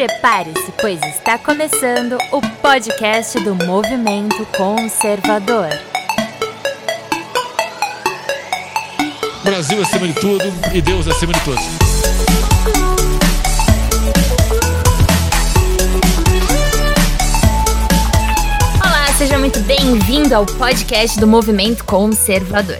[0.00, 5.68] Prepare-se, pois está começando o podcast do Movimento Conservador.
[9.44, 11.62] Brasil acima de tudo e Deus acima de todos.
[18.82, 22.78] Olá, seja muito bem-vindo ao podcast do Movimento Conservador.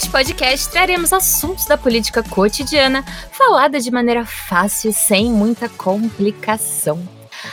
[0.00, 7.06] Neste podcast traremos assuntos da política cotidiana falada de maneira fácil, sem muita complicação.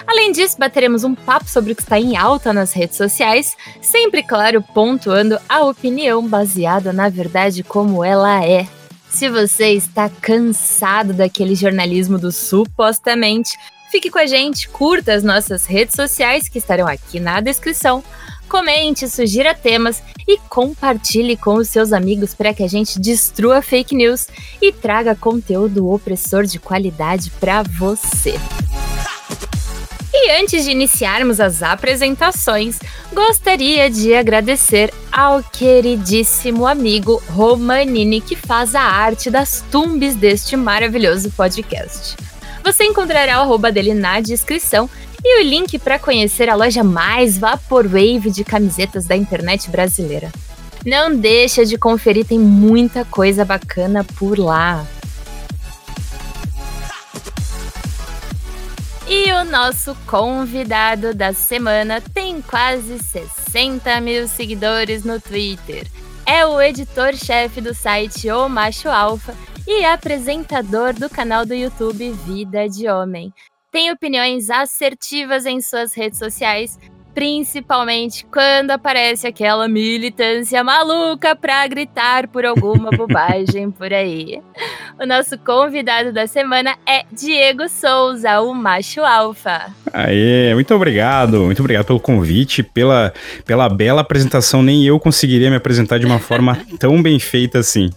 [0.07, 4.23] Além disso, bateremos um papo sobre o que está em alta nas redes sociais, sempre,
[4.23, 8.65] claro, pontuando a opinião baseada na verdade como ela é.
[9.09, 13.57] Se você está cansado daquele jornalismo do supostamente,
[13.91, 18.01] fique com a gente, curta as nossas redes sociais que estarão aqui na descrição
[18.47, 23.95] comente, sugira temas e compartilhe com os seus amigos para que a gente destrua fake
[23.95, 24.27] news
[24.61, 28.35] e traga conteúdo opressor de qualidade para você.
[30.13, 32.79] E antes de iniciarmos as apresentações,
[33.13, 41.31] gostaria de agradecer ao queridíssimo amigo Romanini que faz a arte das tumbes deste maravilhoso
[41.31, 42.17] podcast.
[42.63, 44.89] Você encontrará o arroba dele na descrição
[45.29, 50.31] e o link para conhecer a loja mais vaporwave de camisetas da internet brasileira.
[50.85, 54.87] Não deixa de conferir, tem muita coisa bacana por lá.
[59.05, 65.87] E o nosso convidado da semana tem quase 60 mil seguidores no Twitter.
[66.25, 69.35] É o editor-chefe do site O Macho Alfa
[69.67, 73.33] e apresentador do canal do YouTube Vida de Homem
[73.77, 76.79] tem opiniões assertivas em suas redes sociais,
[77.13, 84.41] principalmente quando aparece aquela militância maluca pra gritar por alguma bobagem por aí.
[84.99, 89.67] O nosso convidado da semana é Diego Souza, o macho alfa.
[89.93, 93.13] Aê, muito obrigado, muito obrigado pelo convite, pela,
[93.45, 94.63] pela bela apresentação.
[94.63, 97.91] Nem eu conseguiria me apresentar de uma forma tão bem feita assim.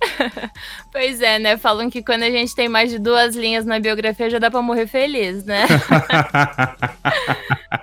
[0.92, 1.56] Pois é, né?
[1.56, 4.60] Falam que quando a gente tem mais de duas linhas na biografia já dá pra
[4.60, 5.64] morrer feliz, né?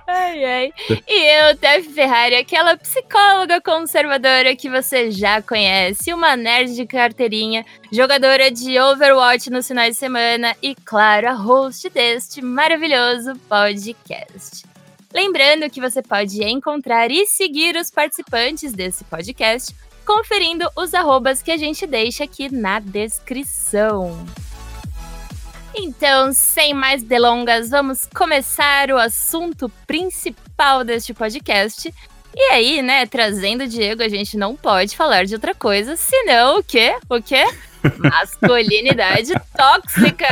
[0.06, 0.74] ai, ai.
[1.08, 7.66] E eu, Tef Ferrari, aquela psicóloga conservadora que você já conhece, uma nerd de carteirinha,
[7.92, 14.66] jogadora de Overwatch nos finais de semana e, claro, a host deste maravilhoso podcast.
[15.14, 19.74] Lembrando que você pode encontrar e seguir os participantes desse podcast
[20.08, 24.26] conferindo os arrobas que a gente deixa aqui na descrição.
[25.76, 31.94] Então, sem mais delongas, vamos começar o assunto principal deste podcast.
[32.34, 36.60] E aí, né, trazendo o Diego, a gente não pode falar de outra coisa, senão
[36.60, 36.96] o quê?
[37.10, 37.46] O quê?
[37.98, 40.28] Masculinidade tóxica!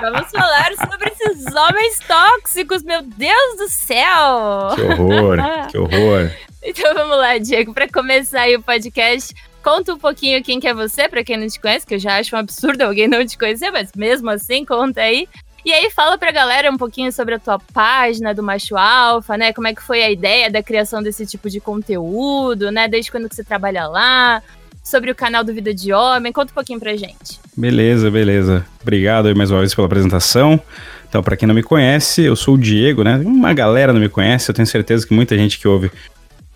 [0.00, 4.70] Vamos falar sobre esses homens tóxicos, meu Deus do céu!
[4.74, 5.38] Que horror,
[5.70, 6.30] que horror.
[6.66, 10.72] Então vamos lá, Diego, para começar aí o podcast, conta um pouquinho quem que é
[10.72, 13.36] você, para quem não te conhece, que eu já acho um absurdo alguém não te
[13.36, 15.28] conhecer, mas mesmo assim, conta aí.
[15.64, 19.50] E aí fala pra galera um pouquinho sobre a tua página do Macho Alfa, né?
[19.52, 22.86] Como é que foi a ideia da criação desse tipo de conteúdo, né?
[22.86, 24.42] Desde quando que você trabalha lá,
[24.84, 27.40] sobre o canal do Vida de Homem, conta um pouquinho pra gente.
[27.56, 28.66] Beleza, beleza.
[28.82, 30.60] Obrigado aí mais uma vez pela apresentação.
[31.08, 33.16] Então, para quem não me conhece, eu sou o Diego, né?
[33.16, 35.90] Uma galera não me conhece, eu tenho certeza que muita gente que ouve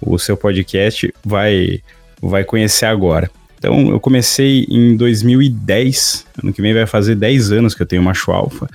[0.00, 1.80] o seu podcast vai,
[2.20, 3.30] vai conhecer agora.
[3.58, 8.02] Então, eu comecei em 2010, ano que vem vai fazer 10 anos que eu tenho
[8.02, 8.68] macho alfa.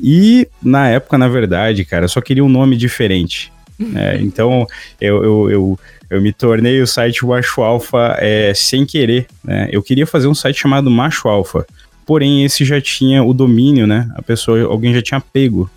[0.00, 3.52] E na época, na verdade, cara, eu só queria um nome diferente.
[3.94, 4.66] É, então,
[5.00, 5.78] eu, eu, eu,
[6.10, 9.26] eu, me tornei o site Macho Alfa é, sem querer.
[9.42, 9.68] Né?
[9.70, 11.66] Eu queria fazer um site chamado Macho Alfa,
[12.06, 14.08] porém esse já tinha o domínio, né?
[14.14, 15.70] A pessoa, alguém já tinha pego,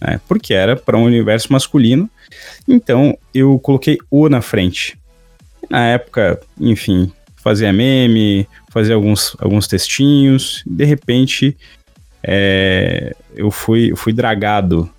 [0.00, 0.20] né?
[0.26, 2.10] porque era para um universo masculino
[2.66, 4.98] então eu coloquei o na frente.
[5.68, 11.56] Na época, enfim, fazia meme, fazia alguns, alguns textinhos, de repente
[12.22, 14.90] é, eu fui, fui dragado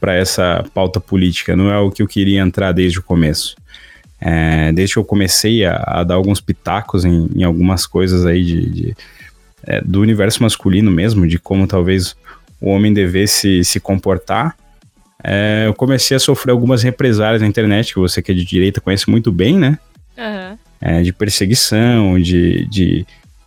[0.00, 3.56] para essa pauta política, não é o que eu queria entrar desde o começo.
[4.20, 8.44] É, desde que eu comecei a, a dar alguns pitacos em, em, algumas coisas aí
[8.44, 8.96] de, de
[9.64, 12.16] é, do universo masculino mesmo, de como talvez
[12.60, 14.56] o homem devesse se comportar,
[15.22, 18.80] é, eu comecei a sofrer algumas represálias na internet, que você que é de direita
[18.80, 19.78] conhece muito bem, né?
[20.16, 20.58] Uhum.
[20.80, 23.06] É, de perseguição, de, de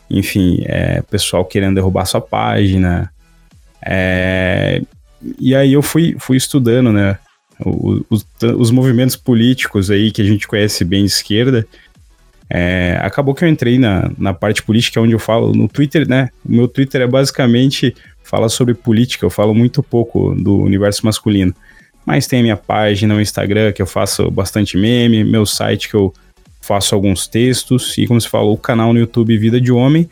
[0.10, 3.12] enfim, é, pessoal querendo derrubar sua página.
[3.86, 4.82] É,
[5.40, 7.18] e aí eu fui, fui estudando, né?
[7.64, 11.68] Os, os, movimentos políticos aí que a gente conhece bem de esquerda.
[12.50, 16.30] É, acabou que eu entrei na, na parte política, onde eu falo no Twitter, né?
[16.46, 21.54] O meu Twitter é basicamente fala sobre política, eu falo muito pouco do universo masculino.
[22.06, 25.96] Mas tem a minha página no Instagram, que eu faço bastante meme, meu site que
[25.96, 26.14] eu
[26.62, 30.10] faço alguns textos, e como se falou, o canal no YouTube Vida de Homem,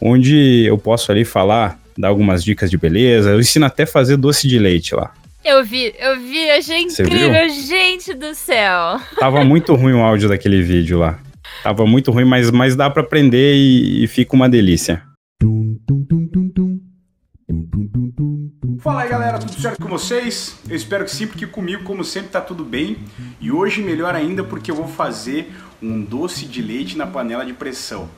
[0.00, 4.48] onde eu posso ali falar, dar algumas dicas de beleza, eu ensino até fazer doce
[4.48, 5.12] de leite lá.
[5.44, 9.00] Eu vi, eu vi, achei incrível, gente do céu.
[9.18, 11.18] Tava muito ruim o áudio daquele vídeo lá.
[11.64, 15.02] Tava muito ruim, mas, mas dá para aprender e, e, fica uma delícia.
[18.78, 20.56] Fala aí galera, tudo certo com vocês?
[20.68, 22.96] Eu espero que sim, porque comigo, como sempre, tá tudo bem.
[23.40, 25.52] E hoje melhor ainda porque eu vou fazer
[25.82, 28.08] um doce de leite na panela de pressão.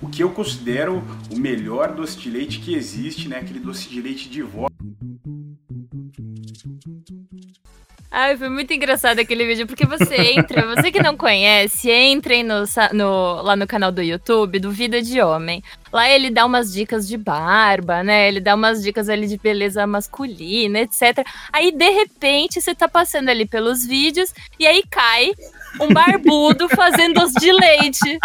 [0.00, 3.38] O que eu considero o melhor doce de leite que existe, né?
[3.38, 4.68] Aquele doce de leite de vó.
[8.10, 12.64] Ai, foi muito engraçado aquele vídeo, porque você entra, você que não conhece, entrem no,
[12.94, 15.62] no, lá no canal do YouTube do Vida de Homem.
[15.92, 18.26] Lá ele dá umas dicas de barba, né?
[18.28, 21.24] Ele dá umas dicas ali de beleza masculina, etc.
[21.52, 25.32] Aí, de repente, você tá passando ali pelos vídeos e aí cai
[25.80, 28.18] um barbudo fazendo doce de leite.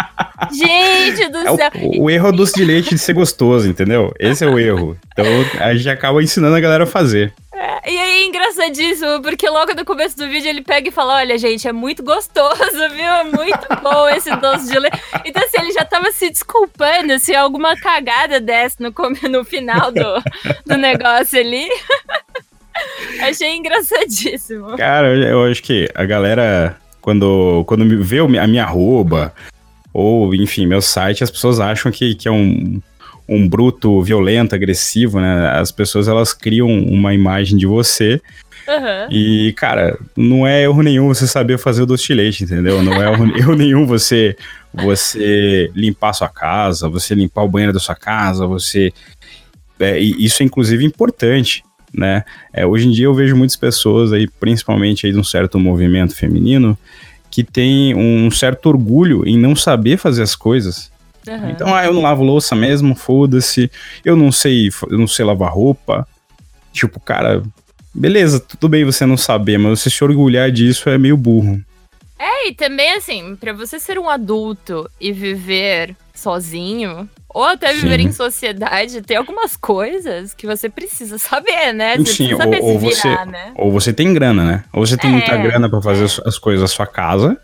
[0.52, 1.70] Gente do é céu.
[1.82, 4.12] O, o, erro é o doce de leite de ser gostoso, entendeu?
[4.18, 4.96] Esse é o erro.
[5.12, 5.24] Então
[5.60, 7.32] a gente acaba ensinando a galera a fazer.
[7.52, 11.38] É, e aí, engraçadíssimo, porque logo no começo do vídeo ele pega e fala: Olha,
[11.38, 12.56] gente, é muito gostoso,
[12.90, 13.04] viu?
[13.04, 14.98] É muito bom esse doce de leite.
[15.24, 18.92] Então, assim, ele já tava se desculpando se alguma cagada desse no,
[19.30, 20.22] no final do,
[20.66, 21.68] do negócio ali.
[23.22, 24.76] Achei engraçadíssimo.
[24.76, 29.34] Cara, eu acho que a galera, quando, quando me vê a minha arroba,
[29.92, 32.80] ou enfim, meu site, as pessoas acham que, que é um
[33.26, 35.48] um bruto violento, agressivo, né?
[35.58, 38.20] As pessoas elas criam uma imagem de você.
[38.68, 39.10] Uhum.
[39.10, 42.82] E, cara, não é erro nenhum você saber fazer o doce de leite, entendeu?
[42.82, 44.36] Não é erro, erro nenhum você
[44.74, 48.92] você limpar a sua casa, você limpar o banheiro da sua casa, você.
[49.78, 51.64] É, isso é inclusive importante,
[51.94, 52.24] né?
[52.52, 56.14] É, hoje em dia eu vejo muitas pessoas aí, principalmente aí de um certo movimento
[56.14, 56.76] feminino,
[57.30, 60.92] que tem um certo orgulho em não saber fazer as coisas.
[61.26, 61.50] Uhum.
[61.50, 63.70] Então, ah, eu não lavo louça mesmo, foda-se.
[64.04, 66.06] Eu não sei, eu não sei lavar roupa.
[66.72, 67.42] Tipo, cara,
[67.94, 71.60] beleza, tudo bem você não saber, mas você se orgulhar disso é meio burro.
[72.18, 78.00] É, e também assim, para você ser um adulto e viver sozinho, ou até viver
[78.00, 78.06] Sim.
[78.06, 81.98] em sociedade, tem algumas coisas que você precisa saber, né?
[81.98, 83.52] Você Sim, saber ou, ou virar, você, né?
[83.54, 84.64] Ou você tem grana, né?
[84.72, 86.28] Ou você tem é, muita grana para fazer é.
[86.28, 87.38] as coisas da sua casa,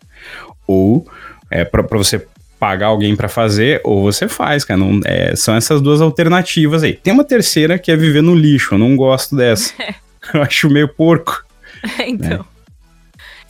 [0.67, 1.07] ou
[1.51, 2.27] é, para você
[2.59, 4.79] pagar alguém para fazer, ou você faz, cara.
[4.79, 6.95] Não, é, são essas duas alternativas aí.
[6.95, 9.75] Tem uma terceira que é viver no lixo, eu não gosto dessa.
[10.33, 11.45] eu acho meio porco.
[12.07, 12.39] então.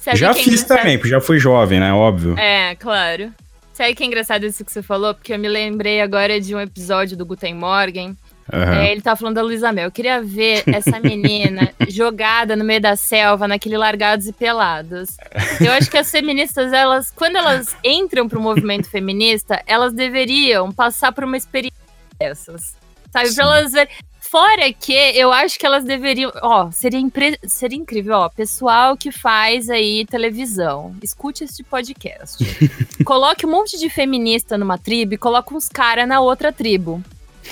[0.07, 0.17] Né?
[0.17, 1.93] Já fiz também, porque já fui jovem, né?
[1.93, 2.37] Óbvio.
[2.39, 3.33] É, claro.
[3.81, 5.15] Sabe que é engraçado isso que você falou?
[5.15, 8.15] Porque eu me lembrei agora de um episódio do Guten Morgen,
[8.53, 8.61] Uhum.
[8.61, 9.85] É, ele tá falando da Luísa Mel.
[9.85, 15.17] Eu queria ver essa menina jogada no meio da selva, naquele Largados e Pelados.
[15.65, 21.13] Eu acho que as feministas, elas, quando elas entram pro movimento feminista, elas deveriam passar
[21.13, 21.79] por uma experiência
[22.19, 22.75] dessas.
[23.13, 23.29] Sabe?
[23.29, 23.37] Sim.
[23.37, 23.95] Pra elas verem.
[24.31, 26.31] Fora que eu acho que elas deveriam.
[26.41, 27.37] Ó, seria, impre...
[27.49, 28.29] seria incrível, ó.
[28.29, 32.39] Pessoal que faz aí televisão, escute este podcast.
[33.05, 37.03] coloque um monte de feminista numa tribo e coloque uns caras na outra tribo.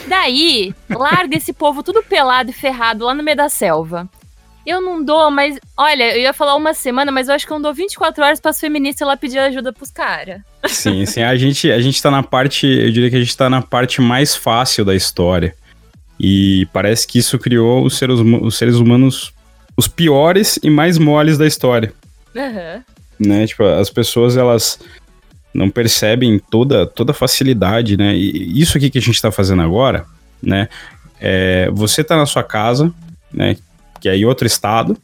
[0.07, 4.08] Daí, larga esse povo tudo pelado e ferrado lá no meio da selva.
[4.65, 5.58] Eu não dou, mas.
[5.77, 8.39] Olha, eu ia falar uma semana, mas eu acho que eu não dou 24 horas
[8.39, 10.43] para as feministas lá pedir ajuda pros caras.
[10.67, 11.23] Sim, sim.
[11.23, 12.69] A gente, a gente tá na parte.
[12.69, 15.56] Eu diria que a gente tá na parte mais fácil da história.
[16.19, 19.32] E parece que isso criou os seres, os seres humanos
[19.79, 21.93] os piores e mais moles da história.
[22.34, 22.82] Uhum.
[23.20, 23.46] Né?
[23.46, 24.81] Tipo, as pessoas, elas
[25.55, 28.15] não percebem toda, toda a facilidade, né?
[28.17, 30.05] E isso aqui que a gente está fazendo agora,
[30.43, 30.69] né?
[31.20, 32.93] É, você está na sua casa,
[33.32, 33.56] né?
[34.01, 34.96] Que é em outro estado,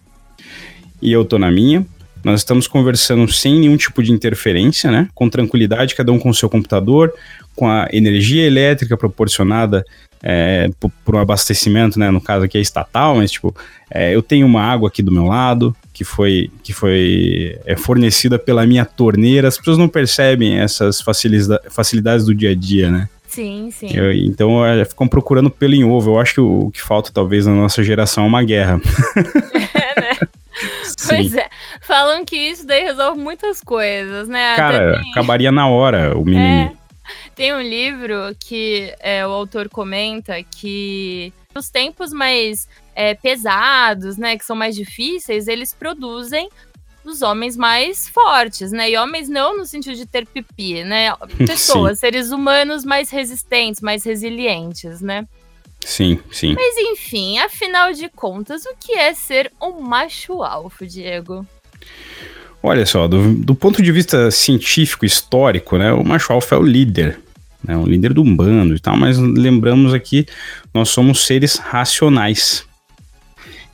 [1.00, 1.86] e eu tô na minha.
[2.22, 5.08] Nós estamos conversando sem nenhum tipo de interferência, né?
[5.14, 7.12] Com tranquilidade, cada um com o seu computador,
[7.54, 9.84] com a energia elétrica proporcionada
[10.26, 12.10] é, por, por, um abastecimento, né?
[12.10, 13.54] No caso aqui é estatal, mas tipo,
[13.90, 18.38] é, eu tenho uma água aqui do meu lado, que foi, que foi é, fornecida
[18.38, 19.48] pela minha torneira.
[19.48, 21.02] As pessoas não percebem essas
[21.70, 23.06] facilidades do dia a dia, né?
[23.28, 23.88] Sim, sim.
[23.92, 26.12] Eu, então é, ficam procurando pelo em ovo.
[26.12, 28.80] Eu acho que o, o, que falta, talvez, na nossa geração é uma guerra.
[29.74, 30.16] É, né?
[31.06, 31.48] Pois é.
[31.80, 34.54] Falam que isso daí resolve muitas coisas, né?
[34.56, 35.10] Cara, tem...
[35.10, 36.76] acabaria na hora o menino.
[37.34, 44.36] Tem um livro que é, o autor comenta que nos tempos mais é, pesados, né,
[44.36, 46.48] que são mais difíceis, eles produzem
[47.04, 48.90] dos homens mais fortes, né?
[48.90, 51.14] E homens não no sentido de ter pipi, né?
[51.46, 52.00] Pessoas, Sim.
[52.00, 55.28] seres humanos mais resistentes, mais resilientes, né?
[55.84, 56.54] Sim, sim.
[56.54, 61.46] Mas enfim, afinal de contas, o que é ser um macho alfa, Diego?
[62.66, 66.62] Olha só, do, do ponto de vista científico, histórico, né, o macho alfa é o
[66.62, 67.18] líder,
[67.62, 70.24] né, o líder do bando e tal, mas lembramos aqui,
[70.72, 72.64] nós somos seres racionais.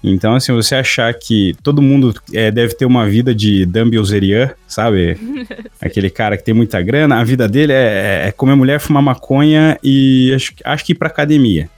[0.02, 5.16] Então, assim, você achar que todo mundo é, deve ter uma vida de Dumbledore, sabe?
[5.80, 9.78] Aquele cara que tem muita grana, a vida dele é, é comer mulher, fumar maconha
[9.84, 11.70] e acho, acho que ir pra academia.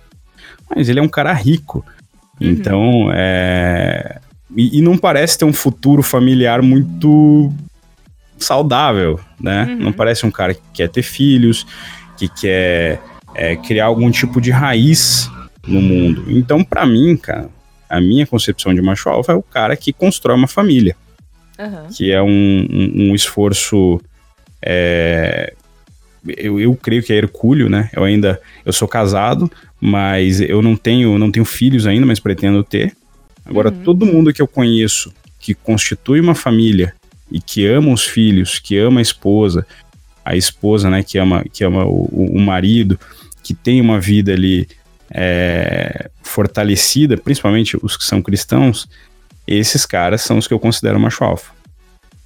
[0.74, 1.84] Mas ele é um cara rico.
[2.40, 4.18] Então, é.
[4.56, 7.52] E, e não parece ter um futuro familiar muito
[8.38, 9.64] saudável, né?
[9.64, 9.76] Uhum.
[9.76, 11.66] Não parece um cara que quer ter filhos,
[12.16, 13.00] que quer
[13.34, 15.30] é, criar algum tipo de raiz
[15.66, 16.24] no mundo.
[16.28, 17.48] Então, pra mim, cara,
[17.88, 20.96] a minha concepção de macho alfa é o cara que constrói uma família
[21.58, 21.88] Aham.
[21.94, 24.00] que é um, um, um esforço.
[24.60, 25.52] é,
[26.26, 27.90] eu, eu creio que é hercúleo, né?
[27.92, 32.62] Eu ainda eu sou casado, mas eu não tenho não tenho filhos ainda, mas pretendo
[32.62, 32.96] ter.
[33.44, 33.82] Agora Uhum.
[33.82, 36.94] todo mundo que eu conheço que constitui uma família
[37.30, 39.66] e que ama os filhos, que ama a esposa,
[40.24, 41.02] a esposa, né?
[41.02, 42.98] Que ama que ama o, o- marido,
[43.42, 44.68] que tem uma vida ali
[45.10, 48.88] é, fortalecida, principalmente os que são cristãos,
[49.46, 51.52] esses caras são os que eu considero macho alfa.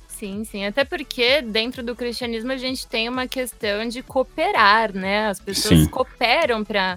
[0.08, 0.64] Sim, sim.
[0.64, 5.28] Até porque dentro do cristianismo a gente tem uma questão de cooperar, né?
[5.28, 5.86] As pessoas Sim.
[5.86, 6.96] cooperam para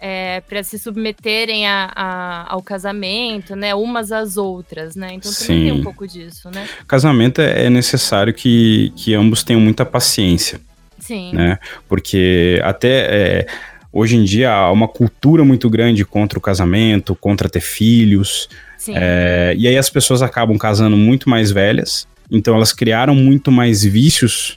[0.00, 3.74] é, para se submeterem a, a- ao casamento, né?
[3.74, 5.08] Umas às outras, né?
[5.14, 5.80] Então também tem Sim.
[5.80, 6.66] um pouco disso, né?
[6.86, 10.60] casamento é é necessário que, que ambos tenham muita paciência,
[10.98, 11.32] Sim.
[11.32, 11.58] né?
[11.88, 13.46] Porque até é,
[13.92, 18.48] hoje em dia há uma cultura muito grande contra o casamento, contra ter filhos,
[18.88, 23.82] é, e aí as pessoas acabam casando muito mais velhas, então elas criaram muito mais
[23.82, 24.56] vícios,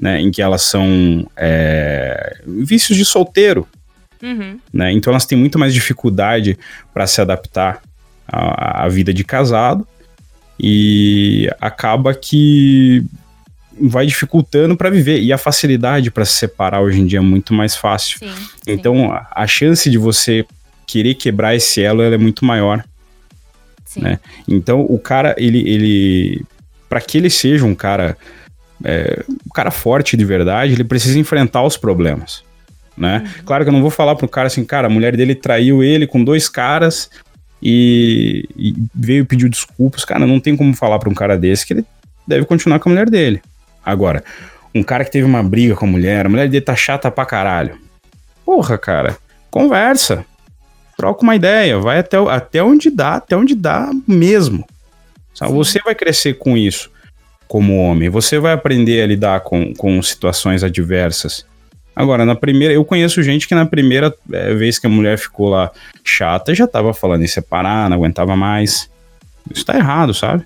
[0.00, 0.20] né?
[0.20, 3.66] Em que elas são é, vícios de solteiro,
[4.22, 4.58] Uhum.
[4.72, 4.92] né?
[4.92, 6.58] Então elas têm muito mais dificuldade
[6.92, 7.82] para se adaptar
[8.28, 9.86] à, à vida de casado
[10.58, 13.02] e acaba que
[13.80, 17.54] vai dificultando para viver e a facilidade para se separar hoje em dia é muito
[17.54, 18.18] mais fácil.
[18.18, 18.28] Sim.
[18.28, 18.72] sim.
[18.72, 20.44] Então a, a chance de você
[20.86, 22.84] querer quebrar esse elo ela é muito maior.
[23.86, 24.02] sim.
[24.02, 24.18] né?
[24.46, 26.44] Então o cara ele ele
[26.88, 28.18] para que ele seja um cara
[28.84, 32.42] é, um cara forte de verdade, ele precisa enfrentar os problemas,
[32.96, 33.28] né?
[33.44, 36.06] Claro que eu não vou falar pro cara assim, cara, a mulher dele traiu ele
[36.06, 37.10] com dois caras
[37.62, 41.72] e, e veio pedir desculpas, cara, não tem como falar pra um cara desse que
[41.74, 41.84] ele
[42.26, 43.42] deve continuar com a mulher dele.
[43.84, 44.22] Agora,
[44.74, 47.26] um cara que teve uma briga com a mulher, a mulher dele tá chata pra
[47.26, 47.78] caralho.
[48.44, 49.16] Porra, cara,
[49.50, 50.24] conversa.
[50.96, 54.66] Troca uma ideia, vai até, até onde dá, até onde dá mesmo.
[55.34, 55.52] Sabe?
[55.52, 56.90] Você vai crescer com isso
[57.48, 61.44] como homem, você vai aprender a lidar com, com situações adversas.
[62.00, 65.48] Agora, na primeira, eu conheço gente que na primeira eh, vez que a mulher ficou
[65.50, 65.70] lá
[66.04, 68.90] chata, já tava falando em separar, não aguentava mais.
[69.52, 70.44] Isso tá errado, sabe?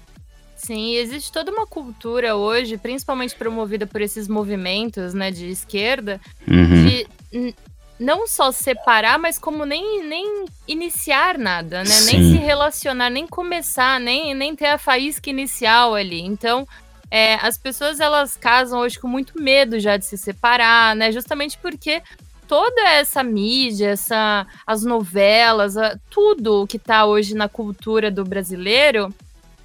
[0.57, 6.19] Sim, existe toda uma cultura hoje, principalmente promovida por esses movimentos, né, de esquerda,
[6.49, 6.87] Uhum.
[6.87, 7.55] de
[8.01, 12.01] não só separar, mas como nem, nem iniciar nada, né?
[12.07, 12.33] Nem Sim.
[12.33, 16.21] se relacionar, nem começar, nem, nem ter a faísca inicial ali.
[16.21, 16.67] Então,
[17.17, 21.13] é, as pessoas elas casam hoje com muito medo já de se separar, né?
[21.13, 22.03] Justamente porque
[22.49, 29.15] toda essa mídia, essa, as novelas, a- tudo que tá hoje na cultura do brasileiro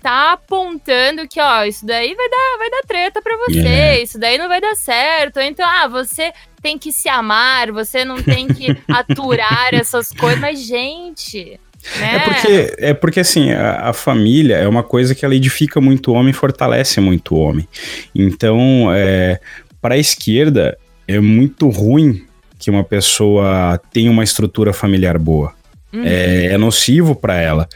[0.01, 4.01] tá apontando que, ó, isso daí vai dar, vai dar treta pra você, É.
[4.01, 5.39] isso daí não vai dar certo.
[5.41, 10.39] Então, ah, você tem que se amar, você não tem que aturar essas coisas.
[10.39, 11.59] Mas, gente,
[11.99, 12.15] né?
[12.15, 16.11] É porque, é porque assim, a, a família é uma coisa que ela edifica muito
[16.11, 17.67] o homem e fortalece muito o homem.
[18.13, 19.39] Então, é,
[19.81, 22.23] para a esquerda, é muito ruim
[22.57, 25.53] que uma pessoa tenha uma estrutura familiar boa.
[25.91, 26.03] Uhum.
[26.05, 27.67] É, é nocivo para ela,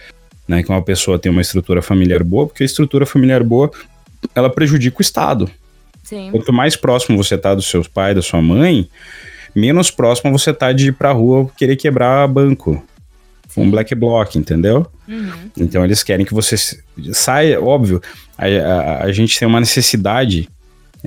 [0.48, 3.72] né, que uma pessoa tenha uma estrutura familiar boa, porque a estrutura familiar boa,
[4.36, 5.50] ela prejudica o Estado.
[6.04, 6.30] Sim.
[6.32, 8.88] Quanto mais próximo você tá dos seus pais, da sua mãe,
[9.56, 12.84] menos próximo você tá de ir pra rua querer quebrar banco.
[13.58, 14.88] Um black bloc, entendeu?
[15.08, 15.32] Uhum.
[15.58, 16.56] Então eles querem que você
[17.12, 18.02] saia, óbvio,
[18.38, 20.50] a, a- a gente tem uma necessidade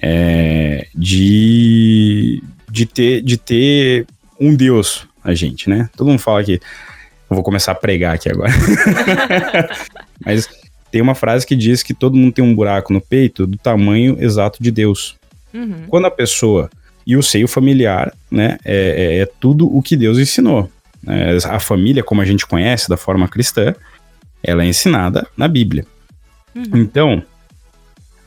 [0.00, 4.06] é, de, de, ter, de ter
[4.40, 5.88] um Deus, a gente, né?
[5.96, 6.60] Todo mundo fala que.
[7.28, 8.52] Eu vou começar a pregar aqui agora.
[10.24, 10.48] Mas
[10.92, 14.16] tem uma frase que diz que todo mundo tem um buraco no peito do tamanho
[14.20, 15.16] exato de Deus.
[15.52, 15.84] Uhum.
[15.88, 16.70] Quando a pessoa.
[17.06, 18.58] E o seio familiar, né?
[18.64, 20.70] É, é- é tudo o que Deus ensinou.
[21.06, 23.74] É, a família, como a gente conhece da forma cristã,
[24.42, 25.84] ela é ensinada na Bíblia.
[26.54, 26.64] Uhum.
[26.74, 27.22] Então,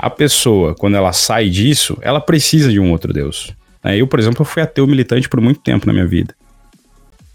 [0.02, 3.54] A pessoa, quando ela sai disso, ela precisa de um outro Deus.
[3.84, 3.98] Né?
[3.98, 6.34] Eu, por exemplo, fui ateu militante por muito tempo na minha vida.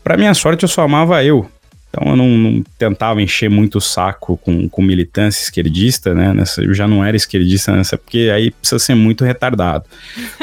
[0.03, 1.47] Para minha sorte, eu só amava eu.
[1.95, 6.35] Então eu não, não, tentava encher muito o saco com, com militância esquerdista, né?
[6.35, 9.85] Nessa, eu já não era esquerdista nessa, porque aí precisa ser muito retardado.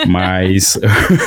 [0.07, 0.79] Mas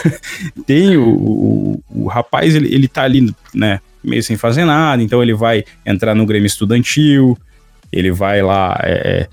[0.67, 3.81] tem o, o, o, rapaz, ele, ele tá ali, né?
[4.03, 7.37] Meio sem fazer nada, então ele vai entrar no Grêmio Estudantil,
[7.93, 9.29] ele vai lá, é,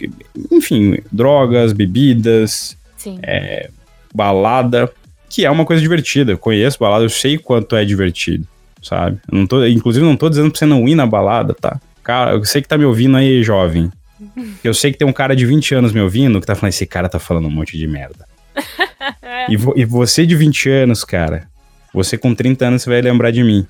[0.00, 0.06] é
[0.50, 2.76] enfim, drogas, bebidas,
[3.22, 3.70] é,
[4.12, 4.92] balada,
[5.28, 6.32] que é uma coisa divertida.
[6.32, 8.46] Eu conheço balada, eu sei quanto é divertido
[8.82, 9.20] sabe?
[9.30, 11.80] Eu não tô, inclusive, não tô dizendo pra você não ir na balada, tá?
[12.02, 13.90] Cara, eu sei que tá me ouvindo aí, jovem.
[14.62, 16.86] Eu sei que tem um cara de 20 anos me ouvindo que tá falando, esse
[16.86, 18.24] cara tá falando um monte de merda.
[19.48, 21.48] e, vo, e você de 20 anos, cara,
[21.92, 23.66] você com 30 anos você vai lembrar de mim,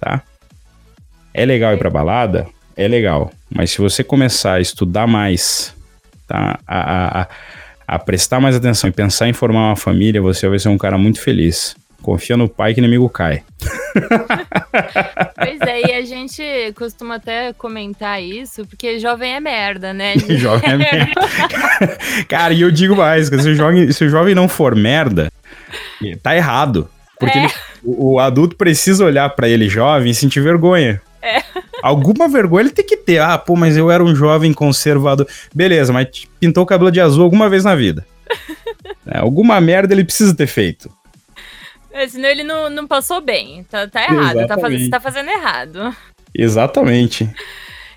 [0.00, 0.22] tá?
[1.32, 2.46] É legal ir pra balada?
[2.76, 3.32] É legal.
[3.48, 5.74] Mas se você começar a estudar mais,
[6.26, 6.58] tá?
[6.66, 7.28] A, a, a,
[7.86, 10.98] a prestar mais atenção e pensar em formar uma família, você vai ser um cara
[10.98, 11.76] muito feliz.
[12.02, 13.42] Confia no pai que inimigo cai.
[15.36, 16.42] pois é, e a gente
[16.76, 20.14] costuma até comentar isso, porque jovem é merda, né?
[20.36, 21.98] jovem é merda.
[22.28, 25.30] Cara, e eu digo mais, se o, jovem, se o jovem não for merda,
[26.22, 26.88] tá errado.
[27.18, 27.44] Porque é.
[27.44, 27.52] ele,
[27.84, 31.00] o, o, adulto precisa olhar para ele jovem e sentir vergonha.
[31.22, 31.40] É.
[31.80, 33.20] Alguma vergonha ele tem que ter.
[33.20, 35.28] Ah, pô, mas eu era um jovem conservador.
[35.54, 36.08] Beleza, mas
[36.40, 38.04] pintou o cabelo de azul alguma vez na vida.
[39.06, 40.90] É, alguma merda ele precisa ter feito.
[41.92, 43.64] É, senão ele não, não passou bem.
[43.64, 44.46] Tá, tá errado.
[44.46, 45.94] Tá, faz, tá fazendo errado.
[46.34, 47.28] Exatamente.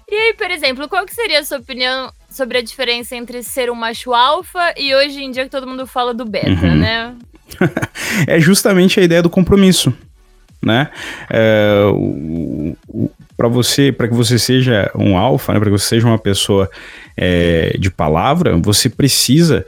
[0.09, 3.71] E aí, por exemplo, qual que seria a sua opinião sobre a diferença entre ser
[3.71, 6.75] um macho alfa e hoje em dia que todo mundo fala do beta, uhum.
[6.75, 7.15] né?
[8.27, 9.93] é justamente a ideia do compromisso,
[10.61, 10.89] né?
[11.29, 11.85] É,
[13.37, 15.59] para você, para que você seja um alfa, né?
[15.59, 16.69] Para que você seja uma pessoa
[17.17, 19.65] é, de palavra, você precisa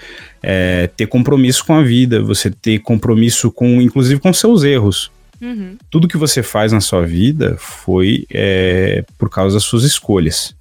[0.50, 5.12] é, ter compromisso com a vida, você ter compromisso com, inclusive, com seus erros.
[5.42, 5.76] Uhum.
[5.92, 10.56] Tudo que você faz na sua vida foi é, por causa das suas escolhas,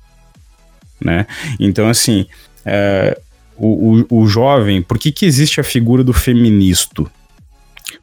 [1.01, 1.25] né?
[1.61, 2.27] Então, assim,
[2.64, 3.16] é,
[3.57, 7.09] o, o, o, jovem, por que, que existe a figura do feministo?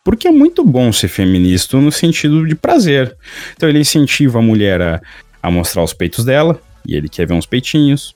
[0.06, 3.14] Porque é muito bom ser feminista no sentido de prazer.
[3.58, 5.02] Então ele incentiva a mulher a,
[5.42, 8.16] a mostrar os peitos dela, e ele quer ver uns peitinhos.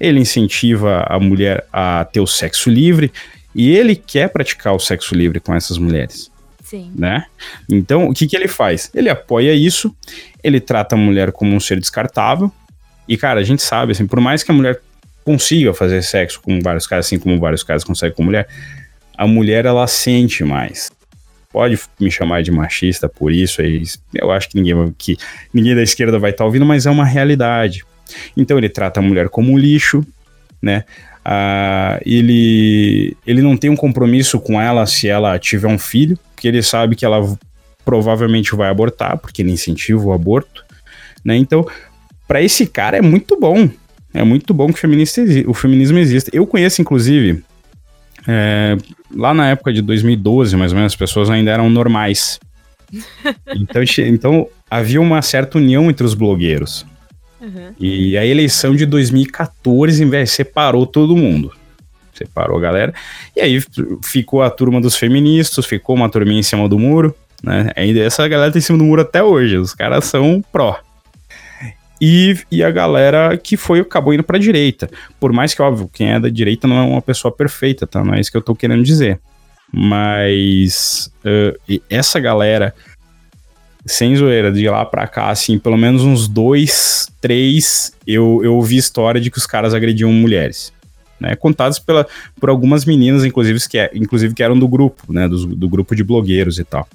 [0.00, 3.12] Ele incentiva a mulher a ter o sexo livre
[3.54, 6.30] e ele quer praticar o sexo livre com essas mulheres.
[6.62, 6.92] Sim.
[6.96, 7.24] Né?
[7.68, 8.90] Então, o que, que ele faz?
[8.92, 9.94] Ele apoia isso,
[10.42, 12.50] ele trata a mulher como um ser descartável.
[13.06, 14.80] E, cara, a gente sabe, assim, por mais que a mulher
[15.24, 18.48] consiga fazer sexo com vários caras, assim como vários caras conseguem com mulher,
[19.16, 20.90] a mulher, ela sente mais.
[21.52, 23.82] Pode me chamar de machista por isso, aí,
[24.14, 25.16] eu acho que ninguém, que
[25.54, 27.84] ninguém da esquerda vai estar tá ouvindo, mas é uma realidade.
[28.36, 30.04] Então ele trata a mulher como um lixo,
[30.60, 30.84] né?
[31.24, 36.46] Ah, ele, ele não tem um compromisso com ela se ela tiver um filho, porque
[36.46, 37.36] ele sabe que ela
[37.84, 40.64] provavelmente vai abortar, porque ele incentiva o aborto,
[41.24, 41.36] né?
[41.36, 41.66] Então,
[42.28, 43.68] para esse cara é muito bom.
[44.14, 46.30] É muito bom que o, o feminismo exista.
[46.32, 47.44] Eu conheço, inclusive,
[48.26, 48.76] é,
[49.14, 52.38] lá na época de 2012, mais ou menos, as pessoas ainda eram normais.
[53.48, 56.86] Então, então havia uma certa união entre os blogueiros.
[57.40, 57.74] Uhum.
[57.78, 61.52] E a eleição de 2014, velho, separou todo mundo.
[62.12, 62.94] Separou a galera.
[63.34, 63.60] E aí
[64.02, 67.70] ficou a turma dos feministas, ficou uma turminha em cima do muro, né?
[67.76, 69.56] Ainda essa galera tá em cima do muro até hoje.
[69.58, 70.80] Os caras são pró.
[72.00, 74.88] E, e a galera que foi acabou indo pra direita.
[75.18, 78.04] Por mais que, óbvio, quem é da direita não é uma pessoa perfeita, tá?
[78.04, 79.20] Não é isso que eu tô querendo dizer.
[79.72, 82.74] Mas uh, essa galera
[83.86, 88.76] sem zoeira, de lá pra cá, assim, pelo menos uns dois, três, eu, eu ouvi
[88.76, 90.72] história de que os caras agrediam mulheres.
[91.18, 92.06] Né, contadas pela,
[92.38, 95.96] por algumas meninas, inclusive que, é, inclusive que eram do grupo, né, do, do grupo
[95.96, 96.86] de blogueiros e tal.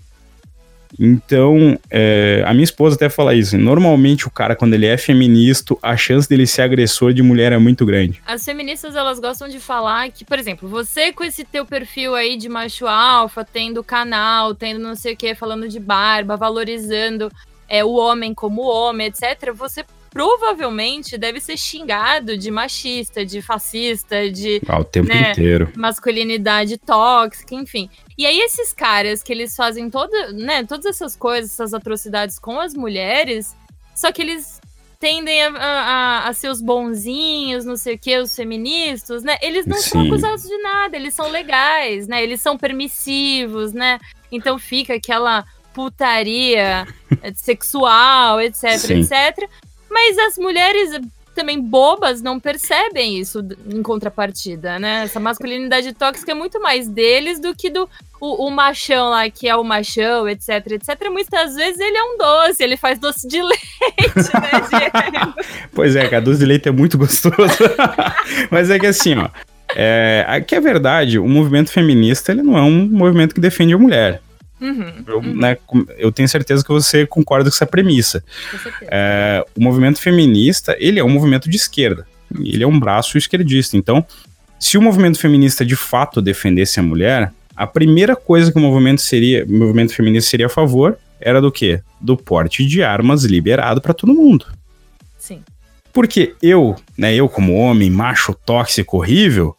[1.00, 3.58] Então, é, a minha esposa até fala isso.
[3.58, 7.58] Normalmente, o cara, quando ele é feminista, a chance dele ser agressor de mulher é
[7.58, 8.22] muito grande.
[8.26, 12.38] As feministas, elas gostam de falar que, por exemplo, você com esse teu perfil aí
[12.38, 17.32] de macho alfa, tendo canal, tendo não sei o que, falando de barba, valorizando
[17.68, 24.30] é, o homem como homem, etc., você provavelmente deve ser xingado de machista, de fascista,
[24.30, 24.62] de.
[24.68, 25.72] Ah, o tempo né, inteiro.
[25.76, 27.90] Masculinidade tóxica, enfim.
[28.18, 32.60] E aí, esses caras que eles fazem toda, né, todas essas coisas, essas atrocidades com
[32.60, 33.56] as mulheres,
[33.96, 34.60] só que eles
[35.00, 39.38] tendem a, a, a ser os bonzinhos, não sei o que, os feministas, né?
[39.42, 39.90] Eles não Sim.
[39.90, 42.22] são acusados de nada, eles são legais, né?
[42.22, 43.98] Eles são permissivos, né?
[44.32, 45.44] Então fica aquela
[45.74, 46.86] putaria
[47.34, 49.00] sexual, etc, Sim.
[49.00, 49.50] etc.
[49.92, 51.00] Mas as mulheres
[51.36, 55.04] também bobas não percebem isso em contrapartida, né?
[55.04, 59.48] Essa masculinidade tóxica é muito mais deles do que do o, o, machão lá, que
[59.48, 61.10] é o machão, etc, etc.
[61.10, 65.34] Muitas vezes ele é um doce, ele faz doce de leite, né,
[65.74, 67.36] pois é, cara, doce de leite é muito gostoso.
[68.52, 69.30] Mas é que assim, ó,
[69.76, 73.78] é, aqui é verdade, o movimento feminista, ele não é um movimento que defende a
[73.78, 74.22] mulher.
[74.62, 75.36] Uhum, eu, uhum.
[75.36, 75.58] Né,
[75.98, 78.24] eu, tenho certeza que você concorda com essa premissa.
[78.84, 82.06] É, o movimento feminista, ele é um movimento de esquerda.
[82.40, 83.76] Ele é um braço esquerdista.
[83.76, 84.06] Então,
[84.60, 89.02] se o movimento feminista de fato defendesse a mulher, a primeira coisa que o movimento
[89.02, 91.82] seria, o movimento feminista seria a favor era do quê?
[92.00, 94.48] Do porte de armas liberado para todo mundo.
[95.18, 95.44] Sim.
[95.94, 99.56] Porque eu, né, eu como homem macho tóxico horrível,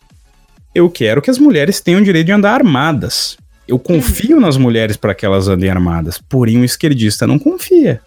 [0.74, 3.36] eu quero que as mulheres tenham o direito de andar armadas.
[3.72, 8.02] Eu confio nas mulheres para que elas andem armadas, porém o esquerdista não confia.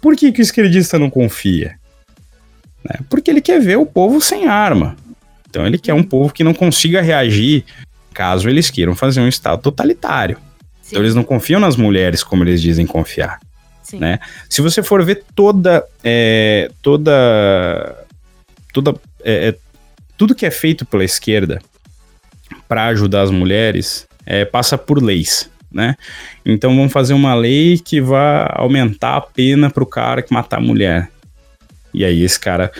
[0.00, 1.76] Por que, que o esquerdista não confia?
[2.84, 3.00] Né?
[3.10, 4.94] Porque ele quer ver o povo sem arma.
[5.50, 7.64] Então ele quer um povo que não consiga reagir
[8.12, 10.36] caso eles queiram fazer um Estado totalitário.
[10.80, 10.90] Sim.
[10.90, 13.40] Então eles não confiam nas mulheres como eles dizem confiar.
[13.92, 14.20] Né?
[14.48, 15.84] Se você for ver toda.
[16.04, 18.06] É, toda.
[18.72, 19.54] toda é, é,
[20.16, 21.60] tudo que é feito pela esquerda
[22.68, 25.96] para ajudar as mulheres é, passa por leis, né?
[26.44, 30.58] Então vamos fazer uma lei que vai aumentar a pena para o cara que matar
[30.58, 31.10] a mulher.
[31.92, 32.72] E aí esse cara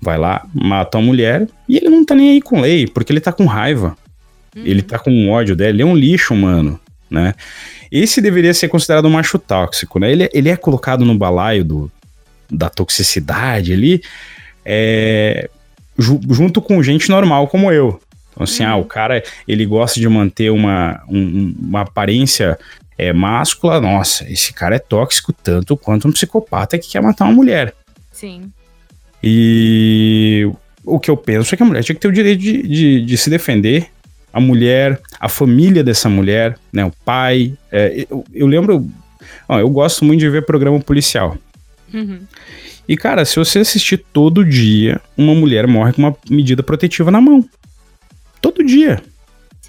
[0.00, 3.20] vai lá, mata a mulher e ele não tá nem aí com lei, porque ele
[3.20, 3.96] tá com raiva.
[4.56, 4.62] Uhum.
[4.64, 6.78] Ele tá com ódio dela, ele é um lixo, mano,
[7.10, 7.34] né?
[7.90, 10.10] Esse deveria ser considerado um macho tóxico, né?
[10.10, 11.92] Ele, ele é colocado no balaio do,
[12.50, 14.02] da toxicidade ali,
[14.64, 15.48] é,
[15.98, 18.00] ju, junto com gente normal como eu.
[18.30, 22.58] Então, assim, ah, o cara, ele gosta de manter uma, um, uma aparência
[22.96, 23.80] é, máscula.
[23.80, 27.74] Nossa, esse cara é tóxico tanto quanto um psicopata que quer matar uma mulher.
[28.12, 28.52] Sim.
[29.22, 30.50] E
[30.84, 33.04] o que eu penso é que a mulher tinha que ter o direito de, de,
[33.04, 33.88] de se defender.
[34.32, 37.54] A mulher, a família dessa mulher, né, o pai.
[37.72, 38.86] É, eu, eu, lembro.
[39.48, 41.36] Ó, eu gosto muito de ver programa policial.
[41.92, 42.20] Uhum.
[42.88, 47.20] E, cara, se você assistir todo dia, uma mulher morre com uma medida protetiva na
[47.20, 47.44] mão.
[48.40, 49.02] Todo dia.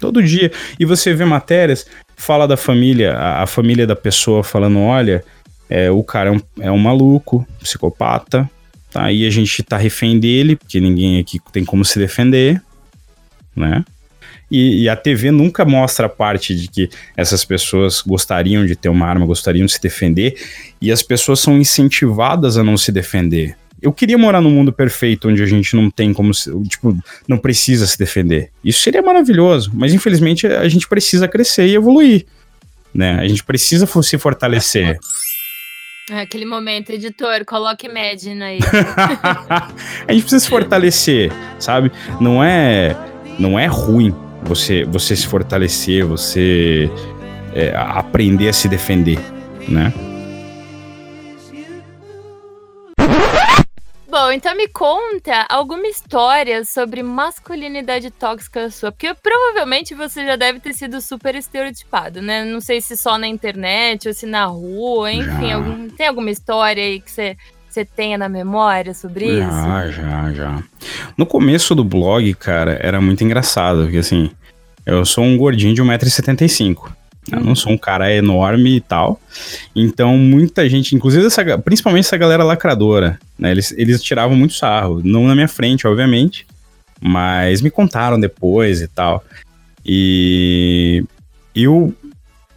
[0.00, 0.50] Todo dia.
[0.78, 5.24] E você vê matérias, fala da família, a, a família da pessoa falando: olha,
[5.68, 8.50] é, o cara é um, é um maluco, psicopata,
[8.90, 9.10] tá?
[9.10, 12.60] E a gente tá refém dele, porque ninguém aqui tem como se defender,
[13.54, 13.84] né?
[14.50, 18.90] E, e, a TV nunca mostra a parte de que essas pessoas gostariam de ter
[18.90, 20.36] uma arma, gostariam de se defender,
[20.78, 23.56] e as pessoas são incentivadas a não se defender.
[23.82, 26.30] Eu queria morar num mundo perfeito onde a gente não tem como,
[26.68, 28.50] tipo, não precisa se defender.
[28.64, 32.24] Isso seria maravilhoso, mas infelizmente a gente precisa crescer e evoluir,
[32.94, 33.18] né?
[33.18, 34.98] A gente precisa se fortalecer.
[36.10, 38.58] É aquele momento, editor, coloque Imagine aí.
[40.06, 41.90] a gente precisa se fortalecer, sabe?
[42.20, 42.96] Não é,
[43.38, 46.90] não é ruim você, você se fortalecer, você
[47.54, 49.18] é, aprender a se defender,
[49.68, 49.92] né?
[54.12, 60.60] Bom, então me conta alguma história sobre masculinidade tóxica sua, porque provavelmente você já deve
[60.60, 62.44] ter sido super estereotipado, né?
[62.44, 66.84] Não sei se só na internet ou se na rua, enfim, algum, tem alguma história
[66.84, 69.50] aí que você você tenha na memória sobre já, isso?
[69.50, 70.62] Já, já, já.
[71.16, 74.30] No começo do blog, cara, era muito engraçado, porque assim,
[74.84, 76.92] eu sou um gordinho de 1,75m.
[77.30, 79.20] Eu não sou um cara enorme e tal.
[79.76, 83.52] Então, muita gente, inclusive essa, principalmente essa galera lacradora, né?
[83.52, 85.00] Eles, eles tiravam muito sarro.
[85.04, 86.46] Não na minha frente, obviamente.
[87.00, 89.24] Mas me contaram depois e tal.
[89.84, 91.04] E
[91.54, 91.94] eu,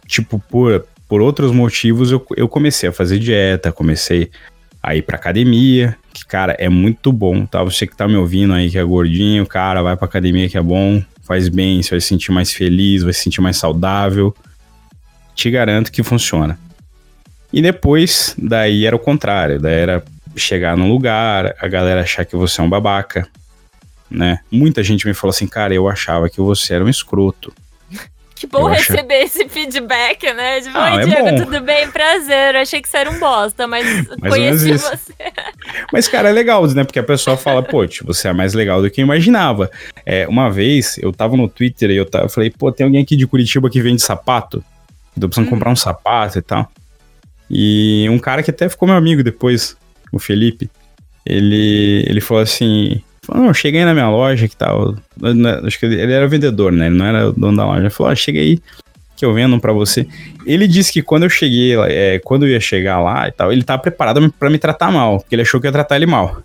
[0.06, 4.30] tipo, por, por outros motivos, eu, eu comecei a fazer dieta, comecei
[4.82, 7.62] a ir pra academia, que, cara, é muito bom, tá?
[7.64, 10.62] Você que tá me ouvindo aí, que é gordinho, cara, vai pra academia que é
[10.62, 14.32] bom, faz bem, você vai se sentir mais feliz, vai se sentir mais saudável
[15.36, 16.58] te garanto que funciona.
[17.52, 20.02] E depois, daí era o contrário, daí era
[20.34, 23.28] chegar num lugar, a galera achar que você é um babaca,
[24.10, 24.40] né?
[24.50, 27.52] Muita gente me falou assim, cara, eu achava que você era um escroto.
[28.36, 30.60] Que bom eu receber esse feedback, né?
[30.60, 31.44] De, ah, Oi, é Diego, bom.
[31.44, 31.90] tudo bem?
[31.90, 32.54] Prazer.
[32.54, 33.86] Eu achei que você era um bosta, mas
[34.20, 35.14] mais conheci você.
[35.90, 36.84] Mas, cara, é legal, né?
[36.84, 39.70] Porque a pessoa fala, pô, tipo, você é mais legal do que eu imaginava.
[40.04, 43.02] É, uma vez, eu tava no Twitter e eu, tava, eu falei, pô, tem alguém
[43.02, 44.62] aqui de Curitiba que vende sapato?
[45.20, 46.70] Tô precisando comprar um sapato e tal.
[47.50, 49.76] E um cara que até ficou meu amigo depois,
[50.12, 50.70] o Felipe,
[51.24, 54.94] ele, ele falou assim: falou, não, cheguei na minha loja que tal.
[55.64, 56.86] Acho que ele era vendedor, né?
[56.86, 57.80] Ele não era o dono da loja.
[57.80, 58.60] Ele falou: ah, chega aí
[59.16, 60.06] que eu vendo para você.
[60.44, 63.64] Ele disse que quando eu cheguei, é, quando eu ia chegar lá e tal, ele
[63.64, 66.40] tava preparado para me tratar mal, porque ele achou que ia tratar ele mal.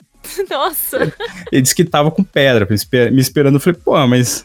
[0.50, 1.12] Nossa.
[1.52, 3.56] Ele disse que tava com pedra me esperando.
[3.56, 4.44] Eu falei, pô, mas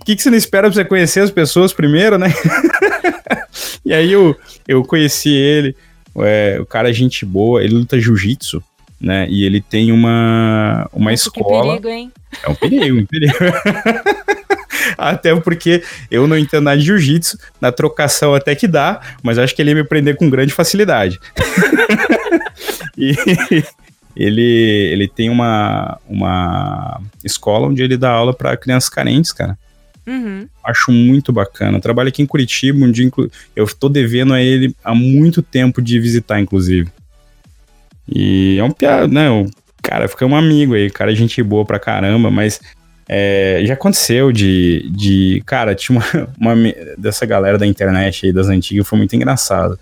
[0.00, 2.26] o que, que você não espera pra você conhecer as pessoas primeiro, né?
[3.84, 5.76] e aí eu, eu conheci ele,
[6.18, 8.62] é, o cara é gente boa, ele luta jiu-jitsu,
[9.00, 9.26] né?
[9.28, 11.80] E ele tem uma, uma Nossa, Que escola.
[11.80, 12.12] perigo, hein?
[12.42, 13.34] É um perigo, um perigo.
[14.96, 19.54] até porque eu não entendo nada de jiu-jitsu, na trocação até que dá, mas acho
[19.54, 21.18] que ele ia me prender com grande facilidade.
[22.96, 23.14] e
[24.16, 24.42] ele,
[24.92, 29.58] ele tem uma, uma escola onde ele dá aula para crianças carentes, cara.
[30.06, 30.46] Uhum.
[30.64, 31.80] Acho muito bacana.
[31.80, 33.10] Trabalho aqui em Curitiba, um dia
[33.54, 36.90] eu tô devendo a ele há muito tempo de visitar, inclusive.
[38.08, 39.28] E é um piada, né?
[39.28, 39.50] O
[39.82, 42.60] cara fica um amigo aí, cara, é gente boa pra caramba, mas
[43.08, 45.42] é, já aconteceu de, de.
[45.44, 49.78] Cara, tinha uma, uma dessa galera da internet aí, das antigas, foi muito engraçado.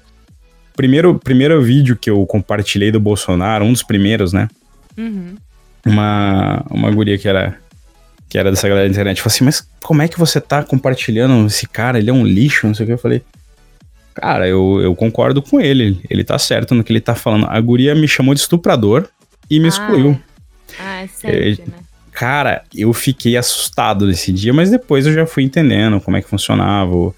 [0.74, 4.48] Primeiro, primeiro vídeo que eu compartilhei do Bolsonaro, um dos primeiros, né?
[4.96, 5.34] Uhum.
[5.84, 7.58] uma, uma guria que era
[8.34, 11.46] que era dessa galera da internet falou assim, mas como é que você tá compartilhando
[11.46, 12.00] esse cara?
[12.00, 12.92] Ele é um lixo, não sei o que.
[12.94, 13.22] Eu falei,
[14.12, 16.00] cara, eu, eu concordo com ele.
[16.10, 17.46] Ele tá certo no que ele tá falando.
[17.48, 19.06] A guria me chamou de estuprador
[19.48, 20.20] e me Ah, excluiu.
[20.80, 21.78] Ah, é sempre, né?
[22.10, 26.28] Cara, eu fiquei assustado nesse dia, mas depois eu já fui entendendo como é que
[26.28, 27.14] funcionava o,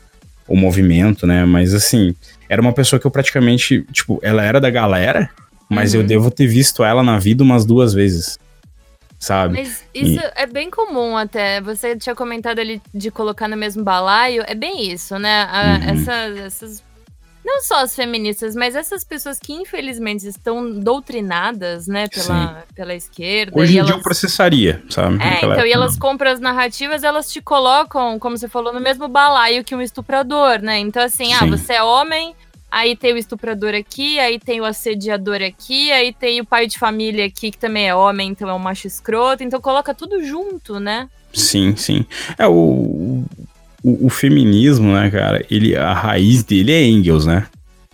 [0.46, 1.46] o movimento, né?
[1.46, 2.14] Mas assim,
[2.46, 5.30] era uma pessoa que eu praticamente, tipo, ela era da galera,
[5.66, 6.00] mas Uhum.
[6.02, 8.38] eu devo ter visto ela na vida umas duas vezes.
[9.26, 9.58] Sabe?
[9.58, 11.60] Mas isso é bem comum até.
[11.60, 14.44] Você tinha comentado ali de colocar no mesmo balaio.
[14.46, 15.48] É bem isso, né?
[15.50, 15.90] A- Uhum.
[16.00, 16.86] essa- essas.
[17.44, 23.52] Não só as feministas, mas essas pessoas que infelizmente estão doutrinadas, né, pela, pela esquerda.
[23.56, 25.14] Hoje e em dia eu elas- processaria, sabe?
[25.22, 25.98] É, então, e época, elas não.
[26.00, 30.60] compram as narrativas, elas te colocam, como você falou, no mesmo balaio que um estuprador,
[30.60, 30.78] né?
[30.78, 31.50] Então, assim, ah, Sim.
[31.50, 32.34] você é homem,
[32.70, 36.78] aí tem o estuprador aqui, aí tem o assediador aqui, aí tem o pai de
[36.78, 39.42] família aqui, que também é homem, então é um macho escroto.
[39.42, 41.08] Então, coloca tudo junto, né?
[41.32, 42.04] Sim, sim.
[42.38, 43.24] É, o,
[43.82, 47.46] o, o feminismo, né, cara, ele, a raiz dele é Engels, né?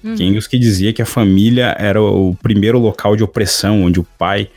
[0.03, 0.15] Uhum.
[0.15, 4.49] Engels que dizia que a família era o primeiro local de opressão, onde o pai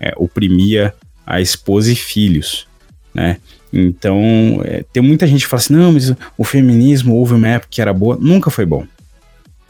[0.00, 0.94] é, oprimia
[1.26, 2.66] a esposa e filhos,
[3.12, 3.38] né?
[3.72, 7.68] Então, é, tem muita gente que fala assim, não, mas o feminismo houve uma época
[7.70, 8.16] que era boa.
[8.18, 8.86] Nunca foi bom.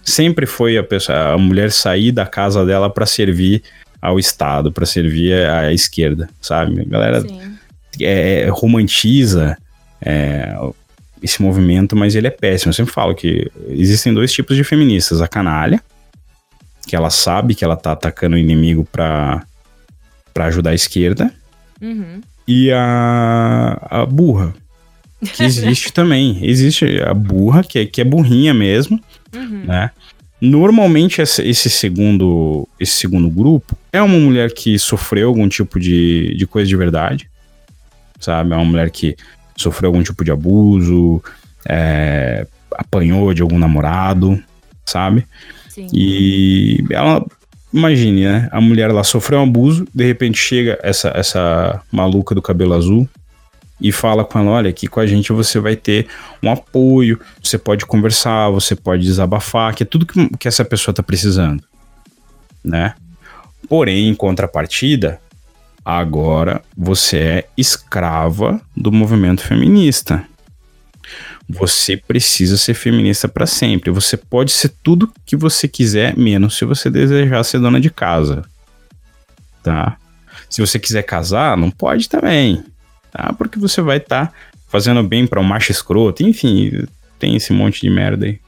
[0.08, 3.62] Sempre foi a, pessoa, a mulher sair da casa dela para servir
[4.00, 6.80] ao Estado, para servir à esquerda, sabe?
[6.80, 7.40] A galera Sim.
[8.00, 9.56] é, romantiza
[10.00, 10.54] é,
[11.22, 12.70] esse movimento, mas ele é péssimo.
[12.70, 15.80] Eu sempre falo que existem dois tipos de feministas: a canalha,
[16.86, 19.42] que ela sabe que ela tá atacando o inimigo pra,
[20.32, 21.32] pra ajudar a esquerda,
[21.80, 22.20] Uhum.
[22.46, 24.54] e a, a burra,
[25.34, 26.38] que existe também.
[26.42, 28.98] Existe a burra, que é, que é burrinha mesmo,
[29.34, 29.64] Uhum.
[29.64, 29.90] né?
[30.40, 36.34] Normalmente esse, esse segundo esse segundo grupo é uma mulher que sofreu algum tipo de,
[36.36, 37.28] de coisa de verdade,
[38.20, 38.52] sabe?
[38.52, 39.16] É uma mulher que
[39.56, 41.22] sofreu algum tipo de abuso,
[41.68, 44.40] é, apanhou de algum namorado,
[44.86, 45.26] sabe?
[45.68, 45.88] Sim.
[45.92, 47.26] E ela,
[47.74, 48.48] imagine, né?
[48.52, 53.08] A mulher lá sofreu um abuso, de repente chega essa, essa maluca do cabelo azul
[53.80, 56.06] e fala com ela: olha, aqui com a gente você vai ter
[56.42, 60.94] um apoio, você pode conversar, você pode desabafar, que é tudo que, que essa pessoa
[60.94, 61.62] tá precisando,
[62.64, 62.94] né?
[63.68, 65.20] Porém, em contrapartida,
[65.84, 70.24] agora você é escrava do movimento feminista.
[71.50, 73.90] Você precisa ser feminista para sempre.
[73.90, 78.44] Você pode ser tudo que você quiser, menos se você desejar ser dona de casa.
[79.62, 79.96] Tá?
[80.48, 82.62] Se você quiser casar, não pode também.
[83.18, 83.32] Tá?
[83.32, 84.32] Porque você vai estar
[84.68, 86.22] fazendo bem para um macho escroto.
[86.22, 86.86] Enfim,
[87.18, 88.38] tem esse monte de merda aí.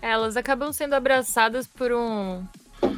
[0.00, 2.42] Elas acabam sendo abraçadas por um,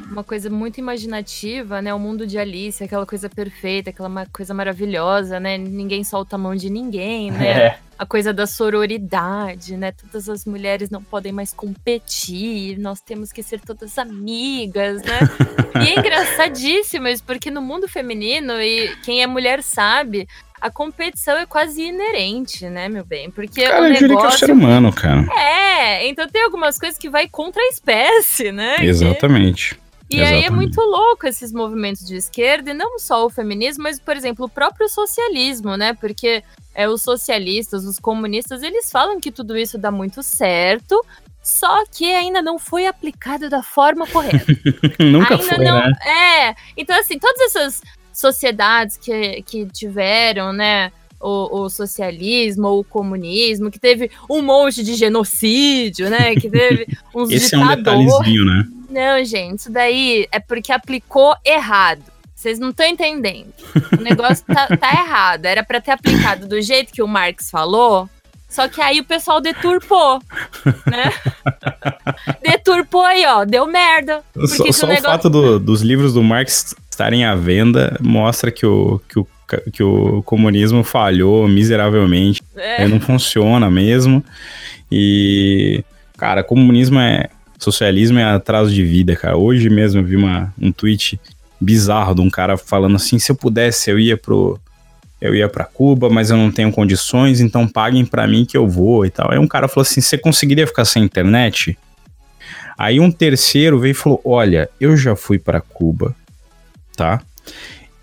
[0.09, 1.93] uma coisa muito imaginativa, né?
[1.93, 5.57] O mundo de Alice, aquela coisa perfeita, aquela coisa maravilhosa, né?
[5.57, 7.49] Ninguém solta a mão de ninguém, né?
[7.79, 7.79] É.
[7.99, 9.91] A coisa da sororidade, né?
[9.91, 15.19] Todas as mulheres não podem mais competir, nós temos que ser todas amigas, né?
[15.83, 20.29] e é engraçadíssimo isso, porque no mundo feminino, e quem é mulher sabe,
[20.61, 23.29] a competição é quase inerente, né, meu bem?
[23.31, 25.25] Porque Cara, o eu diria que é o negócio ser humano, cara.
[25.37, 28.75] é, então tem algumas coisas que vai contra a espécie, né?
[28.77, 29.79] Que- Exatamente.
[30.11, 30.55] E aí é Exatamente.
[30.55, 34.49] muito louco esses movimentos de esquerda, e não só o feminismo, mas, por exemplo, o
[34.49, 35.93] próprio socialismo, né?
[35.93, 36.43] Porque
[36.73, 41.05] é, os socialistas, os comunistas, eles falam que tudo isso dá muito certo,
[41.43, 44.45] só que ainda não foi aplicado da forma correta.
[44.99, 45.77] Nunca ainda foi, não.
[45.77, 45.91] né?
[46.49, 46.55] É.
[46.75, 47.81] Então, assim, todas essas
[48.13, 50.91] sociedades que, que tiveram, né?
[51.21, 56.33] O, o socialismo ou o comunismo, que teve um monte de genocídio, né?
[56.35, 58.05] Que teve uns Esse é um ditadores.
[58.05, 58.65] detalhezinho, né?
[58.89, 62.01] Não, gente, isso daí é porque aplicou errado.
[62.33, 63.53] Vocês não estão entendendo.
[63.99, 65.45] O negócio tá, tá errado.
[65.45, 68.09] Era para ter aplicado do jeito que o Marx falou,
[68.49, 70.19] só que aí o pessoal deturpou,
[70.87, 71.13] né?
[72.43, 74.21] deturpou aí, ó, deu merda.
[74.47, 75.11] Só, só o, negócio...
[75.11, 79.27] fato do, dos livros do Marx estarem à venda mostra que o, que o,
[79.71, 82.41] que o comunismo falhou miseravelmente.
[82.55, 82.87] É.
[82.87, 84.23] Não funciona mesmo.
[84.91, 85.83] E,
[86.17, 87.29] cara, comunismo é.
[87.57, 89.35] Socialismo é atraso de vida, cara.
[89.35, 91.19] Hoje mesmo eu vi uma, um tweet
[91.59, 94.57] bizarro de um cara falando assim: se eu pudesse, eu ia pro
[95.21, 98.67] eu ia para Cuba, mas eu não tenho condições, então paguem para mim que eu
[98.67, 99.31] vou e tal.
[99.31, 101.77] Aí um cara falou assim: você conseguiria ficar sem internet?
[102.77, 106.15] Aí um terceiro veio e falou: olha, eu já fui para Cuba,
[106.95, 107.21] tá?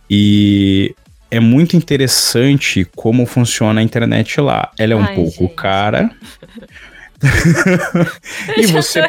[0.08, 0.94] E
[1.30, 4.70] é muito interessante como funciona a internet lá.
[4.78, 5.54] Ela é um Ai, pouco gente.
[5.54, 6.10] cara.
[8.58, 9.00] e você,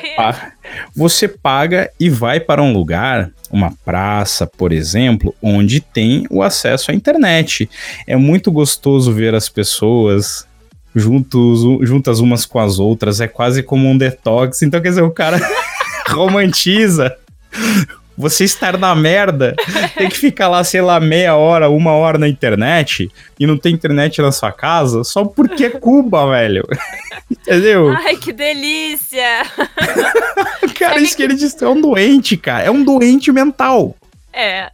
[0.96, 6.92] você paga e vai para um lugar uma praça, por exemplo, onde tem o acesso
[6.92, 7.70] à internet.
[8.06, 10.46] É muito gostoso ver as pessoas
[10.94, 14.62] juntos, juntas umas com as outras, é quase como um detox.
[14.62, 15.40] Então, quer dizer, o cara
[16.10, 17.16] romantiza
[18.18, 19.56] você estar na merda,
[19.96, 23.74] tem que ficar lá, sei lá, meia hora, uma hora na internet e não tem
[23.74, 26.68] internet na sua casa só porque é Cuba, velho.
[27.30, 27.90] Entendeu?
[27.90, 29.44] Ai, que delícia!
[30.78, 32.64] cara, isso que ele disse é um doente, cara.
[32.64, 33.96] É um doente mental.
[34.34, 34.72] É.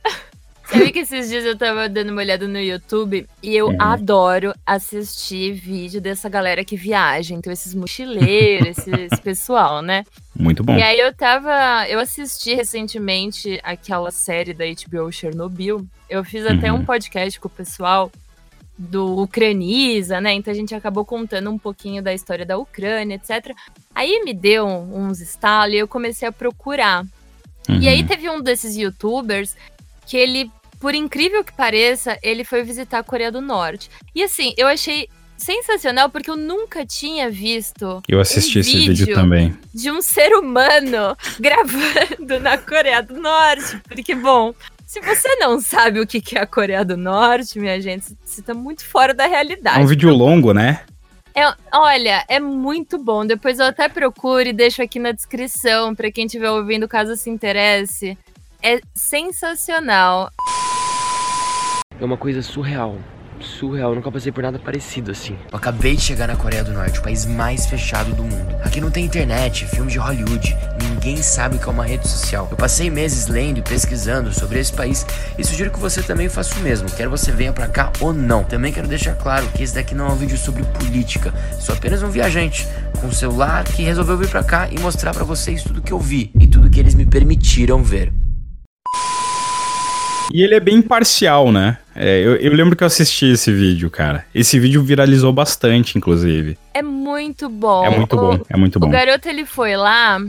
[0.73, 3.77] Sabe que esses dias eu tava dando uma olhada no YouTube e eu uhum.
[3.79, 7.35] adoro assistir vídeo dessa galera que viaja.
[7.35, 10.03] Então, esses mochileiros, esse, esse, pessoal, né?
[10.35, 10.75] Muito bom.
[10.75, 11.87] E aí eu tava.
[11.87, 15.85] Eu assisti recentemente aquela série da HBO Chernobyl.
[16.09, 16.79] Eu fiz até uhum.
[16.79, 18.11] um podcast com o pessoal
[18.75, 20.33] do Ucraniza, né?
[20.33, 23.55] Então a gente acabou contando um pouquinho da história da Ucrânia, etc.
[23.93, 27.05] Aí me deu uns estalos e eu comecei a procurar.
[27.69, 27.79] Uhum.
[27.79, 28.07] E aí uhum.
[28.07, 29.55] teve um desses youtubers
[30.07, 30.51] que ele
[30.83, 33.89] por incrível que pareça, ele foi visitar a Coreia do Norte.
[34.13, 38.03] E assim, eu achei sensacional porque eu nunca tinha visto.
[38.05, 39.57] Eu assisti um esse vídeo, vídeo também.
[39.73, 43.81] De um ser humano gravando na Coreia do Norte.
[43.87, 44.53] Porque, bom,
[44.85, 48.53] se você não sabe o que é a Coreia do Norte, minha gente, você tá
[48.53, 49.79] muito fora da realidade.
[49.79, 50.81] É um vídeo longo, né?
[51.33, 53.25] É, olha, é muito bom.
[53.25, 57.29] Depois eu até procuro e deixo aqui na descrição para quem estiver ouvindo, caso se
[57.29, 58.17] interesse.
[58.61, 60.29] É sensacional.
[61.99, 62.97] É uma coisa surreal.
[63.39, 65.35] Surreal, eu nunca passei por nada parecido assim.
[65.51, 68.55] Eu acabei de chegar na Coreia do Norte, o país mais fechado do mundo.
[68.63, 72.47] Aqui não tem internet, filme de Hollywood, ninguém sabe o que é uma rede social.
[72.49, 75.05] Eu passei meses lendo e pesquisando sobre esse país
[75.37, 78.43] e sugiro que você também faça o mesmo, quer você venha para cá ou não.
[78.43, 82.01] Também quero deixar claro que esse daqui não é um vídeo sobre política, sou apenas
[82.01, 82.67] um viajante
[82.99, 85.99] com um celular que resolveu vir para cá e mostrar para vocês tudo que eu
[85.99, 88.11] vi e tudo que eles me permitiram ver.
[90.31, 91.77] E ele é bem imparcial, né?
[91.95, 94.25] É, eu, eu, lembro que eu assisti esse vídeo, cara.
[94.33, 96.57] Esse vídeo viralizou bastante, inclusive.
[96.73, 97.85] É muito bom.
[97.85, 98.87] É muito o, bom, é muito bom.
[98.87, 100.19] O garoto, ele foi lá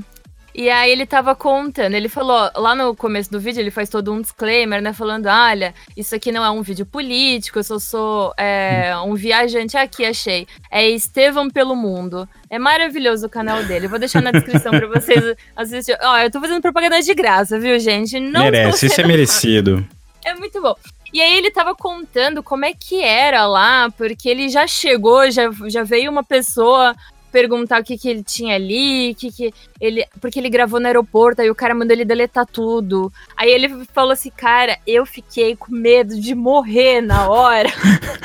[0.55, 4.13] e aí ele tava contando, ele falou, lá no começo do vídeo, ele faz todo
[4.13, 4.93] um disclaimer, né?
[4.93, 9.77] Falando, olha, isso aqui não é um vídeo político, eu só sou é, um viajante
[9.77, 10.47] aqui, achei.
[10.71, 12.29] É Estevão pelo Mundo.
[12.49, 13.87] É maravilhoso o canal dele.
[13.87, 16.01] Eu vou deixar na descrição pra vocês assistirem.
[16.01, 18.21] Ó, eu tô fazendo propaganda de graça, viu, gente?
[18.21, 19.85] Não Merece, isso é merecido.
[20.27, 20.75] É muito bom.
[21.15, 25.49] E aí ele tava contando como é que era lá, porque ele já chegou, já,
[25.69, 26.93] já veio uma pessoa
[27.31, 30.05] perguntar o que, que ele tinha ali, que, que ele.
[30.21, 33.13] Porque ele gravou no aeroporto, aí o cara mandou ele deletar tudo.
[33.37, 37.71] Aí ele falou assim, cara, eu fiquei com medo de morrer na hora.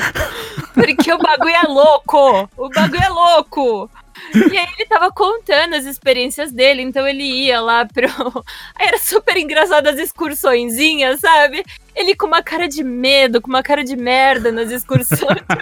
[0.74, 2.50] porque o bagulho é louco!
[2.58, 3.88] O bagulho é louco!
[4.34, 8.08] E aí ele tava contando as experiências dele, então ele ia lá pro.
[8.76, 11.64] Aí era super engraçado as excursõezinhas, sabe?
[12.00, 15.20] Ele com uma cara de medo, com uma cara de merda nas excursões.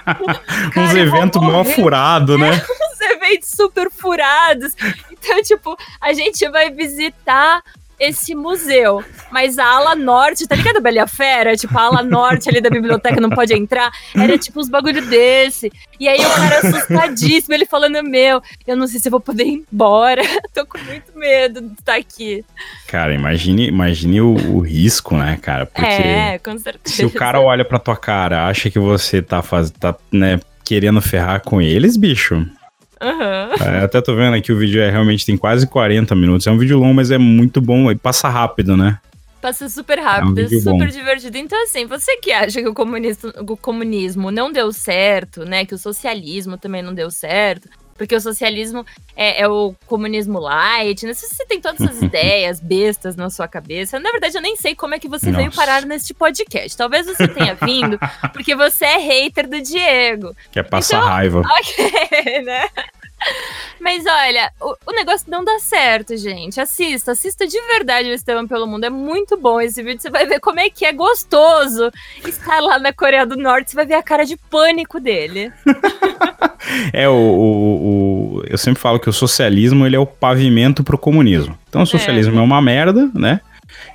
[0.67, 2.51] Tipo, Uns eventos mal furados, né?
[2.91, 4.73] Uns eventos super furados.
[5.11, 7.63] Então, tipo, a gente vai visitar
[7.99, 9.03] esse museu.
[9.31, 11.55] Mas a ala norte, tá ligado, Bela Fera?
[11.55, 13.91] Tipo, a ala norte ali da biblioteca não pode entrar.
[14.15, 15.71] Era tipo uns bagulho desse.
[15.99, 19.45] E aí o cara assustadíssimo, ele falando: Meu, eu não sei se eu vou poder
[19.45, 20.21] ir embora.
[20.53, 22.45] Tô com muito medo de estar aqui.
[22.87, 25.65] Cara, imagine, imagine o, o risco, né, cara?
[25.65, 26.95] Porque é, com certeza.
[26.95, 31.01] Se o cara olha pra tua cara, acha que você tá, faz, tá né, querendo
[31.01, 32.45] ferrar com eles, bicho.
[33.01, 33.65] Uhum.
[33.65, 36.47] É, até tô vendo aqui o vídeo é realmente tem quase 40 minutos.
[36.47, 38.99] É um vídeo longo, mas é muito bom e passa rápido, né?
[39.41, 40.87] Passa super rápido, é um super bom.
[40.87, 41.37] divertido.
[41.37, 42.73] Então, assim, você que acha que o,
[43.51, 45.63] o comunismo não deu certo, né?
[45.63, 47.69] Que o socialismo também não deu certo.
[47.97, 48.85] Porque o socialismo
[49.15, 51.13] é, é o comunismo light, né?
[51.13, 54.75] Se você tem todas essas ideias bestas na sua cabeça, na verdade eu nem sei
[54.75, 55.37] como é que você Nossa.
[55.37, 56.77] veio parar neste podcast.
[56.77, 57.97] Talvez você tenha vindo
[58.33, 60.35] porque você é hater do Diego.
[60.51, 61.41] Quer passar Então- raiva.
[61.57, 62.67] Ok, né?
[63.79, 66.59] Mas olha, o, o negócio não dá certo, gente.
[66.59, 68.83] Assista, assista de verdade o Estevam pelo Mundo.
[68.85, 70.01] É muito bom esse vídeo.
[70.01, 71.91] Você vai ver como é que é gostoso
[72.25, 73.71] estar lá na Coreia do Norte.
[73.71, 75.51] Você vai ver a cara de pânico dele.
[76.91, 80.97] É, o, o- o- eu sempre falo que o socialismo ele é o pavimento pro
[80.97, 81.57] comunismo.
[81.69, 83.39] Então o socialismo é, uma merda, né?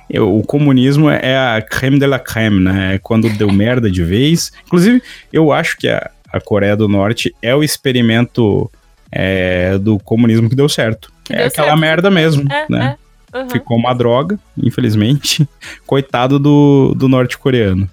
[0.09, 2.95] E o o comunismo é a creme de la creme, né?
[2.95, 4.51] É quando deu merda de vez.
[4.65, 8.71] Inclusive, eu acho que a, a Coreia do Norte é o experimento
[9.15, 11.13] é, do comunismo que deu certo.
[11.23, 11.79] Que é deu aquela certo.
[11.79, 12.97] merda mesmo, É, né?
[12.99, 13.03] é.
[13.37, 13.49] Uhum.
[13.49, 15.47] Ficou uma droga, infelizmente.
[15.87, 17.89] Coitado do, do norte-coreano.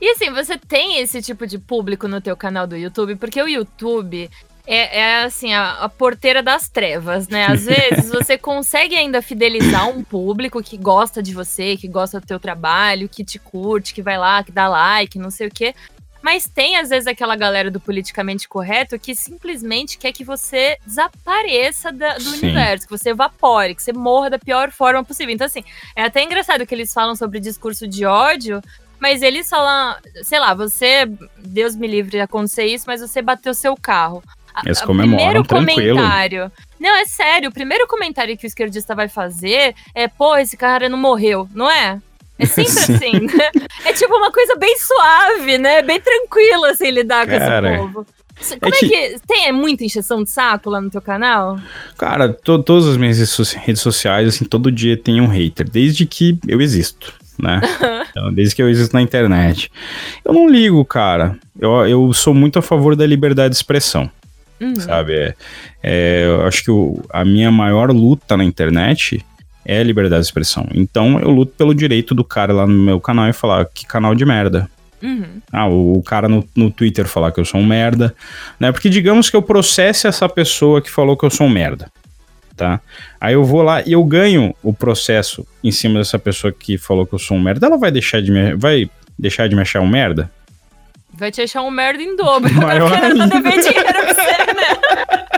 [0.00, 3.48] E assim, você tem esse tipo de público no teu canal do YouTube, porque o
[3.48, 4.28] YouTube
[4.66, 7.46] é, é, assim, a, a porteira das trevas, né?
[7.46, 12.26] Às vezes você consegue ainda fidelizar um público que gosta de você, que gosta do
[12.26, 15.74] teu trabalho, que te curte, que vai lá, que dá like, não sei o quê.
[16.30, 21.90] Mas tem, às vezes, aquela galera do politicamente correto que simplesmente quer que você desapareça
[21.90, 22.36] da- do Sim.
[22.36, 25.34] universo, que você evapore, que você morra da pior forma possível.
[25.34, 25.64] Então, assim,
[25.96, 28.60] é até engraçado que eles falam sobre discurso de ódio,
[29.00, 31.06] mas eles falam, sei lá, você,
[31.38, 34.22] Deus me livre de acontecer isso, mas você bateu seu carro.
[34.66, 35.96] Eles comemoram primeiro tranquilo.
[35.96, 36.52] comentário.
[36.78, 40.90] Não, é sério, o primeiro comentário que o esquerdista vai fazer é, pô, esse cara
[40.90, 41.98] não morreu, não é?
[42.38, 42.94] É sempre Sim.
[42.94, 43.50] assim, né?
[43.84, 45.82] É tipo uma coisa bem suave, né?
[45.82, 48.06] Bem tranquila assim lidar com Cara, esse povo.
[48.60, 49.16] Como é que- que.
[49.26, 51.58] Tem muita encheção de saco lá no teu canal?
[51.96, 53.18] Cara, to- todas as minhas
[53.56, 57.60] redes sociais, assim, todo dia tem um hater, desde que eu existo, né?
[58.10, 59.70] Então, desde que eu existo na internet.
[60.24, 61.36] Eu não ligo, cara.
[61.60, 64.10] Eu, eu sou muito a favor da liberdade de expressão,
[64.60, 64.74] Uhum.
[64.76, 65.12] sabe?
[65.14, 65.34] É,
[65.82, 69.24] é, eu acho que o- a minha maior luta na internet
[69.68, 70.66] é liberdade de expressão.
[70.74, 74.14] Então, eu luto pelo direito do cara lá no meu canal e falar que canal
[74.14, 74.68] de merda.
[75.02, 75.42] Uhum.
[75.52, 78.14] Ah, o, o cara no, no Twitter falar que eu sou um merda,
[78.58, 78.72] né?
[78.72, 81.92] Porque digamos que eu processe essa pessoa que falou que eu sou um merda,
[82.56, 82.80] tá?
[83.20, 87.06] Aí eu vou lá e eu ganho o processo em cima dessa pessoa que falou
[87.06, 87.66] que eu sou um merda.
[87.66, 90.30] Ela vai deixar de me, vai deixar de me achar um merda?
[91.12, 92.52] Vai te achar um merda em dobro.
[92.56, 93.40] Maior Agora ela ainda.
[93.40, 95.37] devendo dinheiro pra você, né?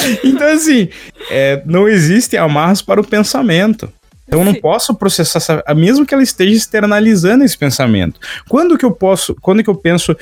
[0.24, 0.88] Então, assim,
[1.30, 3.92] é, não existem amarras para o pensamento.
[4.30, 8.20] Então eu não posso processar, essa, mesmo que ela esteja externalizando esse pensamento.
[8.48, 10.16] Quando que eu posso, quando que eu penso,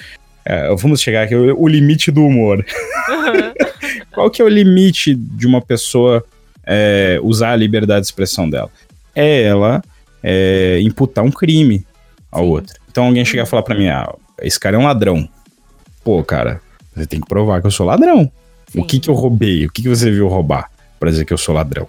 [0.47, 2.65] é, vamos chegar aqui, o, o limite do humor.
[4.11, 6.25] Qual que é o limite de uma pessoa
[6.65, 8.71] é, usar a liberdade de expressão dela?
[9.15, 9.83] É ela
[10.23, 11.87] é, imputar um crime
[12.33, 12.51] ao Sim.
[12.51, 12.75] outro.
[12.91, 14.11] Então alguém chegar e falar pra mim, ah,
[14.41, 15.29] esse cara é um ladrão.
[16.03, 16.63] Pô, cara,
[16.97, 18.33] você tem que provar que eu sou ladrão.
[18.71, 18.81] Sim.
[18.81, 19.67] O que que eu roubei?
[19.67, 21.87] O que que você viu roubar pra dizer que eu sou ladrão?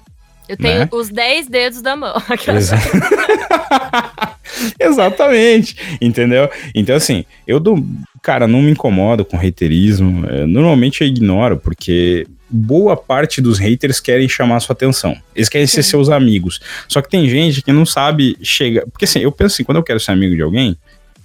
[0.47, 0.89] Eu tenho Né?
[0.91, 2.15] os 10 dedos da mão.
[2.47, 2.77] Exa-
[4.79, 6.49] Exatamente, entendeu?
[6.73, 7.83] Então, assim, eu dou.
[8.21, 10.25] Cara, não me incomodo com haterismo.
[10.27, 15.15] é, Normalmente eu ignoro, porque boa parte dos haters querem chamar sua atenção.
[15.35, 15.91] Eles querem ser Sim.
[15.91, 16.59] seus amigos.
[16.87, 18.85] Só que tem gente que não sabe chegar.
[18.87, 20.75] Porque assim, eu penso assim, quando eu quero ser amigo de alguém,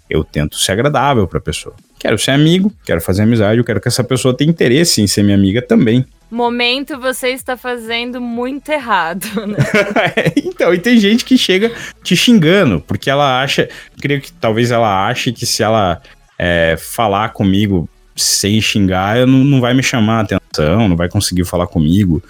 [0.09, 1.75] eu tento ser agradável pra pessoa.
[2.05, 5.23] Quero ser amigo, quero fazer amizade, eu quero que essa pessoa tenha interesse em ser
[5.23, 6.05] minha amiga também.
[6.31, 9.57] Momento você está fazendo muito errado, né?
[10.37, 15.07] então, e tem gente que chega te xingando, porque ela acha, creio que talvez ela
[15.07, 16.03] ache que se ela
[16.39, 21.09] é, falar comigo sem xingar, eu não, não vai me chamar a atenção, não vai
[21.09, 22.23] conseguir falar comigo.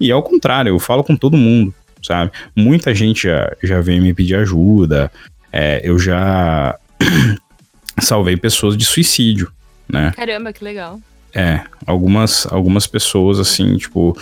[0.00, 2.32] E é o contrário, eu falo com todo mundo, sabe?
[2.56, 5.12] Muita gente já, já veio me pedir ajuda,
[5.52, 6.78] é, eu já
[8.00, 9.50] salvei pessoas de suicídio,
[9.88, 10.12] né?
[10.16, 11.00] Caramba, que legal.
[11.34, 14.16] É, algumas, algumas pessoas, assim, tipo.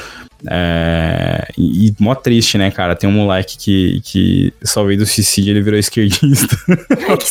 [0.49, 2.95] É, e, e mó triste, né, cara?
[2.95, 6.57] Tem um moleque que, que salvei do suicídio ele virou esquerdista.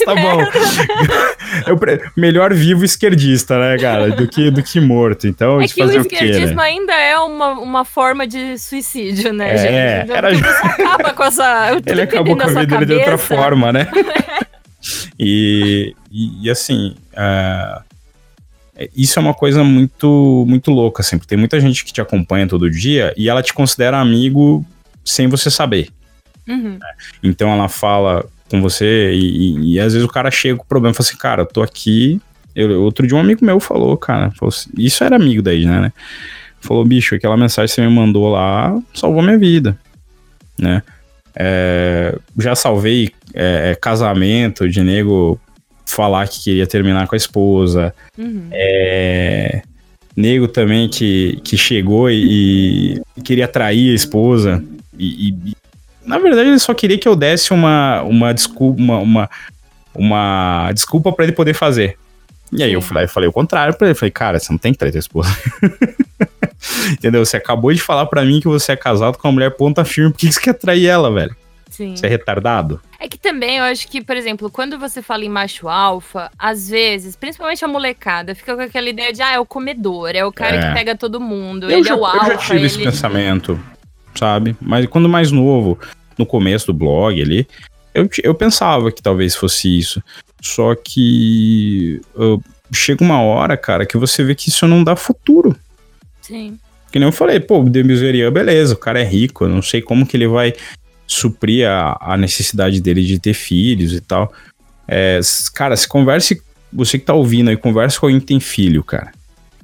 [0.05, 0.39] Tá bom.
[1.67, 1.77] Eu
[2.17, 4.09] melhor vivo esquerdista, né, cara?
[4.11, 5.27] Do que, do que morto.
[5.27, 6.63] Então, É que o fazer o quê, esquerdismo né?
[6.63, 10.11] ainda é uma, uma forma de suicídio, né, É, gente?
[10.11, 11.81] era- Porque você acaba com essa.
[11.85, 13.87] Ele acabou com a vida dele de outra forma, né?
[15.19, 17.79] E, e, e, assim, é,
[18.75, 22.01] é, isso é uma coisa muito, muito louca, assim, porque tem muita gente que te
[22.01, 24.65] acompanha todo dia e ela te considera amigo
[25.03, 25.89] sem você saber.
[26.47, 26.77] Uhum.
[27.23, 30.67] Então ela fala com você e, e- e às vezes o cara chega com o
[30.67, 32.21] problema e fala assim, cara, eu tô aqui.
[32.55, 35.91] Eu- outro dia um amigo meu falou, cara, falou assim- isso era amigo daí, né?
[36.61, 39.77] Falou, bicho, aquela mensagem que você me mandou lá salvou minha vida,
[40.59, 40.81] né?
[41.35, 45.39] É, já salvei é, é, casamento de nego
[45.85, 47.93] falar que queria terminar com a esposa.
[48.17, 48.47] Uhum.
[48.51, 49.61] É,
[50.15, 54.63] nego também que, que chegou e, e queria trair a esposa.
[54.97, 55.55] E, e,
[56.05, 59.29] na verdade ele só queria que eu desse uma, uma desculpa, uma, uma,
[59.93, 61.97] uma desculpa para ele poder fazer.
[62.51, 63.95] E aí eu falei, o contrário pra ele.
[63.95, 65.29] Falei, cara, você não tem que trair tua esposa.
[66.91, 67.25] Entendeu?
[67.25, 70.11] Você acabou de falar para mim que você é casado com uma mulher ponta firme.
[70.11, 71.35] Por que você quer trair ela, velho?
[71.69, 71.95] Sim.
[71.95, 72.79] Você é retardado?
[72.99, 76.69] É que também eu acho que, por exemplo, quando você fala em macho alfa, às
[76.69, 80.31] vezes, principalmente a molecada, fica com aquela ideia de, ah, é o comedor, é o
[80.31, 80.67] cara É.
[80.69, 82.17] que pega todo mundo, Eu ele já, é o alfa.
[82.27, 82.85] eu já tive esse ele...
[82.85, 83.59] pensamento,
[84.15, 84.55] sabe?
[84.61, 85.77] Mas quando mais novo,
[86.17, 87.45] no começo do blog ali,
[87.93, 90.01] eu, eu pensava que talvez fosse isso.
[90.41, 91.99] Só que
[92.73, 95.55] chega uma hora, cara, que você vê que isso não dá futuro.
[96.25, 96.57] Sim.
[96.91, 99.81] Que nem eu falei, pô, o Demiserian, beleza, o cara é rico, eu não sei
[99.81, 100.53] como que ele vai
[101.05, 104.31] suprir a, a necessidade dele de ter filhos e tal.
[104.87, 105.19] É,
[105.53, 109.11] cara, se converse, você que tá ouvindo aí, converse com alguém que tem filho, cara,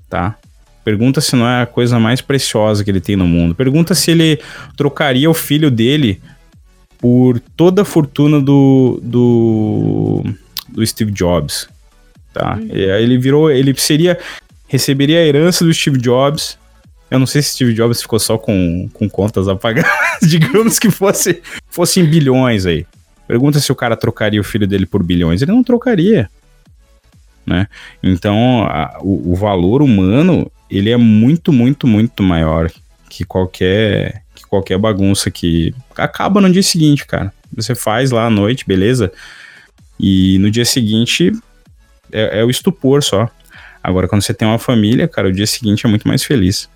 [0.09, 0.37] tá?
[0.83, 3.53] Pergunta se não é a coisa mais preciosa que ele tem no mundo.
[3.55, 4.39] Pergunta se ele
[4.75, 6.21] trocaria o filho dele
[6.97, 10.23] por toda a fortuna do, do,
[10.69, 11.67] do Steve Jobs,
[12.33, 12.59] tá?
[12.71, 14.19] E aí ele virou, ele seria,
[14.71, 16.57] receberia a herança do Steve Jobs,
[17.09, 19.85] eu não sei se Steve Jobs ficou só com, com contas a pagar.
[20.23, 22.85] Digamos que fosse, fossem bilhões aí.
[23.27, 25.41] Pergunta se o cara trocaria o filho dele por bilhões.
[25.41, 26.29] Ele não trocaria.
[27.45, 27.67] Né?
[28.01, 32.71] Então, a- o, o valor humano, ele é muito, muito, muito maior
[33.09, 37.33] que qualquer, que qualquer bagunça que acaba no dia seguinte, cara.
[37.53, 39.11] Você faz lá à noite, beleza?
[39.99, 41.33] E no dia seguinte
[42.09, 43.29] é, é o estupor só.
[43.83, 46.69] Agora, quando você tem uma família, cara, o dia seguinte é muito mais feliz.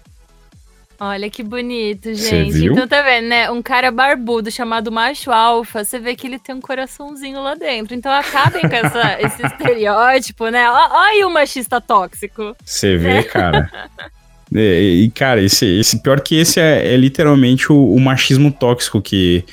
[0.97, 2.65] Olha que bonito, gente.
[2.65, 3.51] Então tá vendo, né?
[3.51, 7.93] Um cara barbudo chamado macho alfa, você vê que ele tem um coraçãozinho lá dentro.
[7.93, 10.69] Então acabem com essa- esse estereótipo, né?
[10.69, 12.55] Ó aí o machista tóxico.
[12.63, 13.69] Você vê, cara.
[14.53, 19.01] E, e, cara, esse, esse pior que esse é, é literalmente o, o machismo tóxico
[19.01, 19.43] que,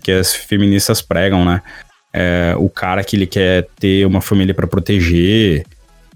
[0.00, 1.60] que as feministas pregam, né?
[2.12, 5.66] É, o cara que ele quer ter uma família pra proteger,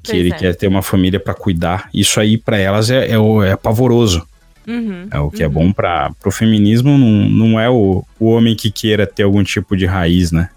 [0.02, 0.36] que Pois ele é.
[0.36, 1.88] quer ter uma família pra cuidar.
[1.94, 4.26] Isso aí pra elas é, é, o- é pavoroso.
[4.66, 5.08] Uhum.
[5.10, 8.70] É o que é bom para pro feminismo não, não é o, o homem que
[8.70, 10.50] queira ter algum tipo de raiz, né?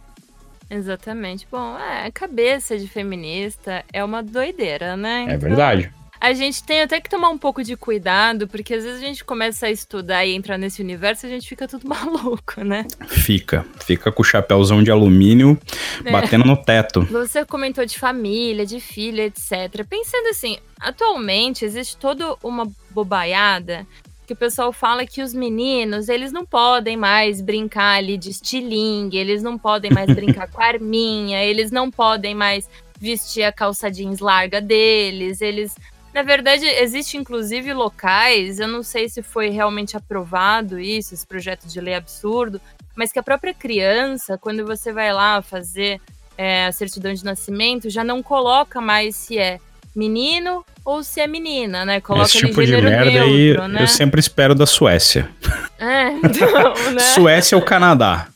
[0.70, 1.48] Exatamente.
[1.52, 5.22] Bom, é, a cabeça de feminista é uma doideira, né?
[5.22, 5.92] É Então, verdade.
[6.20, 9.24] A gente tem até que tomar um pouco de cuidado, porque às vezes a gente
[9.24, 12.86] começa a estudar e entrar nesse universo e a gente fica tudo maluco, né?
[13.08, 13.66] Fica.
[13.86, 15.60] Fica com o chapéuzão de alumínio
[16.04, 16.12] É.
[16.12, 17.02] batendo no teto.
[17.06, 19.86] Você comentou de família, de filho, etc.
[19.90, 23.86] Pensando assim, atualmente existe toda uma bobaiada
[24.26, 29.18] que o pessoal fala que os meninos, eles não podem mais brincar ali de estilingue,
[29.18, 32.68] eles não podem mais brincar com a arminha, eles não podem mais
[33.00, 35.76] vestir a calça jeans larga deles, eles...
[36.16, 41.68] Na verdade, existe inclusive locais, eu não sei se foi realmente aprovado isso, esse projeto
[41.68, 42.62] de lei absurdo,
[42.96, 46.00] mas que a própria criança, quando você vai lá fazer
[46.38, 49.60] é, a certidão de nascimento, já não coloca mais se é
[49.94, 52.00] menino ou se é menina, né?
[52.00, 53.84] Coloca Esse tipo de merda aí neutro, né?
[53.84, 55.30] eu sempre espero da Suécia.
[55.78, 57.00] É, então, né?
[57.14, 58.30] Suécia ou Canadá.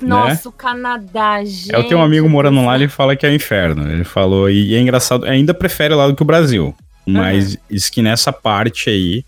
[0.00, 1.70] Nossa, o Canadá, gente.
[1.70, 3.92] Eu tenho um amigo morando lá, ele fala que é inferno.
[3.92, 6.74] Ele falou, e é engraçado, ainda prefere lá do que o Brasil.
[7.06, 9.24] Mas diz que nessa parte aí,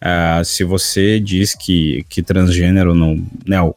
[0.00, 3.74] ah, se você diz que, que transgênero não, não,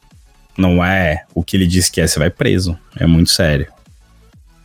[0.57, 2.77] não é o que ele diz que é, você vai preso.
[2.97, 3.67] É muito sério.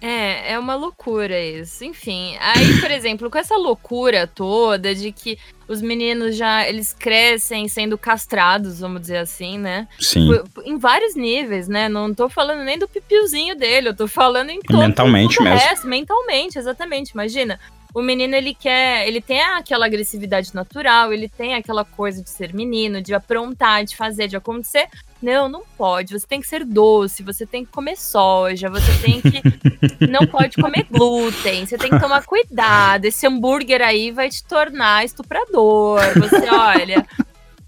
[0.06, 1.82] É, é uma loucura isso.
[1.82, 7.66] Enfim, aí, por exemplo, com essa loucura toda de que os meninos já eles crescem
[7.68, 9.88] sendo castrados, vamos dizer assim, né?
[9.98, 10.28] Sim.
[10.66, 11.88] Em vários níveis, né?
[11.88, 15.58] Não tô falando nem do pipiozinho dele, eu tô falando em todo mentalmente todo mesmo.
[15.58, 17.12] resto, mentalmente, exatamente.
[17.12, 17.58] Imagina,
[17.94, 22.52] o menino ele quer, ele tem aquela agressividade natural, ele tem aquela coisa de ser
[22.52, 24.88] menino, de aprontar, de fazer, de acontecer.
[25.22, 26.12] Não, não pode.
[26.12, 29.40] Você tem que ser doce, você tem que comer soja, você tem que
[30.10, 33.04] não pode comer glúten, você tem que tomar cuidado.
[33.04, 36.00] Esse hambúrguer aí vai te tornar estuprador.
[36.18, 37.06] Você olha,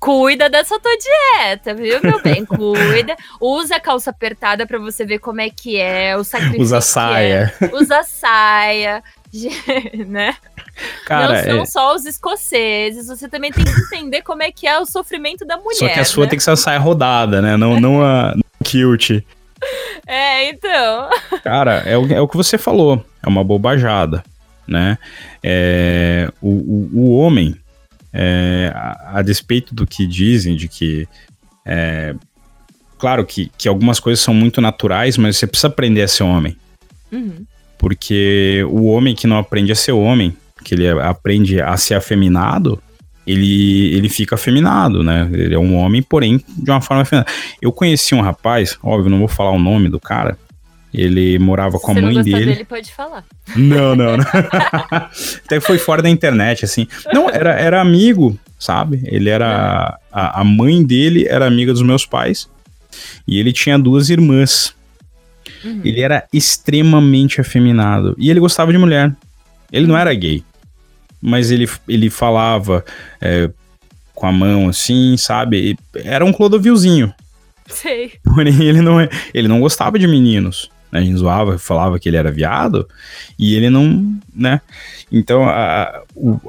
[0.01, 2.45] cuida dessa tua dieta, viu, meu bem?
[2.45, 3.17] Cuida.
[3.41, 6.63] Usa a calça apertada pra você ver como é que é, o sacrifício.
[6.63, 7.55] Usa que saia.
[7.61, 7.77] é.
[7.77, 9.05] Usa saia.
[10.07, 10.37] né?
[11.05, 14.67] Cara, não são é- só os escoceses, você também tem que entender como é que
[14.67, 15.79] é o sofrimento da mulher.
[15.79, 16.31] só que a sua né?
[16.31, 17.57] tem que ser a saia rodada, né?
[17.57, 18.35] Não, não a
[18.65, 19.23] kilt.
[20.07, 21.09] É, então.
[21.43, 23.05] Cara, é o, é o que você falou.
[23.23, 24.23] É uma bobajada,
[24.67, 24.99] né?
[25.43, 27.57] É, o, o, o homem,
[28.13, 31.09] é, a, a despeito do que dizem, de que.
[31.65, 32.15] é,
[32.99, 36.57] claro que, que algumas coisas são muito naturais, mas você precisa aprender a ser homem.
[37.11, 37.45] Uhum.
[37.79, 42.83] Porque o homem que não aprende a ser homem, que ele aprende a ser afeminado,
[43.27, 45.29] ele, ele fica afeminado, né?
[45.33, 47.31] Ele é um homem, porém, de uma forma afeminada.
[47.61, 50.39] Eu conheci um rapaz, óbvio, não vou falar o nome do cara,
[50.97, 52.47] ele morava com a Se mãe não dele.
[52.47, 53.25] dele, pode falar.
[53.55, 54.25] Não, não, não.
[55.45, 56.87] Até foi fora da internet, assim.
[57.13, 59.03] Não, era, era amigo, sabe?
[59.05, 59.99] Ele era.
[60.11, 62.49] A, a mãe dele era amiga dos meus pais.
[63.29, 64.75] E ele tinha duas irmãs.
[65.65, 65.81] Uhum.
[65.85, 68.15] Ele era extremamente afeminado.
[68.19, 69.15] E ele gostava de mulher.
[69.73, 70.43] Ele não era gay.
[71.21, 72.85] Mas ele, ele falava
[73.21, 73.51] é,
[74.15, 75.77] com a mão assim, sabe?
[75.95, 77.13] Era um clodovilzinho.
[77.69, 78.13] Sei.
[78.23, 80.71] Porém, ele não, é- ele não gostava de meninos.
[80.93, 81.01] né?
[81.01, 82.89] A gente zoava, falava que ele era viado,
[83.39, 84.61] e ele não, né?
[85.11, 86.41] Então, a- o-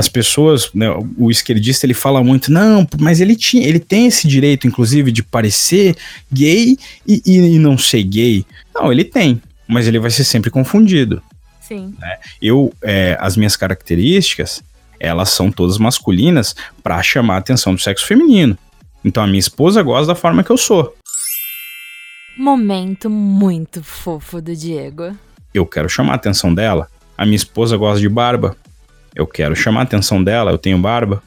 [0.00, 0.86] as pessoas, né,
[1.16, 5.22] o esquerdista, ele fala muito, não, mas ele, tinha, ele tem esse direito, inclusive, de
[5.22, 5.94] parecer
[6.32, 6.76] gay
[7.06, 8.44] e, e- não ser gay.
[8.74, 11.22] Não, ele tem, mas ele vai ser sempre confundido.
[11.60, 11.94] Sim.
[12.42, 14.62] Eu, é, as minhas características,
[14.98, 18.58] elas são todas masculinas para chamar a atenção do sexo feminino.
[19.04, 20.94] Então, a minha esposa gosta da forma que eu sou.
[22.36, 25.14] Momento muito fofo do Diego.
[25.52, 26.88] eu quero chamar a atenção dela.
[27.16, 28.56] A minha esposa gosta de barba.
[29.14, 31.22] Eu quero chamar a atenção dela, eu tenho barba.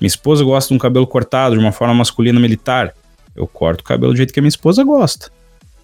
[0.00, 2.94] Minha esposa gosta de um cabelo cortado de uma forma masculina militar.
[3.36, 5.30] Eu corto o cabelo do jeito que a minha esposa gosta.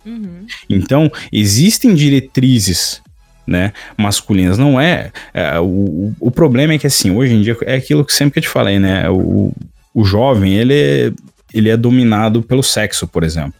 [0.04, 0.46] Uhum.
[0.68, 3.00] Então, existem diretrizes,
[3.46, 4.58] né, masculinas.
[4.58, 8.12] Não é, é, o, o- problema é que assim, hoje em dia é aquilo que
[8.14, 9.52] sempre que eu te falei, né, o,
[9.94, 11.12] o jovem, ele é,
[11.52, 13.54] ele é dominado pelo sexo, por exemplo.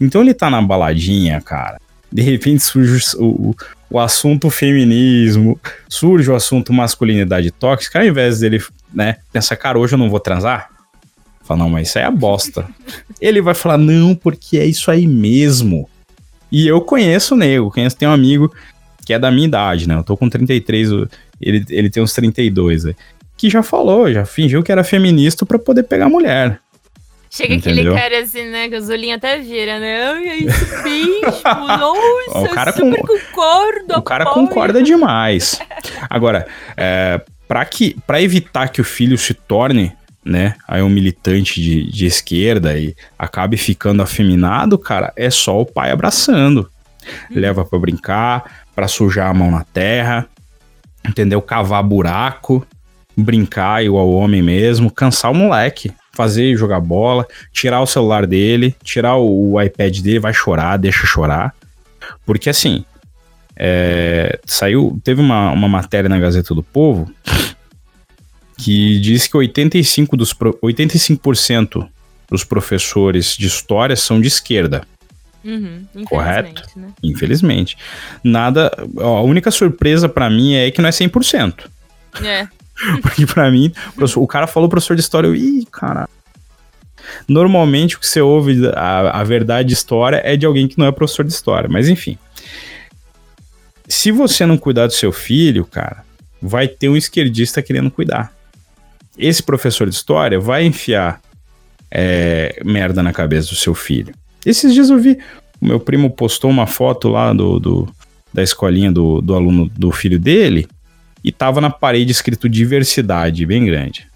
[0.00, 1.80] Então ele tá na baladinha, cara.
[2.12, 3.54] De repente surge o,
[3.90, 5.58] o, assunto feminismo,
[5.88, 8.62] surge o assunto masculinidade tóxica, ao invés dele,
[8.92, 10.70] né, pensar, cara, hoje eu não vou transar.
[11.44, 12.66] Fala, não, mas isso aí é bosta.
[13.20, 15.88] Ele vai falar, não, porque é isso aí mesmo.
[16.52, 18.52] E eu conheço o nego, conheço, tem um amigo
[19.06, 19.94] que é da minha idade, né?
[19.94, 21.08] Eu tô com 33, o-
[21.40, 22.94] ele, ele tem uns 32, né?
[23.36, 26.58] que já falou, já fingiu que era feminista pra poder pegar mulher.
[27.30, 27.92] Chega Entendeu?
[27.94, 28.68] aquele cara assim, né?
[28.90, 30.02] Olhinhos até vira, né?
[30.12, 31.30] Ai, é isso mesmo.
[31.44, 33.94] Nossa, O cara eu super com- concordo.
[33.98, 34.46] O cara apoio.
[34.46, 35.60] concorda demais.
[36.08, 39.92] Agora, é, para que, para evitar que o filho se torne,
[40.24, 45.66] né, aí um militante de, de esquerda e acabe ficando afeminado, cara, é só o
[45.66, 46.68] pai abraçando.
[47.30, 50.26] Leva pra brincar, pra sujar a mão na terra,
[51.06, 51.40] entendeu?
[51.40, 52.66] Cavar buraco,
[53.16, 59.14] brincar igual homem mesmo, cansar o moleque, fazer jogar bola, tirar o celular dele, tirar
[59.16, 61.54] o, o iPad dele, vai chorar, deixa chorar.
[62.26, 62.84] Porque assim,
[63.56, 67.08] é, saiu, teve uma, uma matéria na Gazeta do Povo
[68.56, 71.88] que diz que 85 dos, pro- 85%
[72.28, 74.82] dos professores de história são de esquerda,
[75.44, 76.48] Uhum, Correto.
[76.62, 76.88] infelizmente, Né?
[77.00, 77.76] infelizmente.
[78.24, 81.54] Nada, ó, a única surpresa pra mim é que não é 100%.
[82.24, 82.48] É.
[83.02, 83.72] Porque pra mim,
[84.16, 86.08] o cara falou professor de história, eu, ih, cara.
[87.26, 90.86] Normalmente o que você ouve, a, a verdade de história é de alguém que não
[90.86, 92.18] é professor de história, mas enfim.
[93.88, 96.04] Se você não cuidar do seu filho, cara,
[96.40, 98.32] vai ter um esquerdista querendo cuidar.
[99.16, 101.20] Esse professor de história vai enfiar
[101.90, 104.14] é, merda na cabeça do seu filho.
[104.44, 105.18] Esses dias eu vi,
[105.60, 107.88] o meu primo postou uma foto lá do, do-
[108.32, 110.68] da escolinha do, do aluno do filho dele
[111.22, 114.06] e tava na parede escrito diversidade, bem grande.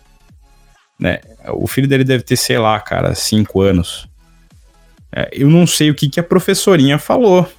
[0.99, 1.21] Né?
[1.49, 4.09] O filho dele deve ter, sei lá, cara, cinco anos.
[5.15, 7.51] É, eu não sei o que, que a professorinha falou.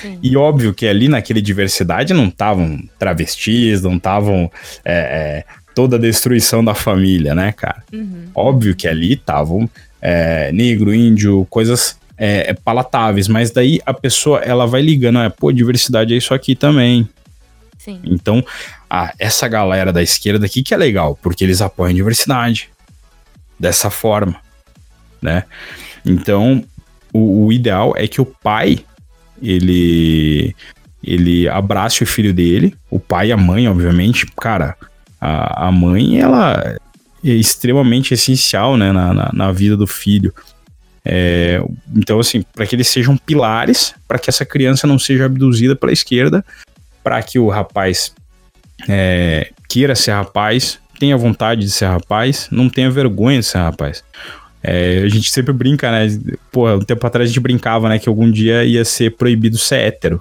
[0.00, 0.18] Sim.
[0.22, 4.50] E óbvio que ali naquele diversidade não estavam travestis, não estavam
[4.84, 5.44] é, é,
[5.74, 7.82] toda a destruição da família, né, cara?
[7.92, 8.26] Uhum.
[8.34, 9.68] Óbvio que ali estavam
[10.02, 15.28] é, negro, índio, coisas é, é, palatáveis, mas daí a pessoa ela vai ligando, é,
[15.28, 17.08] pô, diversidade é isso aqui também.
[17.78, 18.00] Sim.
[18.04, 18.44] Então,
[18.90, 22.68] ah, essa galera da esquerda aqui que é legal, porque eles apoiam a diversidade.
[23.58, 24.36] Dessa forma,
[25.20, 25.42] né?
[26.06, 26.64] Então,
[27.12, 28.84] o, o ideal é que o pai,
[29.42, 30.54] ele,
[31.02, 34.26] ele abrace o filho dele, o pai e a mãe, obviamente.
[34.40, 34.76] Cara,
[35.20, 36.76] a, a mãe, ela
[37.24, 40.32] é extremamente essencial, né, na, na, na vida do filho.
[41.04, 41.60] É,
[41.96, 45.92] então, assim, para que eles sejam pilares, para que essa criança não seja abduzida pela
[45.92, 46.44] esquerda,
[47.08, 48.12] para que o rapaz
[48.86, 54.04] é, queira ser rapaz, tenha vontade de ser rapaz, não tenha vergonha de ser rapaz.
[54.62, 56.06] É, a gente sempre brinca, né?
[56.52, 57.98] Pô, um tempo atrás a gente brincava, né?
[57.98, 60.20] Que algum dia ia ser proibido ser hétero.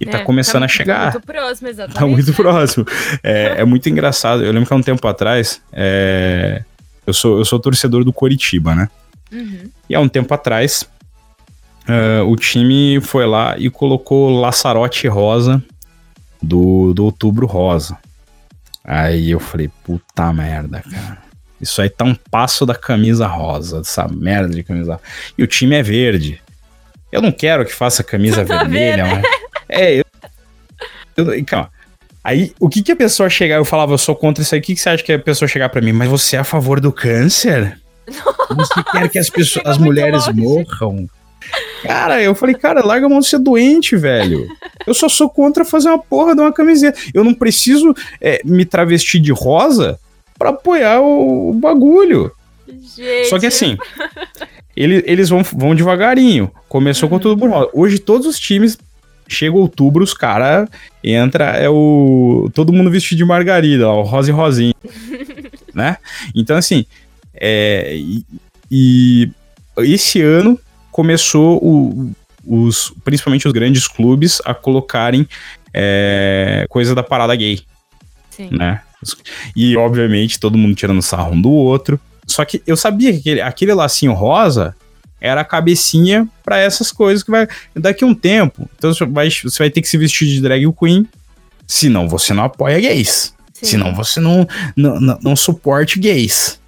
[0.00, 1.12] E tá É, começando tá a chegar.
[1.12, 1.98] Muito próximo, exatamente.
[1.98, 2.86] Tá muito próximo.
[3.22, 4.42] É, é muito engraçado.
[4.42, 6.62] Eu lembro que há um tempo atrás, é,
[7.06, 8.88] eu, sou, eu sou torcedor do Coritiba, né?
[9.30, 9.68] Uhum.
[9.90, 10.88] E há um tempo atrás,
[11.86, 15.62] é, o time foi lá e colocou Laçarote Rosa
[16.42, 17.96] do, do Outubro Rosa.
[18.84, 21.18] Aí eu falei, puta merda, cara.
[21.60, 25.00] Isso aí tá um passo da camisa rosa, dessa merda de camisa.
[25.36, 26.40] E o time é verde.
[27.10, 29.14] Eu não quero que faça camisa Tá vermelha, vendo?
[29.16, 29.24] mas.
[29.68, 30.04] É, eu.
[31.16, 31.70] eu calma.
[32.22, 34.64] Aí, o que que a pessoa chegar, eu falava, eu sou contra isso aí, o
[34.64, 35.92] que que você acha que a pessoa chegar pra mim?
[35.92, 37.78] Mas você é a favor do câncer?
[38.06, 40.40] Você quer que as pessoas, chegou as mulheres longe.
[40.40, 41.08] morram?
[41.82, 44.48] Cara, eu falei, cara, larga a mão de ser doente, velho.
[44.86, 46.98] Eu só sou contra fazer uma porra de uma camiseta.
[47.14, 49.98] Eu não preciso é, me travestir de rosa
[50.38, 52.32] pra apoiar o, o bagulho.
[52.96, 53.28] Gente.
[53.28, 53.76] Só que assim,
[54.76, 56.50] ele- eles vão, vão devagarinho.
[56.68, 57.70] Começou com tudo por rosa.
[57.72, 58.76] Hoje todos os times,
[59.26, 60.68] chega outubro, os caras
[61.02, 64.74] entra é o todo mundo vestido de margarida, ó, o rosa e rosinha,
[65.74, 65.96] né?
[66.34, 66.84] Então assim,
[67.34, 68.24] é, e,
[68.70, 69.30] e
[69.78, 70.58] esse ano
[70.98, 72.10] começou o-
[72.44, 75.28] os, principalmente os grandes clubes a colocarem
[75.72, 77.60] é, coisa da parada gay
[78.30, 78.48] Sim.
[78.50, 78.80] né?
[79.54, 82.00] E, obviamente, todo mundo tirando sarro um do outro.
[82.26, 84.74] Só que eu sabia que aquele, aquele lacinho rosa
[85.20, 87.46] era a cabecinha pra essas coisas que vai.
[87.76, 88.68] Daqui a um tempo.
[88.76, 91.06] Então você vai, você vai ter que se vestir de drag queen.
[91.64, 93.32] Senão você não apoia gays.
[93.52, 93.66] Sim.
[93.66, 96.58] Senão você não, não, não, não suporte gays.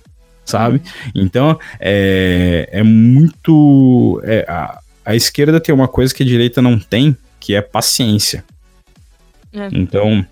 [0.51, 0.83] Sabe?
[1.15, 4.21] Então, é, é muito.
[4.25, 8.45] é, a, a esquerda tem uma coisa que a direita não tem, que é paciência.
[9.53, 9.69] É.
[9.73, 10.25] Então,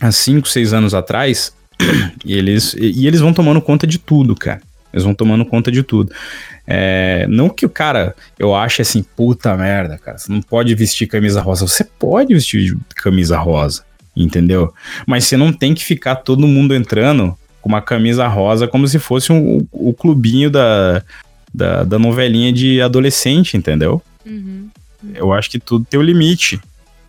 [0.00, 1.54] há 5, 6 anos atrás,
[2.24, 4.60] e eles, e, e eles vão tomando conta de tudo, cara.
[4.92, 6.12] Eles vão tomando conta de tudo.
[6.66, 11.06] É, não que o cara, eu ache assim, puta merda, cara, você não pode vestir
[11.06, 11.66] camisa rosa.
[11.66, 13.84] Você pode vestir camisa rosa,
[14.16, 14.72] entendeu?
[15.06, 18.98] Mas você não tem que ficar todo mundo entrando com uma camisa rosa como se
[18.98, 21.02] fosse um- o clubinho da,
[21.52, 24.02] da, da novelinha de adolescente, entendeu?
[24.24, 24.68] Uhum.
[25.14, 26.60] Eu acho que tudo tem o limite.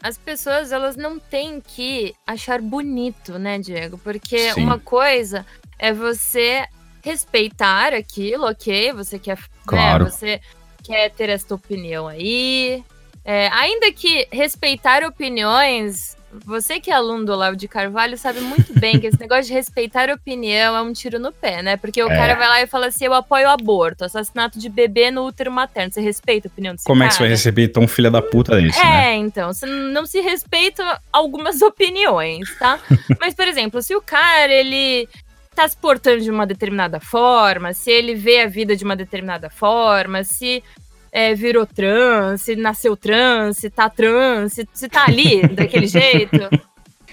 [0.02, 3.98] As pessoas, elas não têm que achar bonito, né, Diego?
[3.98, 4.64] Porque Sim.
[4.64, 5.46] uma coisa
[5.78, 6.66] é você
[7.04, 8.94] respeitar aquilo, ok?
[8.94, 10.06] Você quer, Claro.
[10.06, 10.42] né, você
[10.84, 12.84] quer ter esta opinião aí.
[13.24, 18.78] É, ainda que respeitar opiniões, você que é aluno do Olavo de Carvalho sabe muito
[18.80, 21.78] bem que esse negócio de respeitar opinião é um tiro no pé, né?
[21.78, 22.16] Porque o É.
[22.16, 25.52] cara vai lá e fala assim: eu apoio o aborto, assassinato de bebê no útero
[25.52, 25.92] materno.
[25.92, 27.10] Você respeita a opinião desse Como é cara?
[27.10, 29.16] que você vai receber tão filha da puta desse, É, né?
[29.16, 32.80] então, você não se respeita algumas opiniões, tá?
[33.20, 35.08] Mas, por exemplo, se o cara, ele
[35.54, 39.50] tá se portando de uma determinada forma, se ele vê a vida de uma determinada
[39.50, 40.64] forma, se
[41.12, 46.38] é, virou trans, se nasceu trans, se tá trans, se, se tá ali daquele jeito,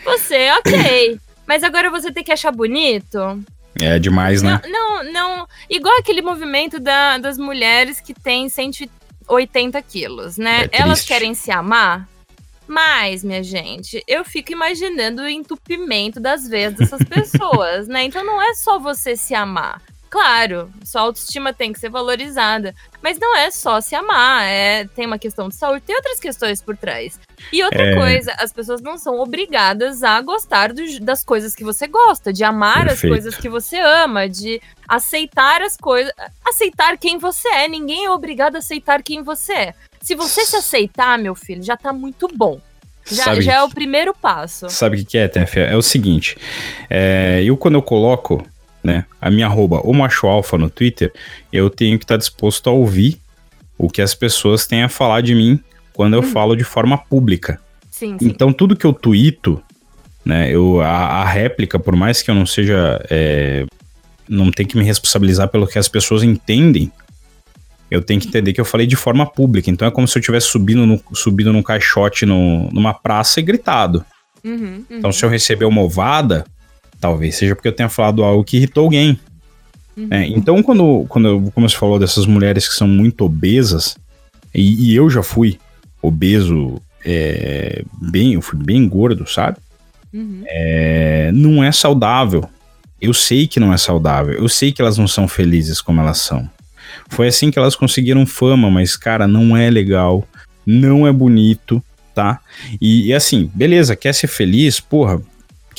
[0.04, 1.18] você, ok.
[1.46, 3.18] Mas agora você tem que achar bonito?
[3.80, 4.60] É demais, né?
[4.68, 5.48] Não, não, não.
[5.70, 10.68] Igual aquele movimento da- das mulheres que têm 180 quilos, né?
[10.72, 12.08] É Elas querem se amar.
[12.66, 18.04] Mas, minha gente, eu fico imaginando o entupimento das veias dessas pessoas, né?
[18.04, 19.80] Então não é só você se amar.
[20.10, 22.74] Claro, sua autoestima tem que ser valorizada.
[23.02, 24.42] Mas não é só se amar.
[24.44, 27.20] É, tem uma questão de saúde, tem outras questões por trás.
[27.52, 27.94] E outra É.
[27.94, 32.42] coisa, as pessoas não são obrigadas a gostar do- das coisas que você gosta, de
[32.42, 32.92] amar Perfeito.
[32.92, 36.12] as coisas que você ama, de aceitar as coisas.
[36.44, 37.68] Aceitar quem você é.
[37.68, 39.74] Ninguém é obrigado a aceitar quem você é.
[40.00, 42.60] Se você se aceitar, meu filho, já tá muito bom.
[43.10, 44.68] Já, Sabe- já é o primeiro passo.
[44.68, 45.56] Sabe o que, que é, Tef?
[45.58, 46.36] É o seguinte.
[46.90, 48.44] é, eu, quando eu coloco
[48.82, 51.12] né, a minha arroba, o macho alfa no Twitter,
[51.52, 53.18] eu tenho que estar disposto a ouvir
[53.76, 55.58] o que as pessoas têm a falar de mim
[55.92, 57.60] quando eu falo de forma pública.
[57.90, 58.26] Sim, sim.
[58.26, 59.60] Então, tudo que eu tuito,
[60.24, 60.88] né, eu, a,
[61.22, 63.04] a réplica, por mais que eu não seja.
[63.10, 63.64] é,
[64.28, 66.92] não tenho que me responsabilizar pelo que as pessoas entendem,
[67.90, 69.70] eu tenho que entender que eu falei de forma pública.
[69.70, 73.42] Então, é como se eu tivesse subindo, no, subido num caixote no- numa praça e
[73.42, 74.04] gritado.
[74.44, 74.98] Uhum, uhum.
[74.98, 76.44] Então, se eu receber uma ovada,
[77.00, 79.18] talvez seja porque eu tenha falado algo que irritou alguém.
[79.96, 80.06] Uhum.
[80.06, 80.26] né?
[80.28, 83.96] Então, quando, quando, como você falou dessas mulheres que são muito obesas,
[84.54, 85.58] e, e eu já fui
[86.00, 89.58] obeso, é, bem, eu fui bem gordo, sabe?
[90.12, 90.42] Uhum.
[90.46, 92.48] É, não é saudável.
[93.00, 94.34] Eu sei que não é saudável.
[94.34, 96.48] Eu sei que elas não são felizes como elas são.
[97.08, 100.26] Foi assim que elas conseguiram fama, mas, cara, não é legal.
[100.66, 101.82] Não é bonito,
[102.14, 102.40] tá?
[102.80, 104.80] E, e assim, beleza, quer ser feliz?
[104.80, 105.20] Porra,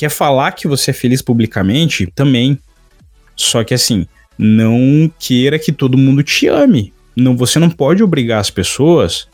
[0.00, 2.06] quer falar que você é feliz publicamente?
[2.14, 2.58] Também.
[3.36, 4.06] Só que assim,
[4.38, 6.92] não queira que todo mundo te ame.
[7.14, 9.28] Não, você não pode obrigar as pessoas,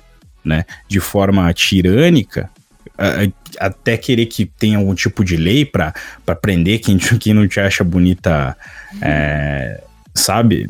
[0.44, 2.50] né, de forma tirânica,
[2.98, 3.28] a-
[3.66, 5.92] até querer que tenha algum tipo de lei pra
[6.40, 8.56] prender quem, quem não te acha bonita,
[9.00, 9.82] é,
[10.14, 10.68] sabe?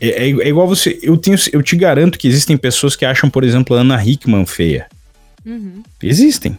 [0.00, 0.98] É, é- é igual você.
[1.02, 4.46] Eu, tenho, eu te garanto que existem pessoas que acham, por exemplo, a Ana Hickman
[4.46, 4.86] feia.
[5.44, 5.82] Uhum.
[6.02, 6.56] Existem.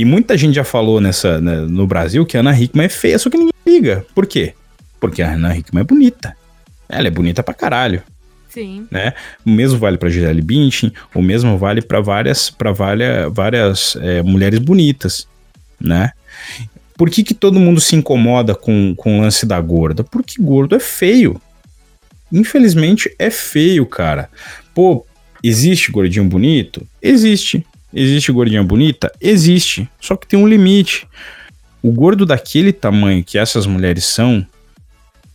[0.00, 3.18] E muita gente já falou nessa, né, no Brasil que a Ana Hickman é feia,
[3.18, 4.06] só que ninguém liga.
[4.14, 4.54] Por quê?
[4.98, 6.34] Porque a Ana Hickman é bonita.
[6.88, 8.02] Ela é bonita pra caralho.
[8.48, 8.86] Sim.
[8.90, 9.12] Né?
[9.44, 14.22] O mesmo vale para Gisele Bündchen, o mesmo vale para várias, pra várias, várias é,
[14.22, 15.28] mulheres bonitas,
[15.78, 16.12] né?
[16.96, 20.02] Por que, que todo mundo se incomoda com, com o lance da gorda?
[20.02, 21.38] Porque gordo é feio.
[22.32, 24.30] Infelizmente é feio, cara.
[24.74, 25.04] Pô,
[25.44, 26.86] existe gordinho bonito?
[27.02, 27.66] Existe.
[27.92, 29.12] Existe gordinha bonita?
[29.20, 29.88] Existe.
[30.00, 31.06] Só que tem um limite.
[31.82, 34.46] O gordo daquele tamanho que essas mulheres são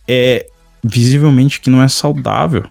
[0.08, 0.46] é
[0.82, 2.68] visivelmente que não é saudável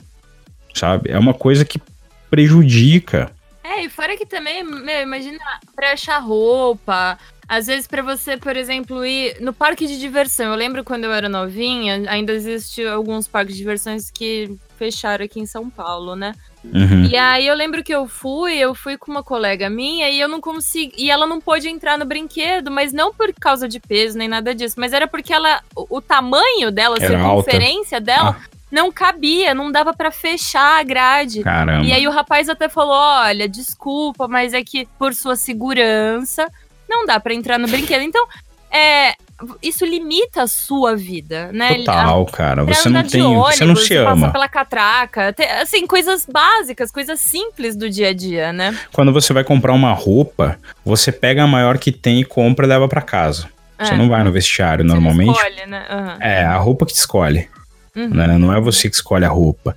[0.76, 1.10] sabe?
[1.10, 1.82] É uma coisa que
[2.30, 3.32] prejudica.
[3.64, 5.40] É, e fora que também, meu, imagina
[5.76, 7.18] pra achar roupa.
[7.48, 10.52] Às vezes, para você, por exemplo, ir no parque de diversão.
[10.52, 15.40] Eu lembro quando eu era novinha, ainda existiam alguns parques de diversões que fecharam aqui
[15.40, 16.34] em São Paulo, né?
[16.74, 17.06] Uhum.
[17.06, 20.28] E aí eu lembro que eu fui, eu fui com uma colega minha e eu
[20.28, 20.94] não consegui.
[20.98, 24.54] E ela não pôde entrar no brinquedo, mas não por causa de peso nem nada
[24.54, 25.62] disso, mas era porque ela.
[25.76, 28.38] O, o tamanho dela, a circunferência dela.
[28.40, 28.56] Ah.
[28.72, 31.44] Não cabia, não dava pra fechar a grade.
[31.44, 31.86] Caramba.
[31.86, 36.52] E aí o rapaz até falou: olha, desculpa, mas é que por sua segurança
[36.90, 38.02] não dá pra entrar no brinquedo.
[38.02, 38.28] Então,
[38.72, 39.14] é.
[39.62, 41.76] Isso limita a sua vida, né?
[41.80, 42.64] Total, cara.
[42.64, 43.22] Pra Você não tem.
[43.22, 44.32] ônibus, Você não se ama.
[44.32, 45.34] pela catraca.
[45.34, 48.78] te- assim, coisas básicas, coisas simples do dia a dia, né?
[48.94, 52.70] Quando você vai comprar uma roupa, você pega a maior que tem e compra e
[52.70, 53.50] leva pra casa.
[53.78, 53.98] Você É.
[53.98, 55.32] não vai no vestiário Você normalmente.
[55.36, 55.86] escolhe, né?
[55.90, 56.18] Aham.
[56.22, 57.50] É, a roupa que te escolhe.
[57.94, 58.10] Uhum.
[58.10, 58.38] né?
[58.38, 59.76] Não é você que escolhe a roupa.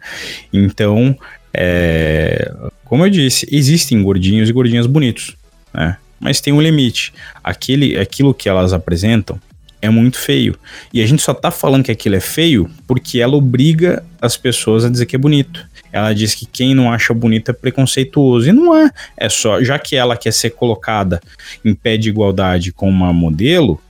[0.53, 1.17] Então,
[1.53, 2.53] é,
[2.85, 5.37] como eu disse, existem gordinhos e gordinhas bonitos,
[5.75, 5.97] né?
[6.21, 7.13] Mas tem um limite.
[7.45, 9.41] Aquele, aquilo que elas apresentam
[9.81, 10.57] é muito feio.
[10.93, 14.85] E a gente só tá falando que aquilo é feio porque ela obriga as pessoas
[14.85, 15.67] a dizer que é bonito.
[15.93, 18.49] Ela diz que quem não acha bonito é preconceituoso.
[18.49, 18.91] E não é.
[19.17, 21.21] É só, já que ela quer ser colocada
[21.65, 23.81] em pé de igualdade com uma modelo,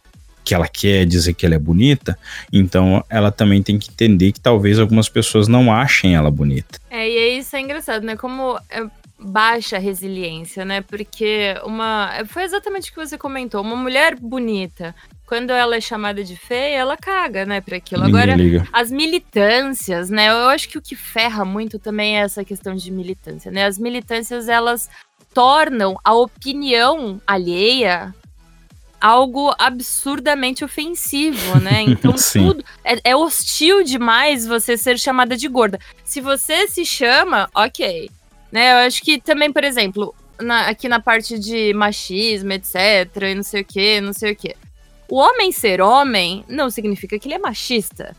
[0.45, 2.19] que ela quer dizer que ela é bonita,
[2.51, 6.79] então ela também tem que entender que talvez algumas pessoas não achem ela bonita.
[6.91, 8.17] É, e aí isso é engraçado, né?
[8.17, 8.87] Como é
[9.19, 10.81] baixa resiliência, né?
[10.81, 12.11] Porque uma.
[12.27, 13.61] Foi exatamente o que você comentou.
[13.63, 14.95] Uma mulher bonita,
[15.27, 18.05] quando ela é chamada de feia, ela caga, né, pra aquilo.
[18.05, 18.69] Ninguém Agora, liga.
[18.73, 20.29] as militâncias, né?
[20.31, 23.67] Eu acho que o que ferra muito também é essa questão de militância, né?
[23.67, 24.89] As militâncias, elas
[25.35, 28.15] tornam a opinião alheia
[29.01, 31.85] algo absurdamente ofensivo, né?
[31.89, 35.79] Então tudo é, é hostil demais você ser chamada de gorda.
[36.05, 38.11] Se você se chama, ok.
[38.51, 38.73] Né?
[38.73, 42.77] Eu acho que também, por exemplo, na- aqui na parte de machismo, etc,
[43.31, 44.55] e não sei o que, não sei o que.
[45.09, 48.15] O homem ser homem não significa que ele é machista.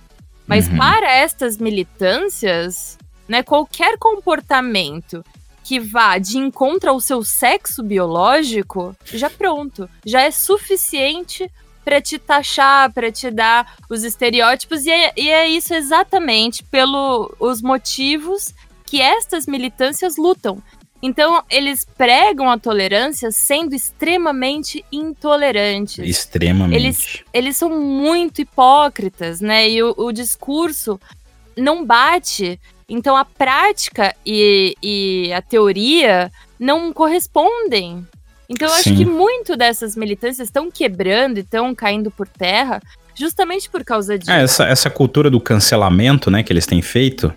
[0.47, 0.77] Mas Uhum.
[0.77, 5.23] para estas militâncias, né, qualquer comportamento
[5.63, 11.49] que vá de encontro ao seu sexo biológico, já pronto, já é suficiente
[11.85, 17.61] para te taxar, para te dar os estereótipos e é, e é isso exatamente pelos
[17.61, 18.53] motivos
[18.89, 20.61] que estas militâncias lutam.
[21.01, 26.75] Então, eles pregam a tolerância sendo extremamente intolerantes Extremamente.
[26.75, 29.69] Eles- eles são muito hipócritas, né?
[29.69, 30.99] E o, o discurso
[31.55, 32.59] não bate.
[32.87, 38.05] Então a prática e, e a teoria não correspondem.
[38.49, 38.95] Então eu acho Sim.
[38.95, 42.81] que muito dessas militâncias estão quebrando e estão caindo por terra
[43.15, 44.31] justamente por causa disso.
[44.31, 47.31] É, essa, essa cultura do cancelamento, né, que eles têm feito.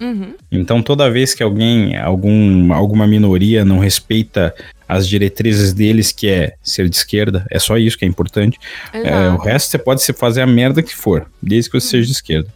[0.00, 0.34] Uhum.
[0.50, 4.54] Então, toda vez que alguém, algum, alguma minoria não respeita
[4.88, 8.58] as diretrizes deles, que é ser de esquerda, é só isso que é importante.
[8.92, 12.06] É, o resto você pode se fazer a merda que for, desde que você seja
[12.06, 12.48] de esquerda.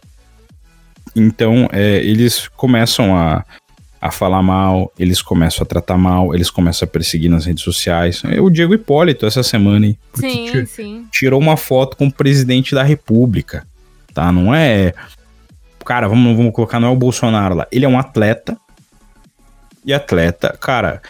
[1.15, 3.43] Então, é, eles começam a,
[3.99, 8.21] a falar mal, eles começam a tratar mal, eles começam a perseguir nas redes sociais.
[8.41, 9.97] O Diego Hipólito, essa semana, hein?
[10.13, 11.07] Sim, sim.
[11.11, 13.65] tirou uma foto com o presidente da república,
[14.13, 14.31] tá?
[14.31, 14.93] Não é...
[15.89, 17.67] Cara, vamos, vamos colocar, não é o Bolsonaro lá.
[17.71, 18.55] Ele é um atleta,
[19.83, 21.01] e atleta, cara...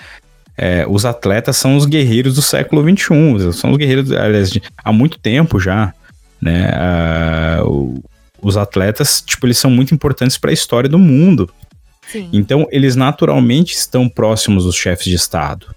[0.57, 4.93] é, os atletas são os guerreiros do século XXI, são os guerreiros, aliás, de- há
[4.93, 5.93] muito tempo já,
[6.41, 6.69] né?
[6.73, 8.01] ah, o-
[8.41, 11.49] os atletas, tipo, eles são muito importantes para a história do mundo.
[12.07, 12.29] Sim.
[12.31, 15.67] Então, eles naturalmente estão próximos dos chefes de Estado.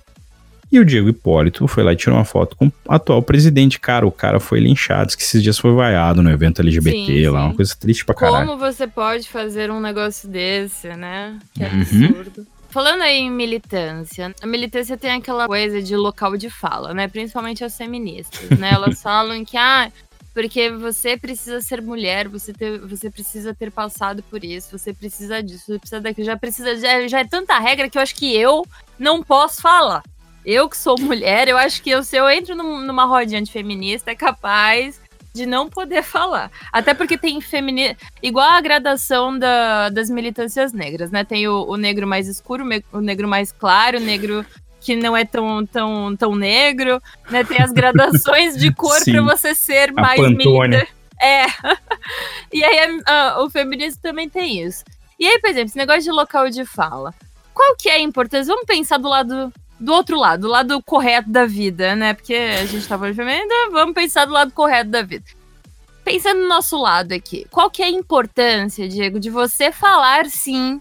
[0.73, 3.79] E o Diego Hipólito foi lá e tirou uma foto com o atual presidente.
[3.79, 7.41] Cara, o cara foi linchado, que esses dias foi vaiado no evento LGBT Sim, lá,
[7.41, 7.47] sim.
[7.47, 8.47] uma coisa triste pra caralho.
[8.47, 11.39] Como você pode fazer um negócio desse, né?
[11.55, 12.07] Que Uhum.
[12.07, 12.47] absurdo.
[12.71, 17.07] Falando aí em militância, a militância tem aquela coisa de local de fala, né?
[17.07, 18.71] Principalmente as feministas, né?
[18.73, 19.93] Elas falam que, ah,
[20.33, 25.43] porque você precisa ser mulher, você, ter, você precisa ter passado por isso, você precisa
[25.43, 28.35] disso, você precisa daquilo, já precisa, já, já é tanta regra que eu acho que
[28.35, 28.65] eu
[28.99, 30.03] não posso falar.
[30.45, 33.51] Eu que sou mulher, eu acho que eu, se eu entro num- numa rodinha de
[33.53, 35.01] feminista, é capaz
[35.35, 36.51] de não poder falar.
[36.73, 37.97] Até porque tem feminista.
[38.23, 41.25] Igual a gradação da- das militâncias negras, né?
[41.25, 44.45] Tem o, o negro mais escuro, o negro mais claro, o negro
[44.81, 47.45] que não é tão, tão, tão negro, né?
[47.45, 50.37] Tem as gradações de cor pra você ser A mais Pantone.
[50.69, 50.93] militante.
[51.21, 51.47] É.
[52.53, 54.83] e aí a- a- o feminismo também tem isso.
[55.19, 57.15] E aí, por exemplo, esse negócio de local de fala.
[57.55, 58.53] Qual que é a importância?
[58.53, 59.53] Vamos pensar do lado
[59.83, 62.15] do outro lado, do lado correto da vida, né?
[62.15, 63.17] Porque a gente tá falando
[63.71, 65.25] vamos pensar do lado correto da vida.
[66.05, 70.79] Pensando no nosso lado aqui, qual que é a importância, Diego, de você falar sim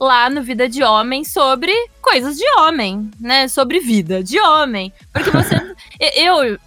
[0.00, 1.70] lá no Vida de Homem sobre
[2.00, 3.46] coisas de homem, né?
[3.46, 4.90] Sobre vida de homem.
[5.12, 5.54] Porque você.
[6.16, 6.58] eu,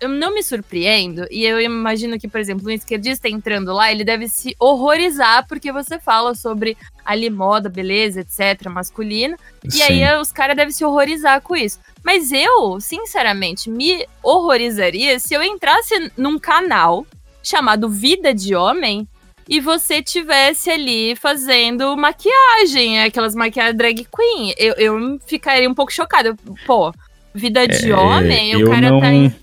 [0.00, 4.02] eu, não me surpreendo, e eu imagino que, por exemplo, um esquerdista entrando lá, ele
[4.02, 9.36] deve se horrorizar porque você fala sobre ali moda, beleza, etc., masculino.
[9.64, 9.82] E Sim.
[9.82, 11.78] aí os caras devem se horrorizar com isso.
[12.02, 17.06] Mas eu, sinceramente, me horrorizaria se eu entrasse num canal
[17.42, 19.08] chamado Vida de Homem
[19.50, 24.54] e você tivesse ali fazendo maquiagem, aquelas maquiagens drag queen.
[24.56, 26.36] Eu, eu ficaria um pouco chocada.
[26.64, 26.94] Pô,
[27.34, 29.34] vida de É, homem, eu o cara não, tá em.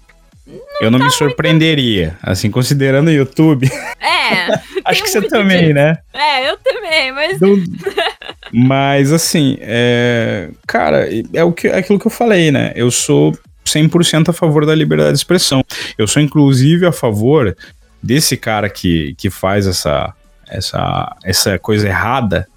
[0.80, 3.70] Eu não me surpreenderia, assim, considerando o YouTube.
[4.00, 4.48] É,
[4.86, 5.74] Acho que você muito também, disso.
[5.74, 5.98] né?
[6.14, 7.40] é, eu também, mas.
[7.42, 7.58] Não-
[8.50, 10.50] Mas assim, é...
[10.66, 12.72] cara, é, o que, é aquilo que eu falei, né?
[12.78, 15.62] Eu sou 100% a favor da liberdade de expressão.
[15.98, 17.56] Eu sou inclusive a favor
[18.02, 20.14] desse cara que, que faz essa,
[20.48, 22.48] essa, essa coisa errada,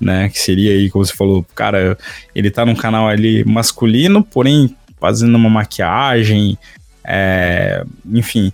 [0.00, 0.28] né?
[0.28, 1.96] Que seria aí, como você falou, cara,
[2.34, 6.58] ele tá num canal ali masculino, porém fazendo uma maquiagem,
[7.04, 8.52] é, enfim.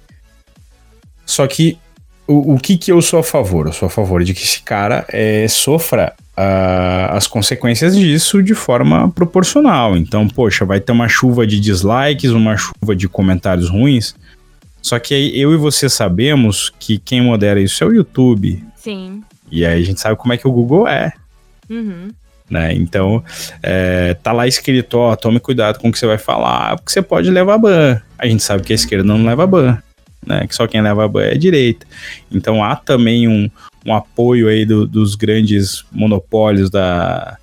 [1.25, 1.79] Só que
[2.27, 3.67] o, o que que eu sou a favor?
[3.67, 8.55] Eu sou a favor de que esse cara é, sofra ah, as consequências disso de
[8.55, 9.97] forma proporcional.
[9.97, 14.15] Então, poxa, vai ter uma chuva de dislikes, uma chuva de comentários ruins.
[14.83, 18.65] Só que aí eu e você sabemos que quem modera isso é o YouTube.
[18.77, 19.23] Sim.
[19.51, 21.13] E aí a gente sabe como é que o Google é.
[21.69, 22.09] Uhum.
[22.49, 22.75] Né?
[22.75, 23.23] Então,
[23.63, 27.01] é, tá lá escrito, ó, tome cuidado com o que você vai falar, porque você
[27.01, 28.01] pode levar ban.
[28.19, 29.79] A gente sabe que a esquerda não leva ban,
[30.27, 30.47] né?
[30.49, 31.87] Que só quem leva ban é a direita.
[32.31, 33.49] Então há também um,
[33.87, 37.39] um apoio aí do- dos grandes monopólios da,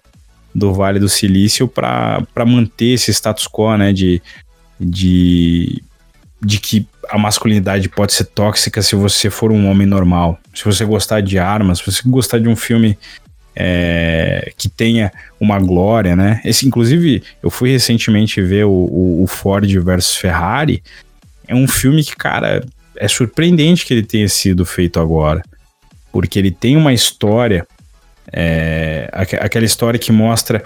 [0.53, 3.93] do Vale do Silício para manter esse status quo, né?
[3.93, 4.21] De,
[4.77, 5.81] de,
[6.41, 10.39] de que a masculinidade pode ser tóxica se você for um homem normal.
[10.53, 12.97] Se você gostar de armas, se você gostar de um filme
[13.55, 16.41] é, que tenha uma glória, né?
[16.45, 20.83] Esse, inclusive, eu fui recentemente ver o, o- o Ford versus Ferrari.
[21.47, 22.63] É um filme que, cara,
[22.95, 25.41] é surpreendente que ele tenha sido feito agora.
[26.11, 27.65] Porque ele tem uma história,
[28.31, 30.63] é, aque- aquela história que mostra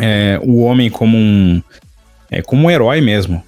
[0.00, 1.60] é, o homem como um,
[2.30, 3.42] é, como um herói mesmo.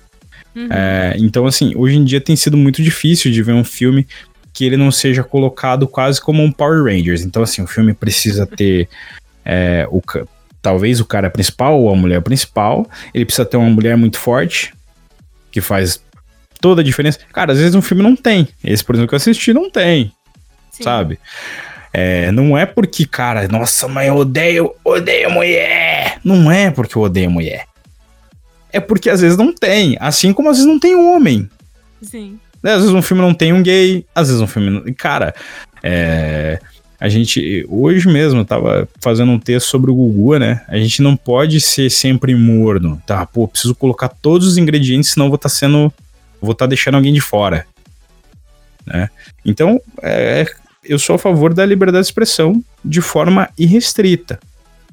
[0.55, 0.69] Uhum.
[0.71, 4.07] É, então, assim, hoje em dia tem sido muito difícil de ver um filme
[4.53, 7.23] que ele não seja colocado quase como um Power Rangers.
[7.23, 8.89] Então, assim, o filme precisa ter
[9.45, 10.03] é, o,
[10.61, 12.89] talvez o cara principal ou a mulher principal.
[13.15, 14.75] Ele precisa ter uma mulher muito forte,
[15.51, 16.03] que faz
[16.61, 17.19] toda a diferença.
[17.33, 18.49] Cara, às vezes um filme não tem.
[18.63, 20.13] Esse, por exemplo, que eu assisti, não tem,
[20.71, 20.85] Sim.
[20.85, 21.19] sabe?
[21.93, 26.19] É, não é porque, cara, nossa, mãe, eu odeio, odeio mulher.
[26.25, 27.67] Não é porque eu odeio mulher.
[28.73, 29.97] É porque às vezes não tem.
[30.01, 31.49] Assim como às vezes não tem um homem.
[32.03, 32.39] Sim.
[32.63, 34.71] Né, Às vezes um filme não tem um gay, às vezes um filme.
[34.71, 34.95] Não...
[34.95, 35.35] Cara,
[35.83, 36.61] é,
[36.99, 37.65] a gente.
[37.69, 40.63] Hoje mesmo eu tava fazendo um texto sobre o Gugu, né?
[40.69, 43.03] A gente não pode ser sempre morno.
[43.07, 45.93] Tá, pô, preciso colocar todos os ingredientes, senão vou estar sendo.
[46.41, 47.67] Vou estar deixando alguém de fora.
[48.87, 49.11] Né?
[49.45, 50.47] Então, é,
[50.85, 54.41] eu sou a favor da liberdade de expressão de forma irrestrita.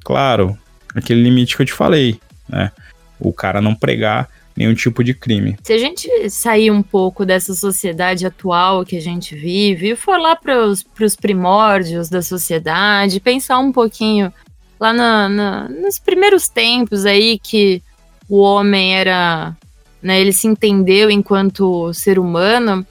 [0.03, 0.57] Claro,
[0.93, 2.19] aquele limite que eu te falei,
[2.49, 2.71] né?
[3.20, 5.55] O cara não pregar nenhum tipo de crime.
[5.63, 10.20] Se a gente sair um pouco dessa sociedade atual que a gente vive e for
[10.20, 14.34] lá para os primórdios da sociedade, pensar um pouquinho
[14.80, 17.82] lá na- na- nos primeiros tempos aí que
[18.28, 19.55] o homem era,
[20.01, 22.86] né, ele se entendeu enquanto ser humano,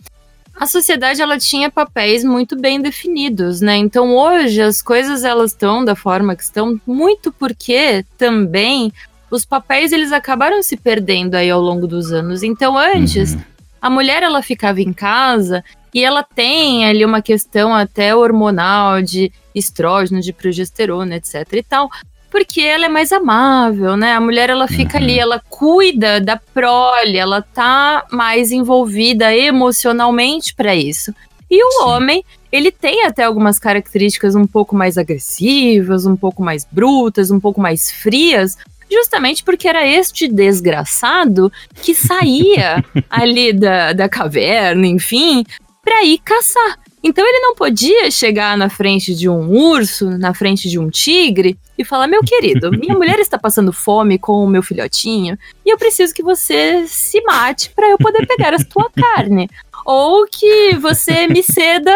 [0.55, 3.77] a sociedade ela tinha papéis muito bem definidos, né?
[3.77, 8.91] Então hoje as coisas elas estão da forma que estão muito porque também
[9.31, 12.43] os papéis eles acabaram se perdendo aí ao longo dos anos.
[12.43, 13.41] Então antes Uhum.
[13.83, 15.65] a mulher ela ficava em casa
[15.95, 21.89] e ela tem ali uma questão até hormonal de estrógeno, de progesterona, etc e tal,
[22.31, 24.13] porque ela é mais amável, né?
[24.13, 25.05] A mulher ela fica Uhum.
[25.05, 31.15] ali, ela cuida da prole, ela tá mais envolvida emocionalmente para isso.
[31.51, 31.83] E o Sim.
[31.85, 37.39] homem, ele tem até algumas características um pouco mais agressivas, um pouco mais brutas, um
[37.41, 38.57] pouco mais frias,
[38.91, 45.45] justamente porque era este desgraçado que saía ali da, da caverna, enfim,
[45.83, 46.79] para ir caçar.
[47.03, 51.57] Então ele não podia chegar na frente de um urso, na frente de um tigre
[51.79, 55.79] e falar: Meu querido, minha mulher está passando fome com o meu filhotinho e eu
[55.79, 59.49] preciso que você se mate para eu poder pegar a sua carne.
[59.85, 61.95] Ou que você me ceda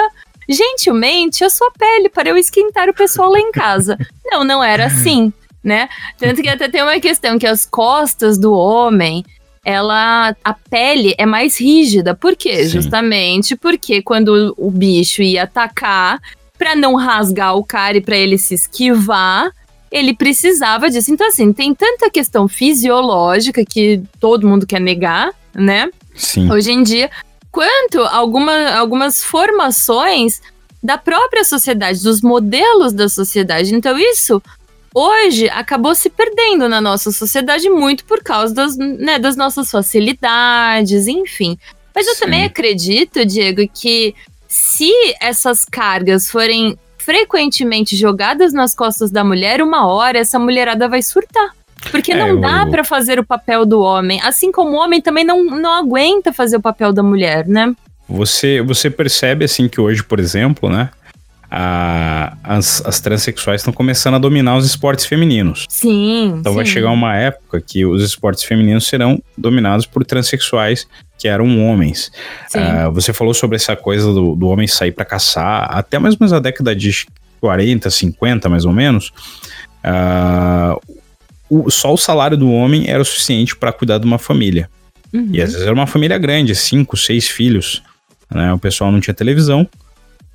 [0.49, 3.99] gentilmente a sua pele para eu esquentar o pessoal lá em casa.
[4.25, 5.33] Não, não era assim,
[5.63, 5.89] né?
[6.19, 9.25] Tanto que até tem uma questão que as costas do homem
[9.65, 12.15] ela a pele é mais rígida.
[12.15, 12.65] Por quê?
[12.65, 12.71] Sim.
[12.71, 16.21] Justamente porque quando o bicho ia atacar,
[16.59, 19.51] para não rasgar o cara e para ele se esquivar,
[19.91, 21.13] ele precisava disso.
[21.13, 25.91] Então assim, tem tanta questão fisiológica que todo mundo quer negar, né?
[26.15, 26.51] Sim.
[26.51, 27.11] Hoje em dia,
[27.51, 30.41] quanto alguma, algumas formações
[30.83, 33.75] da própria sociedade, dos modelos da sociedade.
[33.75, 34.43] Então isso
[34.95, 41.07] hoje acabou se perdendo na nossa sociedade muito por causa das, né, das nossas facilidades,
[41.07, 41.59] enfim.
[41.95, 42.21] Mas eu Sim.
[42.21, 44.15] também acredito, Diego, que
[44.49, 51.03] se essas cargas forem frequentemente jogadas nas costas da mulher, uma hora essa mulherada vai
[51.03, 51.51] surtar.
[51.91, 52.71] Porque é, não dá eu...
[52.71, 54.21] para fazer o papel do homem.
[54.23, 57.75] Assim como o homem também não, não aguenta fazer o papel da mulher, né?
[58.09, 60.91] Você, você percebe assim que hoje, por exemplo, né?
[61.51, 65.67] A, as, as transexuais estão começando a dominar os esportes femininos.
[65.69, 66.37] Sim.
[66.39, 66.57] Então sim.
[66.57, 70.87] vai chegar uma época que os esportes femininos serão dominados por transexuais
[71.19, 72.11] que eram homens.
[72.55, 76.19] Uh, você falou sobre essa coisa do, do homem sair para caçar, até mais ou
[76.21, 77.07] menos a década de
[77.41, 79.13] 40, 50, mais ou menos.
[79.85, 80.81] Uh,
[81.49, 84.71] o, só o salário do homem era o suficiente para cuidar de uma família.
[85.13, 85.29] Uhum.
[85.33, 87.83] E às vezes era uma família grande, cinco, seis filhos.
[88.33, 88.53] Né?
[88.53, 89.69] O pessoal não tinha televisão,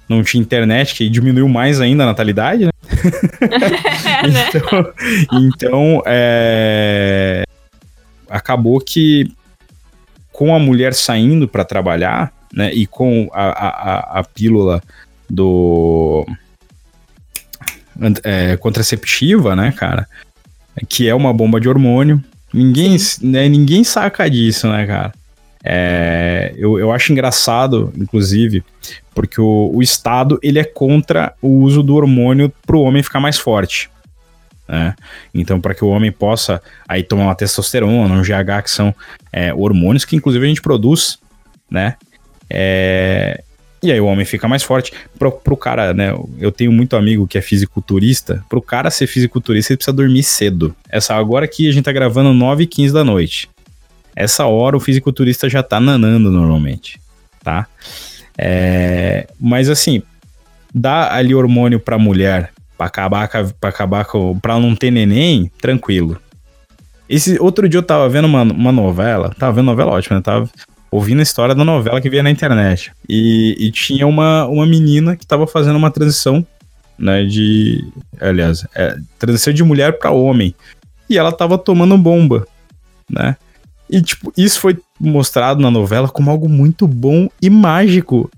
[0.07, 2.71] não tinha internet, que diminuiu mais ainda a natalidade, né?
[4.53, 4.93] então,
[5.31, 7.43] então é...
[8.29, 9.31] acabou que
[10.31, 14.81] com a mulher saindo para trabalhar, né, e com a, a, a pílula
[15.29, 16.25] do
[18.23, 20.07] é, contraceptiva, né, cara,
[20.89, 22.21] que é uma bomba de hormônio,
[22.53, 25.13] ninguém, né, ninguém saca disso, né, cara.
[25.67, 28.63] É, eu, eu acho engraçado, inclusive,
[29.15, 33.19] porque o, o Estado ele é contra o uso do hormônio para o homem ficar
[33.19, 33.89] mais forte.
[34.67, 34.95] Né?
[35.33, 38.93] Então, para que o homem possa aí tomar uma testosterona, um GH, que são
[39.33, 41.17] é, hormônios que inclusive a gente produz,
[41.69, 41.95] né?
[42.47, 43.43] É,
[43.81, 44.93] e aí o homem fica mais forte.
[45.17, 46.13] Pro, pro cara, né?
[46.39, 48.43] Eu tenho muito amigo que é fisiculturista.
[48.47, 50.75] Pro cara ser fisiculturista, ele precisa dormir cedo.
[50.89, 53.49] Essa agora aqui a gente tá gravando 9 e 15 da noite
[54.15, 56.99] essa hora o fisiculturista já tá nanando normalmente,
[57.43, 57.67] tá?
[58.37, 60.01] É, mas assim,
[60.73, 66.19] dá ali hormônio pra mulher pra acabar, pra acabar com, pra não ter neném, tranquilo.
[67.07, 70.21] Esse outro dia eu tava vendo uma, uma novela, tava vendo novela ótima, né?
[70.21, 70.49] Tava
[70.89, 72.91] ouvindo a história da novela que via na internet.
[73.07, 76.45] E, e tinha uma, uma menina que tava fazendo uma transição,
[76.97, 77.85] né, de...
[78.19, 80.55] Aliás, é, transição de mulher para homem.
[81.09, 82.47] E ela tava tomando bomba,
[83.09, 83.37] né?
[83.89, 88.29] E, tipo, isso foi mostrado na novela como algo muito bom e mágico.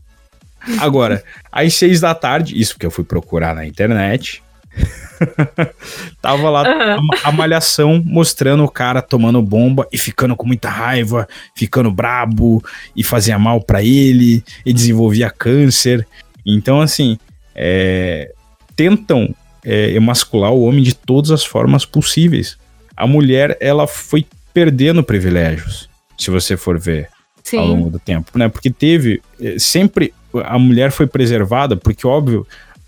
[0.80, 4.44] Agora, às seis da tarde, isso porque eu fui procurar na internet.
[6.22, 7.08] Tava lá uhum.
[7.24, 12.64] a, a, malhação mostrando o cara tomando bomba e ficando com muita raiva, ficando brabo
[12.96, 16.08] e fazia mal para ele e desenvolvia câncer.
[16.46, 17.18] Então, assim,
[17.56, 18.32] é,
[18.76, 19.34] tentam
[19.66, 22.58] é, emascular o homem de todas as formas possíveis.
[22.96, 24.26] A mulher, ela foi
[24.58, 27.10] perdendo privilégios, se você for ver
[27.44, 27.60] Sim.
[27.60, 28.50] ao longo do tempo, né?
[28.50, 32.46] Porque teve eh, sempre a mulher foi preservada, porque óbvio,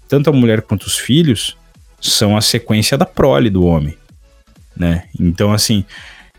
[0.07, 1.55] tanto a mulher quanto os filhos
[2.01, 3.95] são a sequência da prole do homem,
[4.75, 5.03] né?
[5.19, 5.85] Então assim,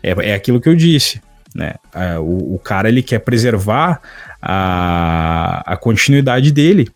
[0.03, 1.21] é, é aquilo que eu disse,
[1.55, 1.75] né?
[2.19, 4.01] o, o, cara ele quer preservar
[4.41, 6.89] a, a continuidade dele.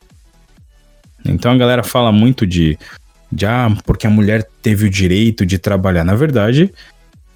[1.24, 2.78] Então a galera fala muito de,
[3.32, 6.04] de ah, porque a mulher teve o direito de trabalhar.
[6.04, 6.74] Na verdade,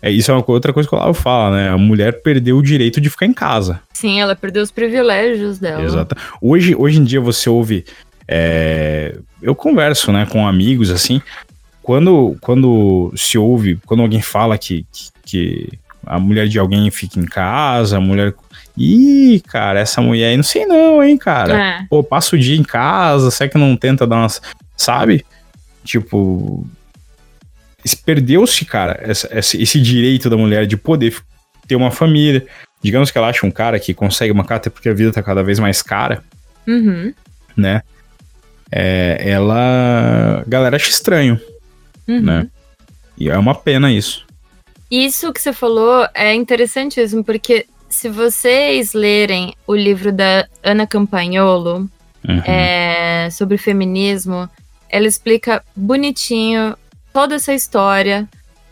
[0.02, 1.70] é, isso é uma outra coisa que o Olavo fala, né?
[1.70, 3.82] A mulher perdeu o direito de ficar em casa.
[3.94, 5.84] Sim, ela perdeu os privilégios dela.
[5.84, 6.16] Exato.
[6.42, 7.84] Hoje, hoje em dia você ouve.
[8.28, 11.22] É, eu converso né, com amigos assim.
[11.82, 17.20] Quando, quando se ouve, quando alguém fala que, que, que a mulher de alguém fica
[17.20, 18.34] em casa, a mulher.
[18.78, 21.62] Ih, cara, essa mulher aí não sei não, hein, cara.
[21.62, 21.86] É.
[21.90, 24.42] Pô, passa o dia em casa, será que não tenta dar umas.
[24.78, 25.26] Sabe?
[25.84, 26.66] Tipo,
[28.06, 31.16] perdeu-se, cara, essa, esse direito da mulher de poder
[31.68, 32.46] ter uma família.
[32.82, 35.44] Digamos que ela acha um cara que consegue uma carta porque a vida tá cada
[35.44, 36.24] vez mais cara,
[36.68, 37.14] uhum.
[37.56, 37.82] né?
[38.72, 40.44] É, ela.
[40.46, 41.40] A galera acha estranho,
[42.08, 42.22] uhum.
[42.22, 42.48] né?
[43.18, 44.26] E é uma pena isso.
[44.90, 51.90] Isso que você falou é interessantíssimo, porque se vocês lerem o livro da Ana Campagnolo
[52.28, 52.40] Uhum.
[52.40, 54.50] é, sobre feminismo,
[54.90, 56.76] ela explica bonitinho
[57.14, 58.28] toda essa história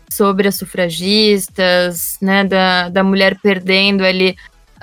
[0.09, 4.35] sobre as sufragistas, né, da, da mulher perdendo ali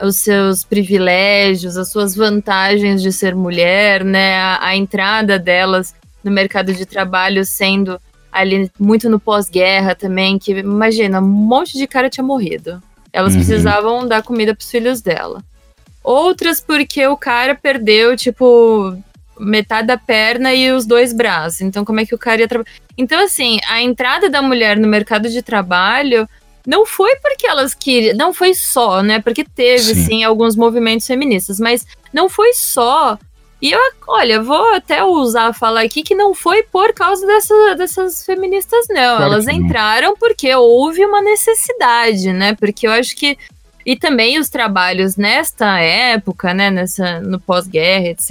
[0.02, 6.30] os seus privilégios, as suas vantagens de ser mulher, né, a, a entrada delas no
[6.30, 8.00] mercado de trabalho sendo
[8.32, 12.82] ali muito no pós-guerra também, que imagina, um monte de cara tinha morrido.
[13.12, 13.38] Elas Uhum.
[13.38, 15.40] precisavam dar comida pros filhos dela.
[16.02, 18.96] Outras porque o cara perdeu, tipo,
[19.38, 21.60] metade da perna e os dois braços.
[21.60, 22.70] Então, como é que o cara ia trabalhar?
[22.96, 26.28] Então, assim, a entrada da mulher no mercado de trabalho
[26.66, 28.16] não foi porque elas queriam.
[28.16, 29.20] Não foi só, né?
[29.20, 30.04] Porque teve, Sim.
[30.04, 33.18] sim, alguns movimentos feministas, mas não foi só.
[33.60, 38.24] E eu, olha, vou até usar falar aqui que não foi por causa dessa- dessas
[38.24, 39.16] feministas, não.
[39.16, 39.54] Claro Elas não.
[39.54, 42.54] entraram porque houve uma necessidade, né?
[42.54, 43.38] Porque eu acho que
[43.84, 48.30] e também os trabalhos nesta época, né, nessa, no pós-guerra, etc.,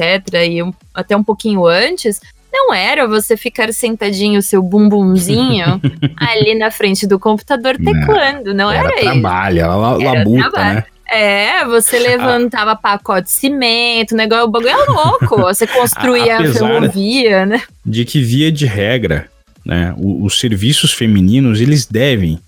[0.50, 2.20] e um- até um pouquinho antes,
[2.52, 5.82] não era você ficar sentadinho, seu bumbumzinho,
[6.18, 9.04] ali na frente do computador Não, teclando, não era, Era isso.
[9.04, 10.76] trabalho, era la- Era labuta, trabalho.
[10.76, 10.84] né?
[11.12, 16.52] É, você levantava pacote de cimento, o negócio, o bagulho é louco, você construía a
[16.54, 17.62] ferrovia, né?
[17.86, 19.28] de que via de regra,
[19.66, 22.40] né, o- os serviços femininos eles devem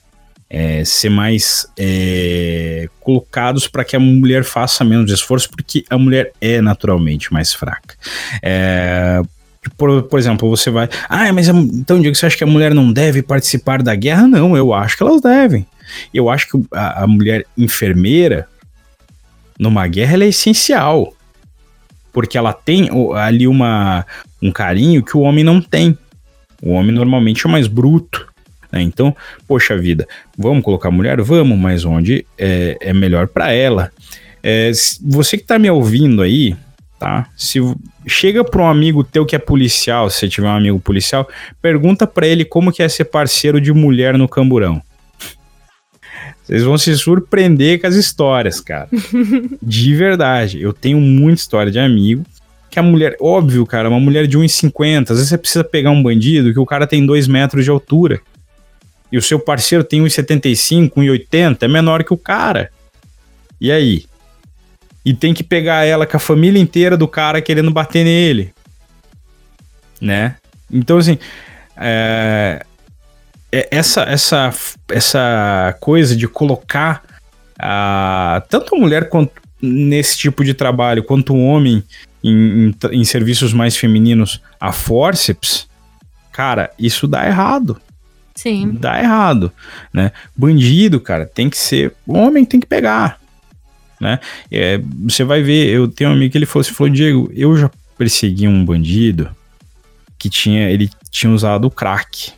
[0.49, 6.31] é, ser mais é, colocados para que a mulher faça menos esforço, porque a mulher
[6.39, 7.95] é naturalmente mais fraca.
[8.41, 9.21] É,
[9.77, 12.93] por, por exemplo, você vai, ah, mas então Diego, você acha que a mulher não
[12.93, 14.27] deve participar da guerra?
[14.27, 15.65] Não, eu acho que elas devem.
[16.13, 18.47] Eu acho que a, a mulher enfermeira
[19.59, 21.13] numa guerra ela é essencial.
[22.11, 24.05] Porque ela tem ali uma,
[24.41, 25.97] um carinho que o homem não tem.
[26.61, 28.33] O homem normalmente é mais bruto.
[28.71, 28.81] Né?
[28.81, 29.15] Então,
[29.47, 31.21] poxa vida, vamos colocar a mulher?
[31.21, 33.91] Vamos, mas onde é, é melhor para ela.
[34.43, 34.71] É,
[35.01, 36.55] você que tá me ouvindo aí,
[36.99, 37.27] tá?
[37.35, 37.59] Se
[38.05, 41.27] chega para um amigo teu que é policial, se você tiver um amigo policial,
[41.61, 44.81] pergunta para ele como que é ser parceiro de mulher no camburão.
[46.43, 48.87] Vocês vão se surpreender com as histórias, cara.
[49.61, 50.61] de verdade.
[50.61, 52.23] Eu tenho muita história de amigo
[52.69, 56.03] que a mulher, óbvio, cara, uma mulher de 1,50, às vezes você precisa pegar um
[56.03, 58.19] bandido que o cara tem 2 metros de altura.
[59.15, 62.69] E o seu parceiro tem 1,75, 1,80, é menor que o cara.
[63.61, 64.03] E aí?
[65.05, 68.53] E tem que pegar ela com a família inteira do cara querendo bater nele.
[70.01, 70.35] Né?
[70.69, 71.17] Então, assim,
[71.77, 72.65] é,
[73.49, 74.53] é- essa, essa,
[74.89, 77.01] essa coisa de colocar
[77.57, 79.31] a, tanto a mulher quanto
[79.61, 81.81] nesse tipo de trabalho, quanto o homem
[82.21, 85.69] em, em em serviços mais femininos a forceps,
[86.33, 87.79] cara, isso dá errado.
[88.35, 88.73] Sim.
[88.73, 89.51] Dá errado,
[89.93, 90.11] né?
[90.35, 93.19] Bandido, cara, tem que ser homem, tem que pegar,
[93.99, 94.19] né?
[94.51, 97.55] É, você vai ver, eu tenho um amigo que ele falou, assim, falou, Diego, eu
[97.57, 99.29] já persegui um bandido
[100.17, 102.33] que tinha, ele tinha usado crack.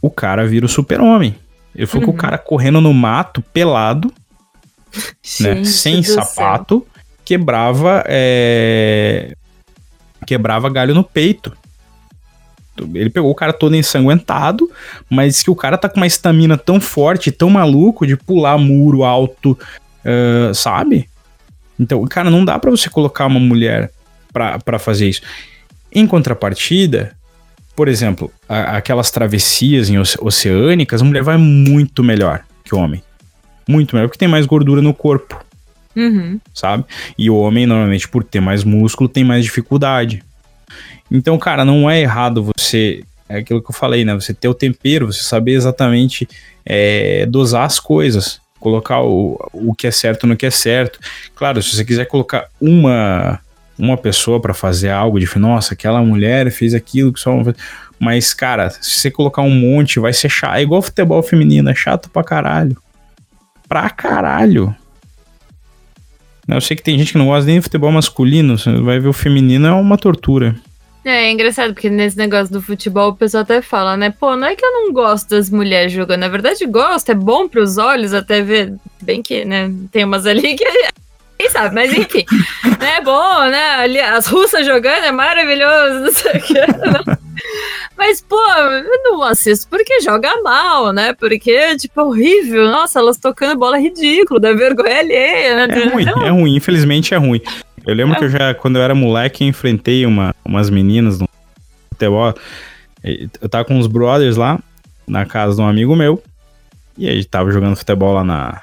[0.00, 1.34] O cara vira o super-homem.
[1.74, 2.14] Ele falou que Uhum.
[2.16, 4.12] o cara correndo no mato, pelado,
[5.40, 6.22] né, sem do céu.
[6.22, 6.86] sapato,
[7.24, 9.34] quebrava é,
[10.24, 11.56] quebrava galho no peito.
[12.94, 14.68] Ele pegou o cara todo ensanguentado,
[15.08, 19.04] mas que o cara tá com uma estamina tão forte, tão maluco de pular muro
[19.04, 19.56] alto,
[20.04, 21.08] ah, sabe?
[21.78, 23.90] Então, cara, não dá pra você colocar uma mulher
[24.32, 25.22] pra pra fazer isso.
[25.92, 27.12] Em contrapartida,
[27.76, 32.78] por exemplo, a- aquelas travessias em oce- oceânicas, a mulher vai muito melhor que o
[32.78, 33.02] homem.
[33.68, 35.40] Muito melhor, porque tem mais gordura no corpo
[35.96, 36.38] Uhum.
[36.52, 36.84] sabe?
[37.16, 40.22] E o homem, normalmente, por ter mais músculo, tem mais dificuldade.
[41.14, 43.04] Então, cara, não é errado você.
[43.28, 44.12] É aquilo que eu falei, né?
[44.14, 46.28] Você ter o tempero, você saber exatamente
[46.66, 48.40] é, dosar as coisas.
[48.58, 50.98] Colocar o, o que é certo no que é certo.
[51.36, 53.40] Claro, se você quiser colocar uma
[53.76, 57.32] uma pessoa pra fazer algo de nossa, aquela mulher fez aquilo que só
[57.98, 60.56] mas cara, se você colocar um monte, vai ser chato.
[60.56, 62.76] É igual futebol feminino, é chato pra caralho.
[63.68, 64.74] Pra caralho.
[66.46, 69.08] Eu sei que tem gente que não gosta nem de futebol masculino, você vai ver
[69.08, 70.54] o feminino é uma tortura.
[71.04, 74.10] É, é engraçado, porque nesse negócio do futebol o pessoal até fala, né?
[74.10, 76.20] Pô, não é que eu não gosto das mulheres jogando.
[76.20, 78.74] Na verdade, gosto, é bom pros olhos até ver.
[79.02, 79.70] Bem que, né?
[79.92, 80.64] Tem umas ali que.
[81.36, 82.24] Quem sabe, mas enfim.
[82.80, 83.70] né, é bom, né?
[83.70, 86.54] Ali, as russas jogando é maravilhoso, não sei o que.
[86.54, 87.18] não.
[87.96, 91.12] Mas, pô, eu não assisto porque joga mal, né?
[91.12, 92.64] Porque, tipo, é horrível.
[92.68, 95.74] Nossa, elas tocando bola ridículo, dá vergonha alheia, né?
[95.74, 97.40] É ruim, Então, é ruim, infelizmente é ruim.
[97.86, 101.28] Eu lembro que eu já, quando eu era moleque, eu enfrentei uma, umas meninas no
[101.90, 102.34] futebol.
[103.02, 104.58] Eu tava com uns brothers lá,
[105.06, 106.22] na casa de um amigo meu.
[106.96, 108.62] E aí tava jogando futebol lá na,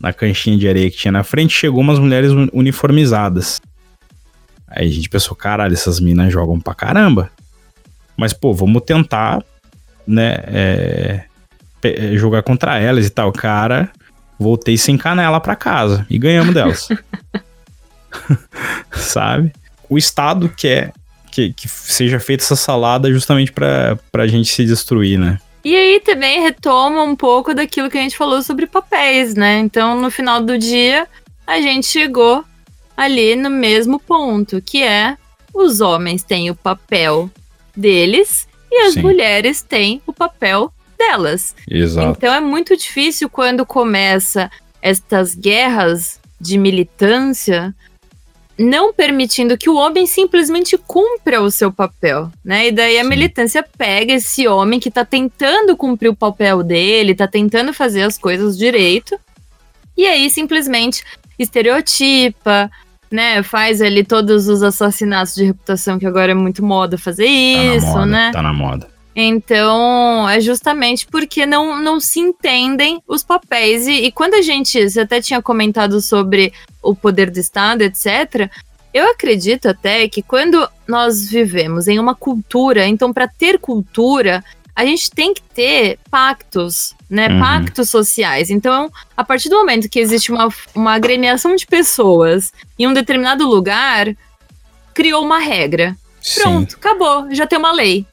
[0.00, 3.60] na canchinha de areia que tinha na frente, chegou umas mulheres uniformizadas.
[4.66, 7.30] Aí a gente pensou, caralho, essas minas jogam pra caramba.
[8.16, 9.44] Mas, pô, vamos tentar,
[10.06, 11.24] né, é,
[12.14, 13.30] jogar contra elas e tal.
[13.30, 13.90] Cara,
[14.38, 16.88] voltei sem canela pra casa e ganhamos delas.
[18.92, 19.52] Sabe?
[19.88, 20.92] O Estado quer
[21.30, 25.38] que, que seja feita essa salada justamente pra, pra gente se destruir, né?
[25.62, 29.58] E aí também retoma um pouco daquilo que a gente falou sobre papéis, né?
[29.58, 31.06] Então, no final do dia,
[31.46, 32.44] a gente chegou
[32.96, 35.16] ali no mesmo ponto, que é
[35.52, 37.30] os homens têm o papel
[37.76, 39.02] deles e as Sim.
[39.02, 41.54] mulheres têm o papel delas.
[41.68, 42.16] Exato.
[42.16, 47.74] Então é muito difícil quando começa estas guerras de militância
[48.58, 52.68] não permitindo que o homem simplesmente cumpra o seu papel, né?
[52.68, 57.28] E daí a militância pega esse homem que tá tentando cumprir o papel dele, tá
[57.28, 59.18] tentando fazer as coisas direito,
[59.96, 61.04] e aí simplesmente
[61.38, 62.70] estereotipa,
[63.10, 63.42] né?
[63.42, 67.30] Faz ali todos os assassinatos de reputação que agora é muito moda fazer tá
[67.76, 68.30] isso, moda, né?
[68.32, 68.95] Tá na moda.
[69.18, 73.86] Então, é justamente porque não, não se entendem os papéis.
[73.86, 74.90] E, e, quando a gente.
[74.90, 76.52] Você até tinha comentado sobre
[76.82, 78.50] o poder do Estado, etc.
[78.92, 84.44] Eu acredito até que quando nós vivemos em uma cultura, então, para ter cultura,
[84.74, 87.28] a gente tem que ter pactos, né?
[87.28, 87.40] Uhum.
[87.40, 88.50] Pactos sociais.
[88.50, 93.48] Então, a partir do momento que existe uma, uma agremiação de pessoas em um determinado
[93.48, 94.14] lugar,
[94.92, 95.96] criou uma regra.
[96.34, 96.76] Pronto, Sim.
[96.76, 98.04] acabou, já tem uma lei.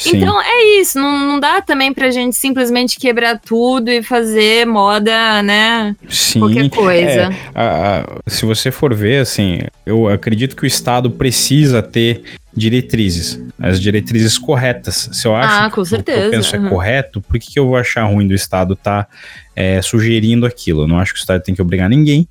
[0.00, 0.16] Sim.
[0.16, 5.42] Então é isso, não, não dá também pra gente simplesmente quebrar tudo e fazer moda,
[5.42, 5.94] né?
[6.08, 6.40] Sim.
[6.40, 7.20] Qualquer coisa.
[7.20, 12.22] É, a, a, se você for ver, assim, eu acredito que o Estado precisa ter
[12.56, 15.10] diretrizes, as diretrizes corretas.
[15.12, 16.18] Se eu acho ah, com certeza.
[16.18, 16.66] que eu penso uhum.
[16.66, 19.10] é correto, por que, que eu vou achar ruim do Estado estar tá,
[19.54, 20.84] é, sugerindo aquilo?
[20.84, 22.26] Eu não acho que o Estado tem que obrigar ninguém,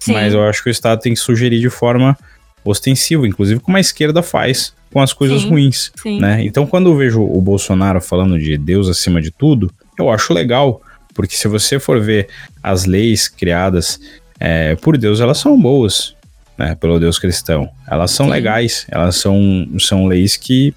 [0.00, 0.14] Sim.
[0.14, 2.18] mas eu acho que o Estado tem que sugerir de forma
[2.64, 6.20] ostensiva, inclusive como a esquerda faz com as coisas sim, ruins, sim.
[6.20, 6.44] né?
[6.44, 10.80] Então quando eu vejo o Bolsonaro falando de Deus acima de tudo, eu acho legal,
[11.14, 12.28] porque se você for ver
[12.62, 14.00] as leis criadas
[14.38, 16.14] é, por Deus, elas são boas,
[16.58, 16.74] né?
[16.74, 18.32] Pelo Deus cristão, elas são sim.
[18.32, 20.74] legais, elas são, são leis que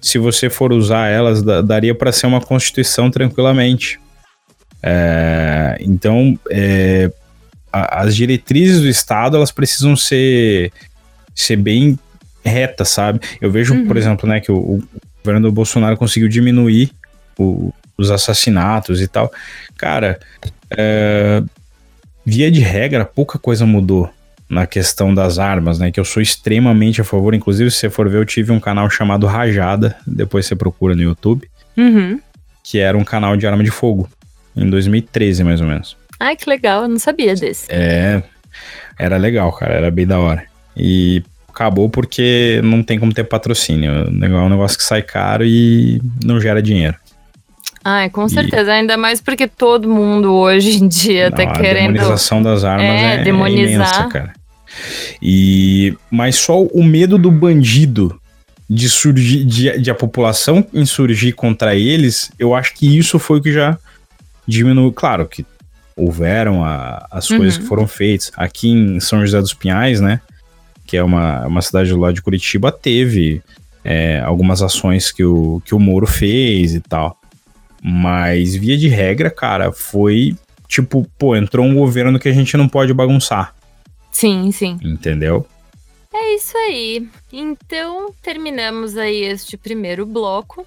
[0.00, 3.98] se você for usar elas, daria para ser uma constituição tranquilamente.
[4.82, 7.10] É, então, é,
[7.72, 10.72] as diretrizes do Estado elas precisam ser,
[11.34, 11.98] ser bem
[12.46, 13.20] reta, sabe?
[13.40, 13.86] Eu vejo, uhum.
[13.86, 14.82] por exemplo, né, que o, o
[15.22, 16.90] governo do Bolsonaro conseguiu diminuir
[17.38, 19.32] o, os assassinatos e tal.
[19.76, 20.18] Cara,
[20.70, 21.42] é,
[22.24, 24.10] via de regra, pouca coisa mudou
[24.48, 25.90] na questão das armas, né?
[25.90, 27.34] Que eu sou extremamente a favor.
[27.34, 31.02] Inclusive, se você for ver, eu tive um canal chamado Rajada, depois você procura no
[31.02, 32.20] YouTube, uhum.
[32.62, 34.08] que era um canal de arma de fogo,
[34.56, 35.96] em 2013, mais ou menos.
[36.18, 37.66] Ai, que legal, eu não sabia desse.
[37.68, 38.22] É,
[38.98, 40.44] era legal, cara, era bem da hora.
[40.76, 41.22] E
[41.56, 43.90] acabou porque não tem como ter patrocínio.
[43.90, 46.94] É um negócio que sai caro e não gera dinheiro.
[47.82, 48.74] Ai, com certeza, e...
[48.74, 51.90] ainda mais porque todo mundo hoje em dia não, tá querendo.
[51.90, 53.64] A demonização das armas é, é, demonizar.
[53.64, 54.32] é imensa, cara.
[55.22, 58.20] E mas só o medo do bandido
[58.68, 63.42] de surgir, de, de, a população insurgir contra eles, eu acho que isso foi o
[63.42, 63.78] que já
[64.46, 64.92] diminuiu.
[64.92, 65.46] Claro que
[65.96, 67.38] houveram a, as uhum.
[67.38, 68.30] coisas que foram feitas.
[68.36, 70.20] Aqui em São José dos Pinhais, né?
[70.86, 73.42] Que é uma, uma cidade lá de Curitiba, teve
[73.84, 77.20] é, algumas ações que o, que o Moro fez e tal.
[77.82, 80.34] Mas, via de regra, cara, foi
[80.66, 83.54] tipo, pô, entrou um governo que a gente não pode bagunçar.
[84.10, 84.78] Sim, sim.
[84.82, 85.46] Entendeu?
[86.12, 87.08] É isso aí.
[87.32, 90.66] Então, terminamos aí este primeiro bloco.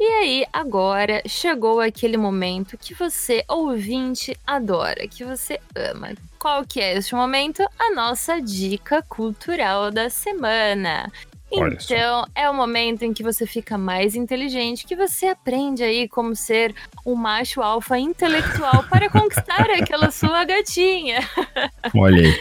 [0.00, 6.12] E aí, agora chegou aquele momento que você, ouvinte, adora, que você ama.
[6.38, 7.66] Qual que é este momento?
[7.78, 11.10] A nossa dica cultural da semana.
[11.50, 16.36] Então, é o momento em que você fica mais inteligente, que você aprende aí como
[16.36, 16.74] ser
[17.04, 21.26] um macho alfa intelectual para conquistar aquela sua gatinha.
[21.96, 22.40] Olha aí.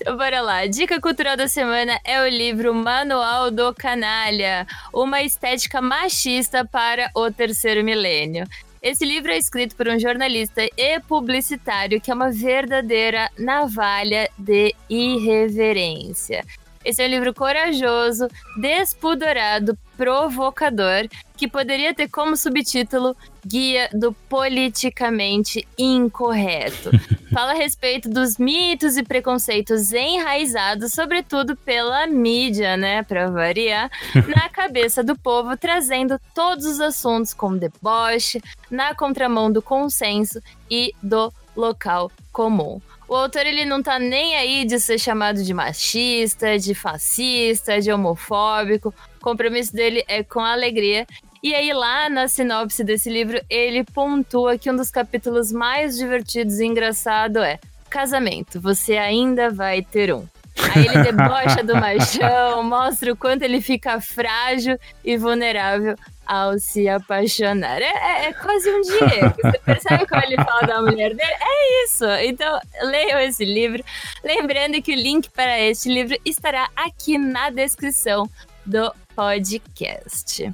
[0.00, 0.66] Então, bora lá.
[0.66, 7.30] Dica cultural da semana é o livro Manual do Canalha, uma estética machista para o
[7.30, 8.46] terceiro milênio.
[8.80, 14.72] Esse livro é escrito por um jornalista e publicitário que é uma verdadeira navalha de
[14.88, 16.44] irreverência.
[16.84, 25.66] Esse é um livro corajoso, despudorado, provocador, que poderia ter como subtítulo Guia do Politicamente
[25.76, 26.90] Incorreto.
[27.32, 33.90] Fala a respeito dos mitos e preconceitos enraizados, sobretudo pela mídia, né, para variar,
[34.34, 38.40] na cabeça do povo, trazendo todos os assuntos com deboche,
[38.70, 40.40] na contramão do consenso
[40.70, 42.80] e do local comum.
[43.08, 47.90] O autor ele não tá nem aí de ser chamado de machista, de fascista, de
[47.90, 48.94] homofóbico.
[49.16, 51.06] O compromisso dele é com alegria.
[51.42, 56.58] E aí, lá na sinopse desse livro, ele pontua que um dos capítulos mais divertidos
[56.58, 57.58] e engraçado é
[57.88, 60.26] Casamento, você ainda vai ter um.
[60.74, 65.96] Aí ele debocha do machão, mostra o quanto ele fica frágil e vulnerável
[66.28, 67.80] ao se apaixonar.
[67.80, 69.34] É, é, é quase um Diego.
[69.42, 71.32] Você percebe como ele fala da mulher dele?
[71.40, 72.04] É isso.
[72.04, 73.82] Então, leiam esse livro.
[74.22, 78.28] Lembrando que o link para este livro estará aqui na descrição
[78.66, 80.52] do podcast.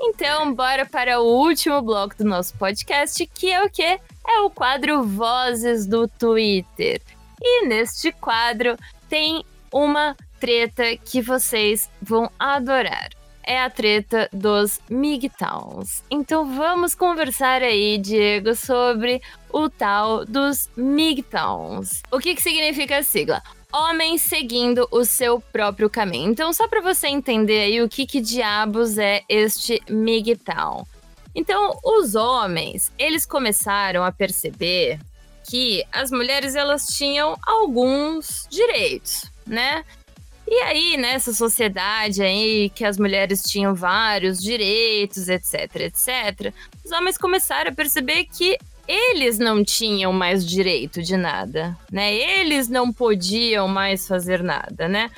[0.00, 4.00] Então, bora para o último bloco do nosso podcast, que é o quê?
[4.26, 7.00] É o quadro Vozes do Twitter.
[7.40, 8.76] E neste quadro
[9.08, 13.10] tem uma treta que vocês vão adorar
[13.44, 16.02] é a treta dos MGTOWs.
[16.10, 19.20] Então vamos conversar aí, Diego, sobre
[19.50, 22.02] o tal dos MGTOWs.
[22.10, 23.42] O que, que significa a sigla?
[23.72, 26.30] Homens seguindo o seu próprio caminho.
[26.30, 30.86] Então, só para você entender aí o que, que diabos é este MGTOW.
[31.34, 34.98] Então, os homens, eles começaram a perceber
[35.48, 39.84] que as mulheres elas tinham alguns direitos, né?
[40.46, 46.52] E aí, nessa sociedade aí, que as mulheres tinham vários direitos, etc, etc,
[46.84, 52.12] os homens começaram a perceber que eles não tinham mais direito de nada, né?
[52.12, 55.10] Eles não podiam mais fazer nada, né?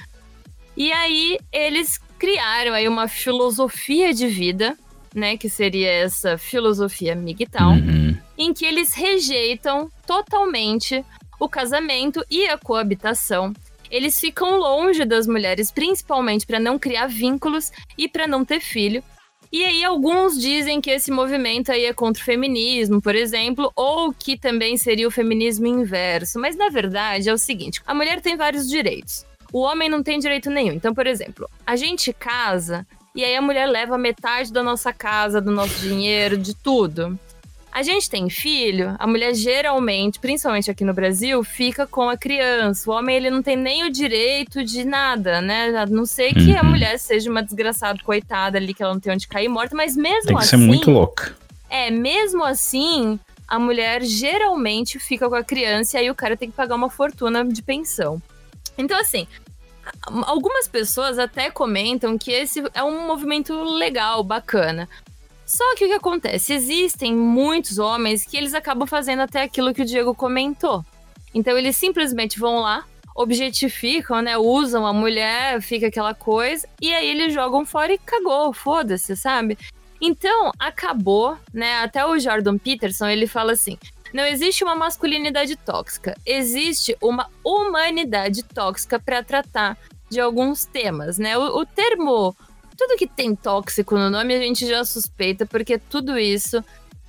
[0.76, 4.76] E aí eles criaram aí uma filosofia de vida,
[5.14, 8.18] né, que seria essa filosofia MGTOW, uhum.
[8.36, 11.04] em que eles rejeitam totalmente
[11.38, 13.52] o casamento e a coabitação
[13.94, 19.04] eles ficam longe das mulheres, principalmente para não criar vínculos e para não ter filho.
[19.52, 24.12] E aí alguns dizem que esse movimento aí é contra o feminismo, por exemplo, ou
[24.12, 26.40] que também seria o feminismo inverso.
[26.40, 29.24] Mas na verdade é o seguinte: a mulher tem vários direitos.
[29.52, 30.72] O homem não tem direito nenhum.
[30.72, 32.84] Então, por exemplo, a gente casa
[33.14, 37.16] e aí a mulher leva metade da nossa casa, do nosso dinheiro, de tudo.
[37.74, 42.88] A gente tem filho, a mulher geralmente, principalmente aqui no Brasil, fica com a criança.
[42.88, 45.76] O homem ele não tem nem o direito de nada, né?
[45.76, 46.60] A não ser que uhum.
[46.60, 49.96] a mulher seja uma desgraçada coitada ali que ela não tem onde cair morta, mas
[49.96, 51.36] mesmo tem que assim, ser muito louca.
[51.68, 53.18] É, mesmo assim,
[53.48, 56.88] a mulher geralmente fica com a criança e aí o cara tem que pagar uma
[56.88, 58.22] fortuna de pensão.
[58.78, 59.26] Então assim,
[60.26, 64.88] algumas pessoas até comentam que esse é um movimento legal, bacana.
[65.46, 66.54] Só que o que acontece?
[66.54, 70.84] Existem muitos homens que eles acabam fazendo até aquilo que o Diego comentou.
[71.34, 72.84] Então eles simplesmente vão lá,
[73.14, 74.38] objetificam, né?
[74.38, 79.58] Usam a mulher, fica aquela coisa, e aí eles jogam fora e cagou, foda-se, sabe?
[80.00, 81.78] Então, acabou, né?
[81.78, 83.78] Até o Jordan Peterson, ele fala assim:
[84.12, 89.78] não existe uma masculinidade tóxica, existe uma humanidade tóxica para tratar
[90.10, 91.36] de alguns temas, né?
[91.38, 92.36] O, o termo
[92.76, 96.62] tudo que tem tóxico no nome a gente já suspeita, porque tudo isso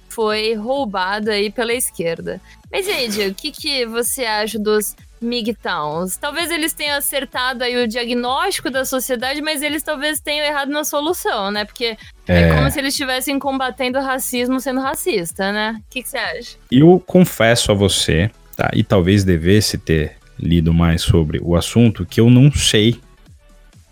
[0.09, 2.39] foi roubado aí pela esquerda.
[2.71, 6.15] Mas e aí, Diego, o que, que você acha dos MGTOWs?
[6.15, 10.85] Talvez eles tenham acertado aí o diagnóstico da sociedade, mas eles talvez tenham errado na
[10.85, 11.65] solução, né?
[11.65, 11.97] Porque
[12.27, 15.75] é, é como se eles estivessem combatendo o racismo sendo racista, né?
[15.79, 16.57] O que, que você acha?
[16.71, 18.71] Eu confesso a você, tá?
[18.73, 22.99] E talvez devesse ter lido mais sobre o assunto, que eu não sei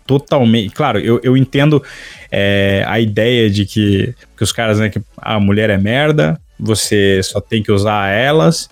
[0.06, 0.74] totalmente.
[0.74, 1.82] Claro, eu, eu entendo
[2.30, 7.20] é, a ideia de que, que os caras, né, que a mulher é merda, você
[7.22, 8.68] só tem que usar elas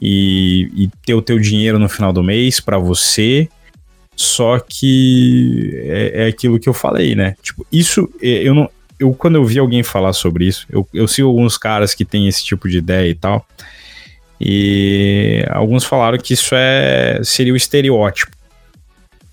[0.00, 3.48] e, e ter o teu dinheiro no final do mês para você.
[4.14, 7.36] Só que é, é, aquilo que eu falei, né?
[7.42, 8.70] Tipo, isso eu não.
[8.98, 12.26] Eu, quando eu vi alguém falar sobre isso, eu, eu sigo alguns caras que têm
[12.26, 13.46] esse tipo de ideia e tal.
[14.40, 18.35] E alguns falaram que isso é seria o estereótipo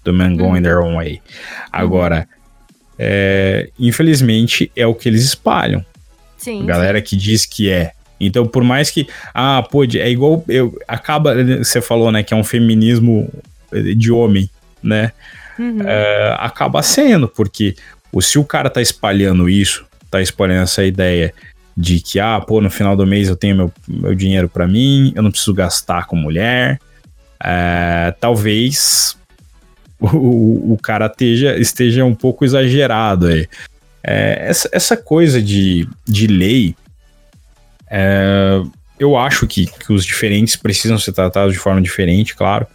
[0.03, 1.21] do Man Going Their Own Way.
[1.71, 2.27] Agora,
[2.97, 5.85] é, infelizmente, é o que eles espalham.
[6.37, 6.65] Sim.
[6.65, 7.91] Galera que diz que é.
[8.19, 9.07] Então, por mais que.
[9.33, 10.43] Ah, pô, é igual.
[10.47, 11.35] Eu, acaba.
[11.57, 13.29] Você falou, né, que é um feminismo
[13.95, 14.49] de homem,
[14.81, 15.11] né?
[15.57, 15.81] Uhum.
[15.85, 17.75] É, acaba sendo, porque
[18.21, 21.33] se o cara tá espalhando isso, tá espalhando essa ideia
[21.75, 25.11] de que, ah, pô, no final do mês eu tenho meu, meu dinheiro para mim,
[25.15, 26.79] eu não preciso gastar com mulher.
[27.43, 29.17] É, talvez
[30.11, 33.47] o, o cara esteja, esteja um pouco exagerado aí.
[34.03, 36.75] É, essa, essa coisa de, de lei,
[37.89, 38.61] é,
[38.99, 42.67] eu acho que, que os diferentes precisam ser tratados de forma diferente, claro.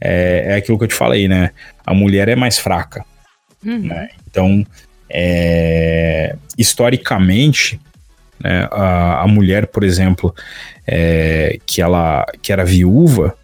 [0.00, 1.50] É, é aquilo que eu te falei, né?
[1.86, 3.04] A mulher é mais fraca.
[3.64, 3.78] Uhum.
[3.78, 4.08] Né?
[4.28, 4.64] Então,
[5.10, 7.80] é, historicamente,
[8.40, 10.34] né, a, a, mulher, por exemplo,
[10.86, 13.36] é, que ela que era viúva,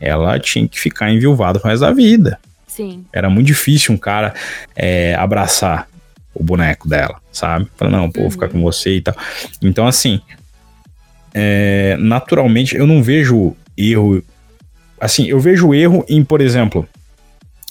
[0.00, 2.38] ela tinha que ficar enviuvada pro resto da vida.
[2.74, 3.04] Sim.
[3.12, 4.34] Era muito difícil um cara
[4.74, 5.88] é, abraçar
[6.34, 7.68] o boneco dela, sabe?
[7.76, 8.64] Falar, não, pô, vou ficar com uhum.
[8.64, 9.14] você e tal.
[9.62, 10.20] Então, assim,
[11.32, 14.20] é, naturalmente, eu não vejo erro.
[15.00, 16.88] Assim, eu vejo erro em, por exemplo,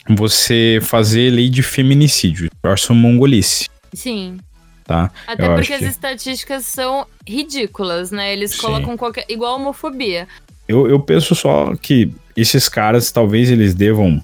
[0.07, 2.49] você fazer lei de feminicídio.
[2.63, 3.67] Eu acho mongolice.
[3.93, 4.37] Sim.
[4.85, 5.11] Tá?
[5.27, 5.85] Até eu porque as que...
[5.85, 8.31] estatísticas são ridículas, né?
[8.31, 8.61] Eles Sim.
[8.61, 9.25] colocam qualquer.
[9.27, 10.29] igual homofobia.
[10.65, 14.23] Eu, eu penso só que esses caras talvez eles devam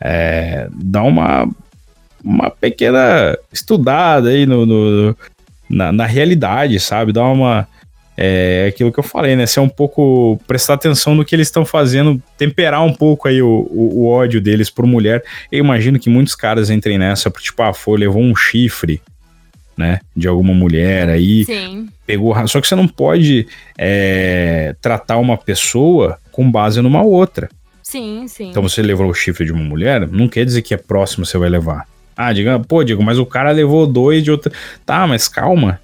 [0.00, 1.48] é, dar uma,
[2.24, 5.16] uma pequena estudada aí no, no
[5.68, 7.12] na, na, realidade, sabe?
[7.12, 7.68] Dar uma.
[8.16, 9.46] É aquilo que eu falei, né?
[9.46, 10.40] Ser um pouco.
[10.46, 14.40] prestar atenção no que eles estão fazendo, temperar um pouco aí o, o, o, ódio
[14.40, 15.22] deles por mulher.
[15.50, 19.00] Eu imagino que muitos caras entrem nessa, tipo, ah, foi, levou um chifre,
[19.76, 20.00] né?
[20.14, 21.44] De alguma mulher aí.
[21.44, 21.88] Sim.
[22.06, 22.34] Pegou.
[22.46, 23.46] Só que você não pode
[23.78, 27.48] é, tratar uma pessoa com base numa outra.
[27.90, 28.50] Sim, sim.
[28.50, 31.36] Então você levou o chifre de uma mulher, não quer dizer que é próximo você
[31.36, 31.88] vai levar.
[32.16, 34.52] Ah, diga, pô, Diego, mas o cara levou dois de outra.
[34.86, 35.80] Tá, mas calma.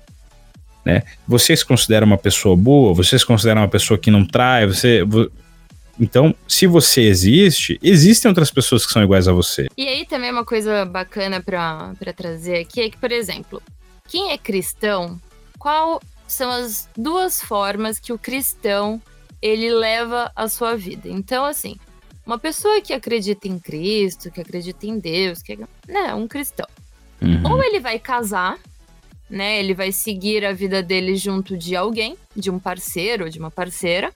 [0.84, 1.02] Né?
[1.26, 2.94] Você se considera uma pessoa boa?
[2.94, 4.68] Você se considera uma pessoa que não trai?
[4.68, 5.00] Você.
[5.98, 9.66] Então, se você existe, existem outras pessoas que são iguais a você.
[9.76, 13.60] E aí também uma coisa bacana para trazer aqui é que, por exemplo,
[14.06, 15.20] quem é cristão,
[15.58, 19.02] qual são as duas formas que o cristão
[19.42, 21.08] ele leva a sua vida?
[21.08, 21.76] Então, assim,
[22.26, 26.66] uma pessoa que acredita em Cristo, que acredita em Deus, que é né, um cristão.
[27.22, 27.52] Uhum.
[27.52, 28.58] Ou ele vai casar,
[29.30, 29.58] né?
[29.60, 34.12] Ele vai seguir a vida dele junto de alguém, de um parceiro, de uma parceira,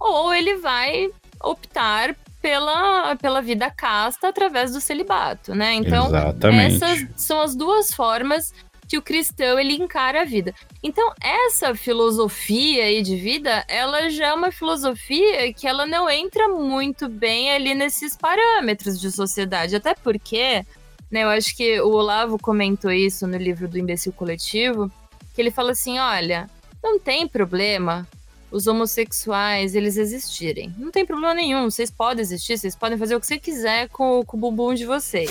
[0.00, 1.10] ou ele vai
[1.42, 5.74] optar pela, pela vida casta através do celibato, né?
[5.74, 6.74] Então, Exatamente.
[6.74, 8.52] essas são as duas formas
[8.88, 10.54] que o cristão ele encara a vida.
[10.82, 16.48] Então, essa filosofia aí de vida, ela já é uma filosofia que ela não entra
[16.48, 20.64] muito bem ali nesses parâmetros de sociedade, até porque,
[21.10, 24.90] né, eu acho que o Olavo comentou isso no livro do Imbecil Coletivo,
[25.34, 26.48] que ele fala assim, olha,
[26.82, 28.06] não tem problema
[28.54, 30.72] os homossexuais eles existirem.
[30.78, 34.24] Não tem problema nenhum, vocês podem existir, vocês podem fazer o que você quiser com,
[34.24, 35.28] com o bumbum de vocês.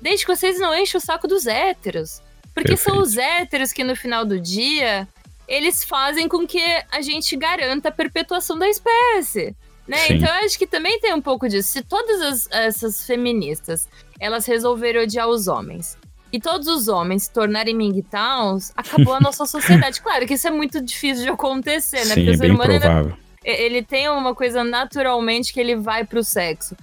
[0.00, 2.22] Desde que vocês não enchem o saco dos héteros.
[2.54, 2.90] Porque Perfeito.
[2.90, 5.08] são os héteros que no final do dia
[5.46, 9.54] eles fazem com que a gente garanta a perpetuação da espécie.
[9.86, 9.98] Né?
[10.08, 11.68] Então eu acho que também tem um pouco disso.
[11.68, 15.98] Se todas as, essas feministas elas resolverem odiar os homens
[16.32, 20.00] e todos os homens se tornarem mingtowns, acabou a nossa sociedade.
[20.02, 22.14] Claro que isso é muito difícil de acontecer, né?
[22.14, 23.14] Sim, Porque o ser humano ele,
[23.44, 26.74] ele, tem uma coisa naturalmente que ele vai pro sexo.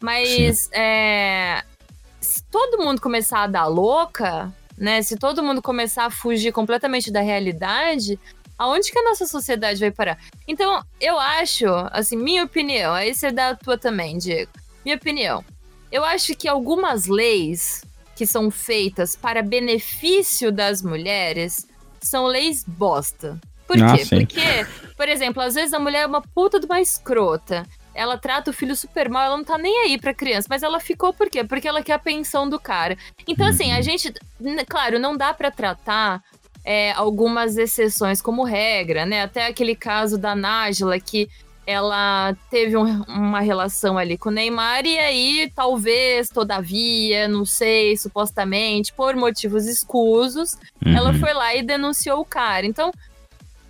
[0.00, 1.62] Mas é,
[2.20, 5.02] se todo mundo começar a dar louca, né?
[5.02, 8.18] Se todo mundo começar a fugir completamente da realidade,
[8.58, 10.18] aonde que a nossa sociedade vai parar?
[10.48, 14.50] Então, eu acho, assim, minha opinião, aí você dá a tua também, Diego.
[14.82, 15.44] Minha opinião.
[15.92, 17.84] Eu acho que algumas leis
[18.16, 21.66] que são feitas para benefício das mulheres
[22.00, 23.38] são leis bosta.
[23.66, 24.04] Por ah, quê?
[24.04, 24.20] Sim.
[24.20, 24.66] Porque,
[24.96, 28.54] por exemplo, às vezes a mulher é uma puta de uma escrota ela trata o
[28.54, 31.44] filho super mal, ela não tá nem aí pra criança, mas ela ficou por quê?
[31.44, 32.96] Porque ela quer a pensão do cara.
[33.26, 33.82] Então, assim, a uhum.
[33.82, 34.12] gente,
[34.68, 36.22] claro, não dá para tratar
[36.64, 39.22] é, algumas exceções como regra, né?
[39.22, 41.28] Até aquele caso da Nájila que
[41.66, 47.96] ela teve um, uma relação ali com o Neymar e aí, talvez, todavia, não sei,
[47.96, 50.54] supostamente, por motivos escusos,
[50.84, 50.96] uhum.
[50.96, 52.66] ela foi lá e denunciou o cara.
[52.66, 52.90] Então,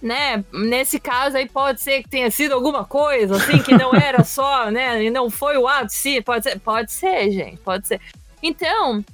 [0.02, 0.44] né?
[0.52, 4.70] Nesse caso aí pode ser que tenha sido alguma coisa, assim, que não era só,
[4.70, 5.04] né?
[5.04, 8.00] E não foi o ato, sim, pode ser, pode ser, gente, pode ser.
[8.42, 9.04] Então,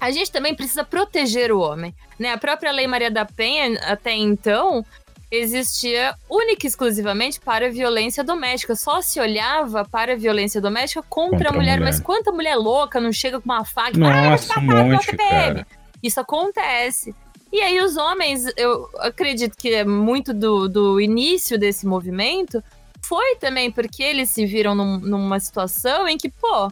[0.00, 2.32] a gente também precisa proteger o homem, né?
[2.32, 4.84] A própria Lei Maria da Penha, até então,
[5.30, 8.74] existia única e exclusivamente para violência doméstica.
[8.74, 11.72] Só se olhava para a violência doméstica contra, contra a, mulher.
[11.72, 11.90] a, mulher.
[11.92, 15.66] Mas quanta mulher louca não chega com uma faca Nossa, ah, um monte, cara.
[16.02, 17.14] Isso acontece.
[17.52, 22.62] E aí os homens, eu acredito que é muito do, do início desse movimento
[23.06, 26.70] foi também porque eles se viram num, numa situação em que, pô,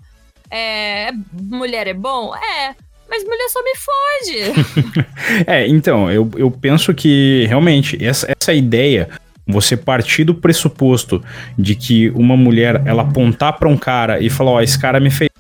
[0.51, 2.35] é, mulher é bom?
[2.35, 2.75] É,
[3.09, 5.07] mas mulher só me fode.
[5.47, 9.09] é, então, eu, eu penso que realmente essa, essa ideia,
[9.47, 11.23] você partir do pressuposto
[11.57, 15.11] de que uma mulher ela apontar para um cara e falar, ó, esse cara me
[15.11, 15.31] fez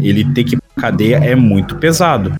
[0.00, 2.34] ele ter que ir pra cadeia é muito pesado.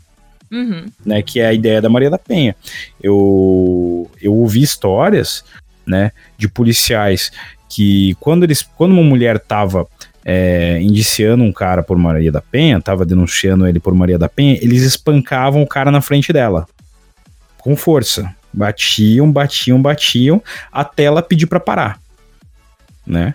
[0.52, 0.84] Uhum.
[1.04, 2.54] Né, que é a ideia da Maria da Penha.
[3.02, 5.42] Eu, eu ouvi histórias
[5.86, 7.32] né, de policiais
[7.70, 9.88] que quando eles quando uma mulher tava
[10.24, 14.58] é, indiciando um cara por Maria da Penha, tava denunciando ele por Maria da Penha,
[14.60, 16.66] eles espancavam o cara na frente dela.
[17.58, 18.34] Com força.
[18.52, 21.98] Batiam, batiam, batiam, até ela pedir para parar.
[23.06, 23.34] Né?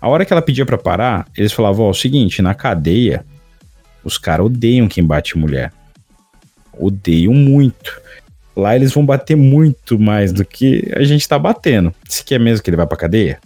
[0.00, 2.54] A hora que ela pedia para parar, eles falavam: Ó, oh, é o seguinte, na
[2.54, 3.24] cadeia,
[4.02, 5.72] os caras odeiam quem bate mulher.
[6.78, 8.00] Odeiam muito.
[8.56, 11.94] Lá eles vão bater muito mais do que a gente tá batendo.
[12.08, 13.38] Se quer mesmo que ele vá pra cadeia?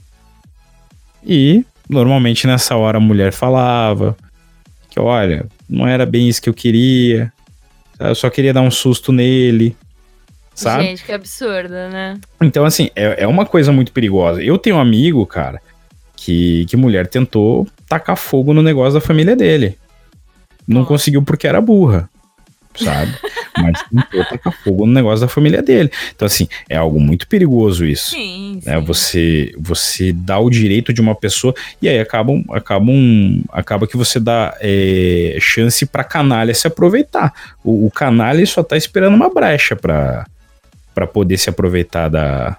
[1.26, 4.16] E normalmente nessa hora a mulher falava
[4.88, 7.32] que, olha, não era bem isso que eu queria.
[7.98, 9.76] Eu só queria dar um susto nele.
[10.54, 10.84] Sabe?
[10.84, 12.18] Gente, que absurdo, né?
[12.40, 14.42] Então, assim, é, é uma coisa muito perigosa.
[14.42, 15.60] Eu tenho um amigo, cara,
[16.16, 19.78] que, que mulher tentou tacar fogo no negócio da família dele.
[20.66, 20.86] Não oh.
[20.86, 22.09] conseguiu porque era burra
[22.82, 23.14] sabe?
[23.56, 25.90] Mas tentou tacar fogo no negócio da família dele.
[26.14, 28.10] Então, assim, é algo muito perigoso isso.
[28.10, 28.80] Sim, né?
[28.80, 34.18] Você, você dá o direito de uma pessoa e aí acabam, acabam, acaba que você
[34.18, 37.32] dá é, chance pra canalha se aproveitar.
[37.62, 40.26] O, o canalha só tá esperando uma brecha pra,
[40.94, 42.56] pra poder se aproveitar da,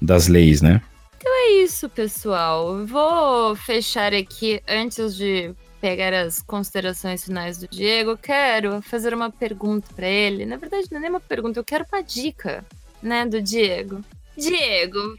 [0.00, 0.80] das leis, né?
[1.24, 2.84] Então é isso, pessoal.
[2.84, 9.88] Vou fechar aqui antes de pegar as considerações finais do Diego, quero fazer uma pergunta
[9.96, 10.44] para ele.
[10.44, 12.62] Na verdade, não é nem uma pergunta, eu quero uma dica,
[13.02, 14.04] né, do Diego.
[14.36, 15.16] Diego,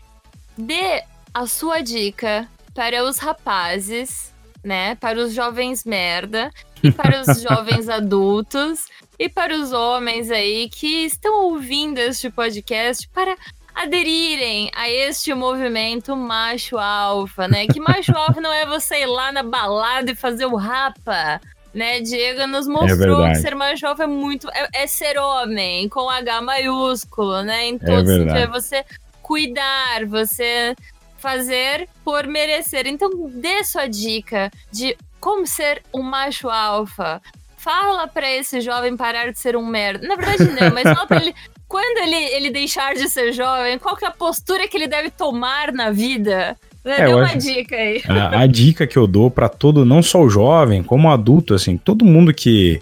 [0.56, 1.04] dê
[1.34, 4.32] a sua dica para os rapazes,
[4.64, 6.52] né, para os jovens merda
[6.84, 8.86] e para os jovens adultos
[9.18, 13.36] e para os homens aí que estão ouvindo este podcast para
[13.76, 17.68] aderirem a este movimento macho alfa, né?
[17.68, 21.42] Que macho alfa não é você ir lá na balada e fazer o rapa,
[21.74, 22.00] né?
[22.00, 24.50] Diego nos mostrou é que ser macho alfa é muito.
[24.52, 27.66] É, é, ser homem, com H maiúsculo, né?
[27.66, 28.38] Em todo é sentido.
[28.38, 28.86] É você
[29.22, 30.74] cuidar, você
[31.18, 32.88] fazer por merecer.
[32.88, 37.22] Então, dê sua dica de como ser um macho alfa.
[37.58, 40.08] Fala para esse jovem parar de ser um merda.
[40.08, 41.34] Na verdade, não, mas fala pra ele
[41.68, 45.10] quando ele, ele deixar de ser jovem, qual que é a postura que ele deve
[45.10, 46.56] tomar na vida?
[46.84, 47.00] Né?
[47.00, 48.04] É, Dê uma dica aí.
[48.08, 51.56] A, a, dica que eu dou para todo, não só o jovem, como o adulto,
[51.56, 52.80] assim, todo mundo que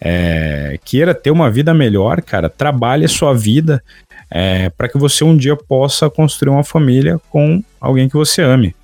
[0.00, 3.82] é, queira ter uma vida melhor, cara, trabalhe a sua vida
[4.30, 8.74] é, para que você um dia possa construir uma família com alguém que você ame,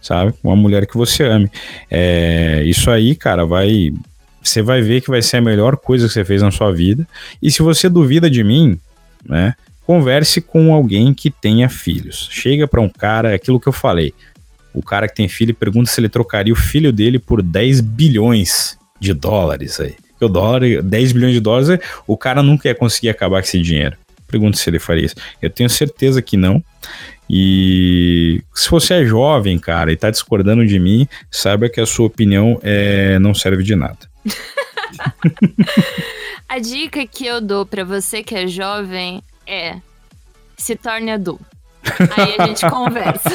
[0.00, 0.32] sabe?
[0.42, 1.50] Uma mulher que você ame.
[1.90, 3.92] É, isso aí, cara, vai
[4.42, 7.06] você vai ver que vai ser a melhor coisa que você fez na sua vida.
[7.42, 8.78] E se você duvida de mim,
[9.24, 9.54] né?
[9.86, 12.28] Converse com alguém que tenha filhos.
[12.30, 14.14] Chega para um cara, é aquilo que eu falei.
[14.72, 18.78] O cara que tem filho pergunta se ele trocaria o filho dele por 10 bilhões
[19.00, 19.96] de dólares aí.
[20.20, 23.96] O dólar, 10 bilhões de dólares, o cara nunca ia conseguir acabar com esse dinheiro.
[24.28, 25.16] Pergunta se ele faria isso.
[25.42, 26.62] Eu tenho certeza que não.
[27.28, 32.06] E se você é jovem, cara, e tá discordando de mim, saiba que a sua
[32.06, 34.09] opinião é, não serve de nada.
[36.48, 39.76] A dica que eu dou para você que é jovem é
[40.56, 41.44] se torne adulto.
[42.16, 43.30] Aí a gente conversa.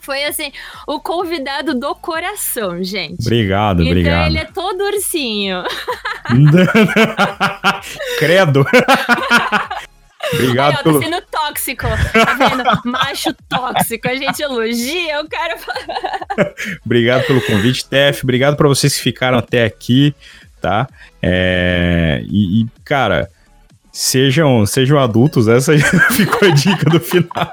[0.00, 0.50] foi assim,
[0.86, 3.20] o convidado do coração, gente.
[3.20, 4.26] Obrigado, então obrigado.
[4.26, 5.62] ele é todo ursinho.
[8.18, 8.64] Credo.
[10.32, 11.00] obrigado Aí, ó, pelo.
[11.00, 11.86] tá sendo tóxico.
[11.86, 12.64] Tá vendo?
[12.90, 14.08] Macho tóxico.
[14.08, 16.54] A gente elogia, o cara fala.
[16.84, 18.22] Obrigado pelo convite, Tef.
[18.24, 20.14] Obrigado pra vocês que ficaram até aqui,
[20.60, 20.88] tá?
[21.22, 23.28] É, E, e, cara,
[23.92, 25.48] sejam, sejam adultos.
[25.48, 25.72] Essa
[26.12, 27.52] ficou a dica do final.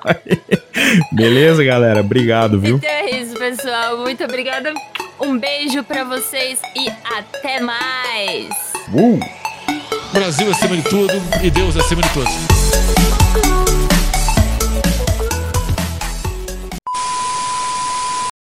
[1.11, 2.01] Beleza, galera?
[2.01, 2.77] Obrigado, viu?
[2.77, 3.97] Então é isso, pessoal.
[3.97, 4.73] Muito obrigada.
[5.19, 8.49] Um beijo pra vocês e até mais.
[8.93, 9.19] Uh!
[10.13, 11.13] Brasil acima de tudo
[11.43, 12.33] e Deus acima de todos.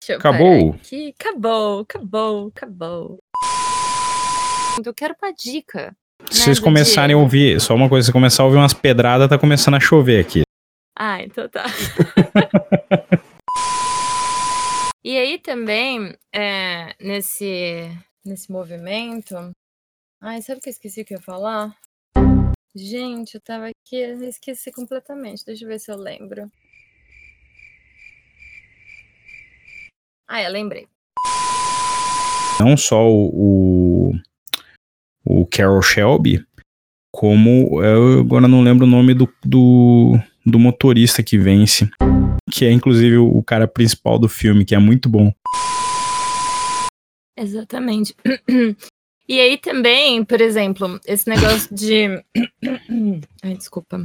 [0.07, 0.71] Eu Acabou?
[0.71, 1.15] parar Aqui.
[1.19, 3.19] Acabou, acabou, acabou.
[4.83, 5.95] Eu quero uma dica.
[6.29, 9.29] Se vocês do começarem a ouvir, só uma coisa, se começar a ouvir umas pedradas,
[9.29, 10.41] tá começando a chover aqui.
[10.97, 11.65] Ah, então tá.
[15.03, 17.89] e aí também, é, nesse,
[18.25, 19.35] nesse movimento.
[20.21, 21.77] Ai, sabe o que eu esqueci que eu ia falar?
[22.75, 25.45] Gente, eu tava aqui, eu esqueci completamente.
[25.45, 26.51] Deixa eu ver se eu lembro.
[30.27, 30.87] Ah, eu lembrei.
[32.59, 34.11] Não só o, o,
[35.25, 36.45] o Carol Shelby,
[37.11, 41.89] como eu agora não lembro o nome do, do, do motorista que vence,
[42.51, 45.33] que é inclusive o cara principal do filme, que é muito bom.
[47.37, 48.15] Exatamente.
[49.27, 52.23] E aí também, por exemplo, esse negócio de.
[53.41, 54.03] Ai, desculpa.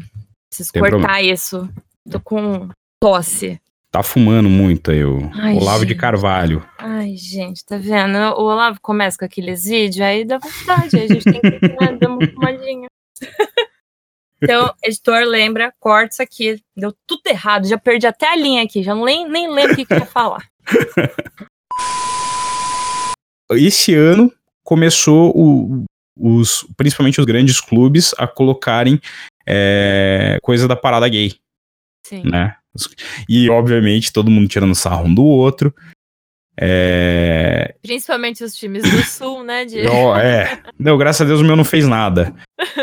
[0.49, 1.21] Preciso Tem cortar problema.
[1.21, 1.69] isso.
[2.11, 3.61] Tô com tosse.
[3.91, 6.01] Tá fumando muito aí, o Ai, Olavo de gente.
[6.01, 6.65] Carvalho.
[6.79, 8.17] Ai, gente, tá vendo?
[8.19, 11.51] O Olavo começa com aqueles vídeos, aí dá vontade, a gente tem que
[11.81, 12.89] né, dar uma fumadinha.
[14.43, 16.63] Então, editor, lembra, corta isso aqui.
[16.75, 19.93] Deu tudo errado, já perdi até a linha aqui, já nem, nem lembro o que,
[19.93, 20.43] ia falar.
[23.53, 24.33] Esse ano
[24.65, 25.85] começou o-
[26.19, 28.99] os, principalmente os grandes clubes a colocarem
[29.47, 31.35] é, coisa da parada gay.
[32.07, 32.23] Sim.
[32.25, 32.57] né?
[33.29, 35.75] E, obviamente, todo mundo tirando sarro um do outro.
[36.63, 37.75] É.
[37.83, 39.65] Principalmente os times do Sul, né?
[39.65, 39.87] De...
[39.87, 40.61] ó, é.
[40.79, 42.35] Não, graças a Deus o meu não fez nada.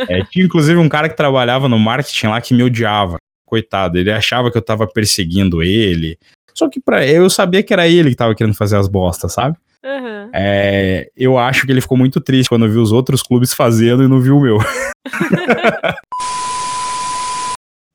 [0.09, 3.17] É, tinha inclusive um cara que trabalhava no marketing lá que me odiava.
[3.45, 6.17] Coitado, ele achava que eu tava perseguindo ele.
[6.53, 9.55] Só que pra, eu sabia que era ele que tava querendo fazer as bostas, sabe?
[9.85, 10.31] Aham.
[10.33, 14.07] É, eu acho que ele ficou muito triste quando viu os outros clubes fazendo e
[14.07, 14.57] não viu o meu.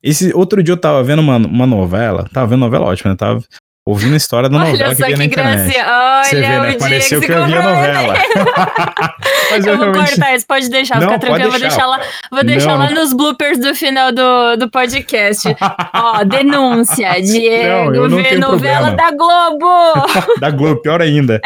[0.03, 3.17] Esse outro dia eu tava vendo uma, uma novela, tava vendo novela ótima, né?
[3.17, 3.41] Tava
[3.85, 5.77] ouvindo a história da novela Olha que via na que internet.
[5.77, 6.73] Olha, Você vê, né?
[6.77, 8.13] Pareceu se que eu via a novela.
[9.51, 11.45] Mas Eu vou realmente- cortar isso, pode deixar, Não, fica tranquilo.
[11.45, 11.85] Eu vou deixar.
[11.85, 11.99] lá,
[12.31, 15.47] vou deixar Não, lá não- nos bloopers do final do, do podcast.
[15.93, 17.21] Ó, denúncia.
[17.21, 18.95] Diego Não, eu vê novela problema.
[18.95, 20.07] da Globo.
[20.39, 21.39] da Globo, pior ainda.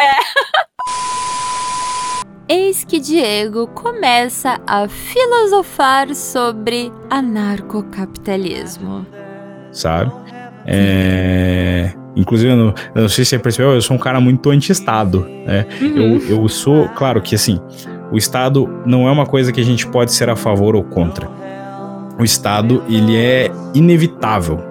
[2.49, 9.05] Eis que Diego começa a filosofar sobre anarcocapitalismo.
[9.71, 10.11] Sabe?
[10.65, 11.91] É...
[12.15, 15.27] Inclusive, eu não, eu não sei se você percebeu, eu sou um cara muito anti-Estado,
[15.45, 15.65] né?
[15.81, 15.97] Uhum.
[15.97, 17.59] Eu, eu sou, claro que assim,
[18.11, 21.29] o Estado não é uma coisa que a gente pode ser a favor ou contra.
[22.17, 24.63] O Estado, ele é inevitável.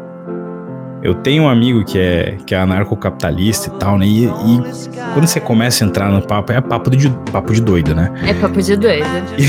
[1.02, 4.06] Eu tenho um amigo que é, que é anarcocapitalista e tal, né?
[4.06, 4.30] E, e
[5.12, 8.10] quando você começa a entrar no papo, é papo de, papo de doido, né?
[8.26, 9.06] É papo de doido.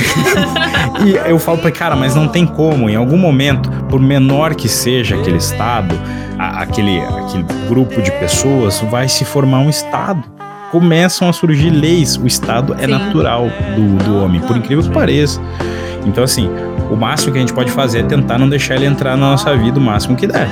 [1.06, 4.56] E eu falo pra ele, cara, mas não tem como, em algum momento, por menor
[4.56, 5.94] que seja aquele estado,
[6.40, 10.24] a- aquele, aquele grupo de pessoas, vai se formar um estado.
[10.72, 12.88] Começam a surgir leis, o estado é Sim.
[12.88, 13.45] natural
[13.76, 15.40] do, do homem, por incrível que pareça.
[16.03, 16.49] Então, assim,
[16.90, 19.56] o máximo que a gente pode fazer é tentar não deixar ele entrar na nossa
[19.56, 20.49] vida o máximo que der.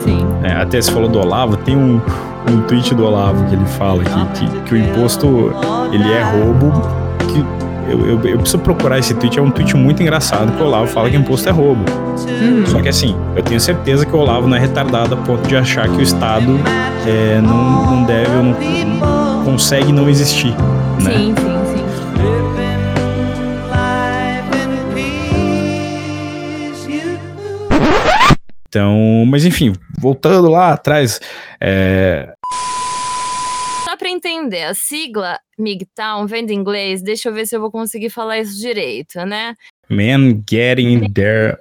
[0.00, 0.24] Sim.
[0.40, 0.60] né?
[0.60, 2.00] Até você falou do Olavo, tem um,
[2.50, 5.52] um tweet do Olavo que ele fala que, que, que o imposto
[5.92, 6.72] ele é roubo.
[7.28, 7.44] Que
[7.90, 10.86] eu, eu, eu preciso procurar esse tweet, é um tweet muito engraçado que o Olavo
[10.86, 11.84] fala que imposto é roubo.
[12.40, 12.66] Uhum.
[12.66, 15.56] Só que assim, eu tenho certeza que o Olavo não é retardado a ponto de
[15.56, 16.58] achar que o Estado
[17.06, 18.56] é, não, não deve ou não,
[19.36, 20.54] não consegue não existir.
[21.02, 21.12] Né?
[21.12, 21.47] Sim, sim,
[28.68, 31.20] Então, mas enfim, voltando lá atrás,
[31.58, 32.34] é,
[33.84, 37.70] Só pra entender, a sigla MGTOWN vem do inglês, deixa eu ver se eu vou
[37.70, 39.54] conseguir falar isso direito, né?
[39.88, 41.58] men getting their.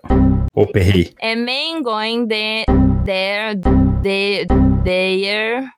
[0.54, 1.14] Opa, errei.
[1.20, 2.66] É men going the,
[3.06, 3.56] there,
[4.04, 4.46] the,
[4.84, 5.70] there,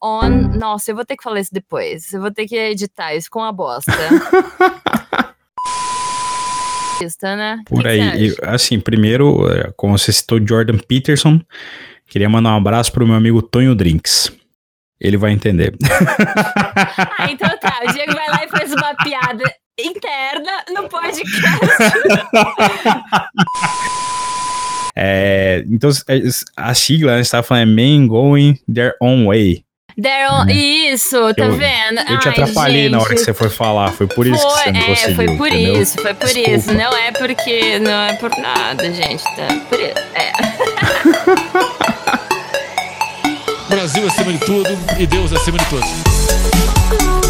[0.00, 0.58] on...
[0.58, 2.12] Nossa, eu vou ter que falar isso depois.
[2.12, 3.92] Eu vou ter que editar isso com a bosta.
[7.36, 7.62] né?
[7.66, 8.30] Por Que que aí.
[8.30, 11.40] você E, assim, primeiro, é, como você citou Jordan Peterson,
[12.08, 14.32] queria mandar um abraço pro meu amigo Tonho Drinks.
[15.00, 15.74] Ele vai entender.
[17.18, 17.80] Ah, então tá.
[17.86, 19.44] O Diego vai lá e faz uma piada
[19.78, 21.42] interna no podcast.
[24.94, 26.20] É, então, é,
[26.54, 29.64] a sigla, né, você tava falando, é Men Going Their Own Way.
[29.96, 31.98] Deram, isso, tá Eu- vendo?
[32.08, 34.62] Eu te Ai, atrapalhei na hora que você foi falar, foi por isso que Foi,
[34.64, 35.82] você não é, conseguiu, foi por entendeu?
[35.82, 36.50] isso, foi por Desculpa.
[36.50, 36.72] isso.
[36.74, 39.48] Não é porque, não é por nada, gente, tá?
[39.68, 39.92] Por isso.
[40.14, 40.32] É.
[43.68, 47.21] Brasil acima de tudo e Deus acima de todos.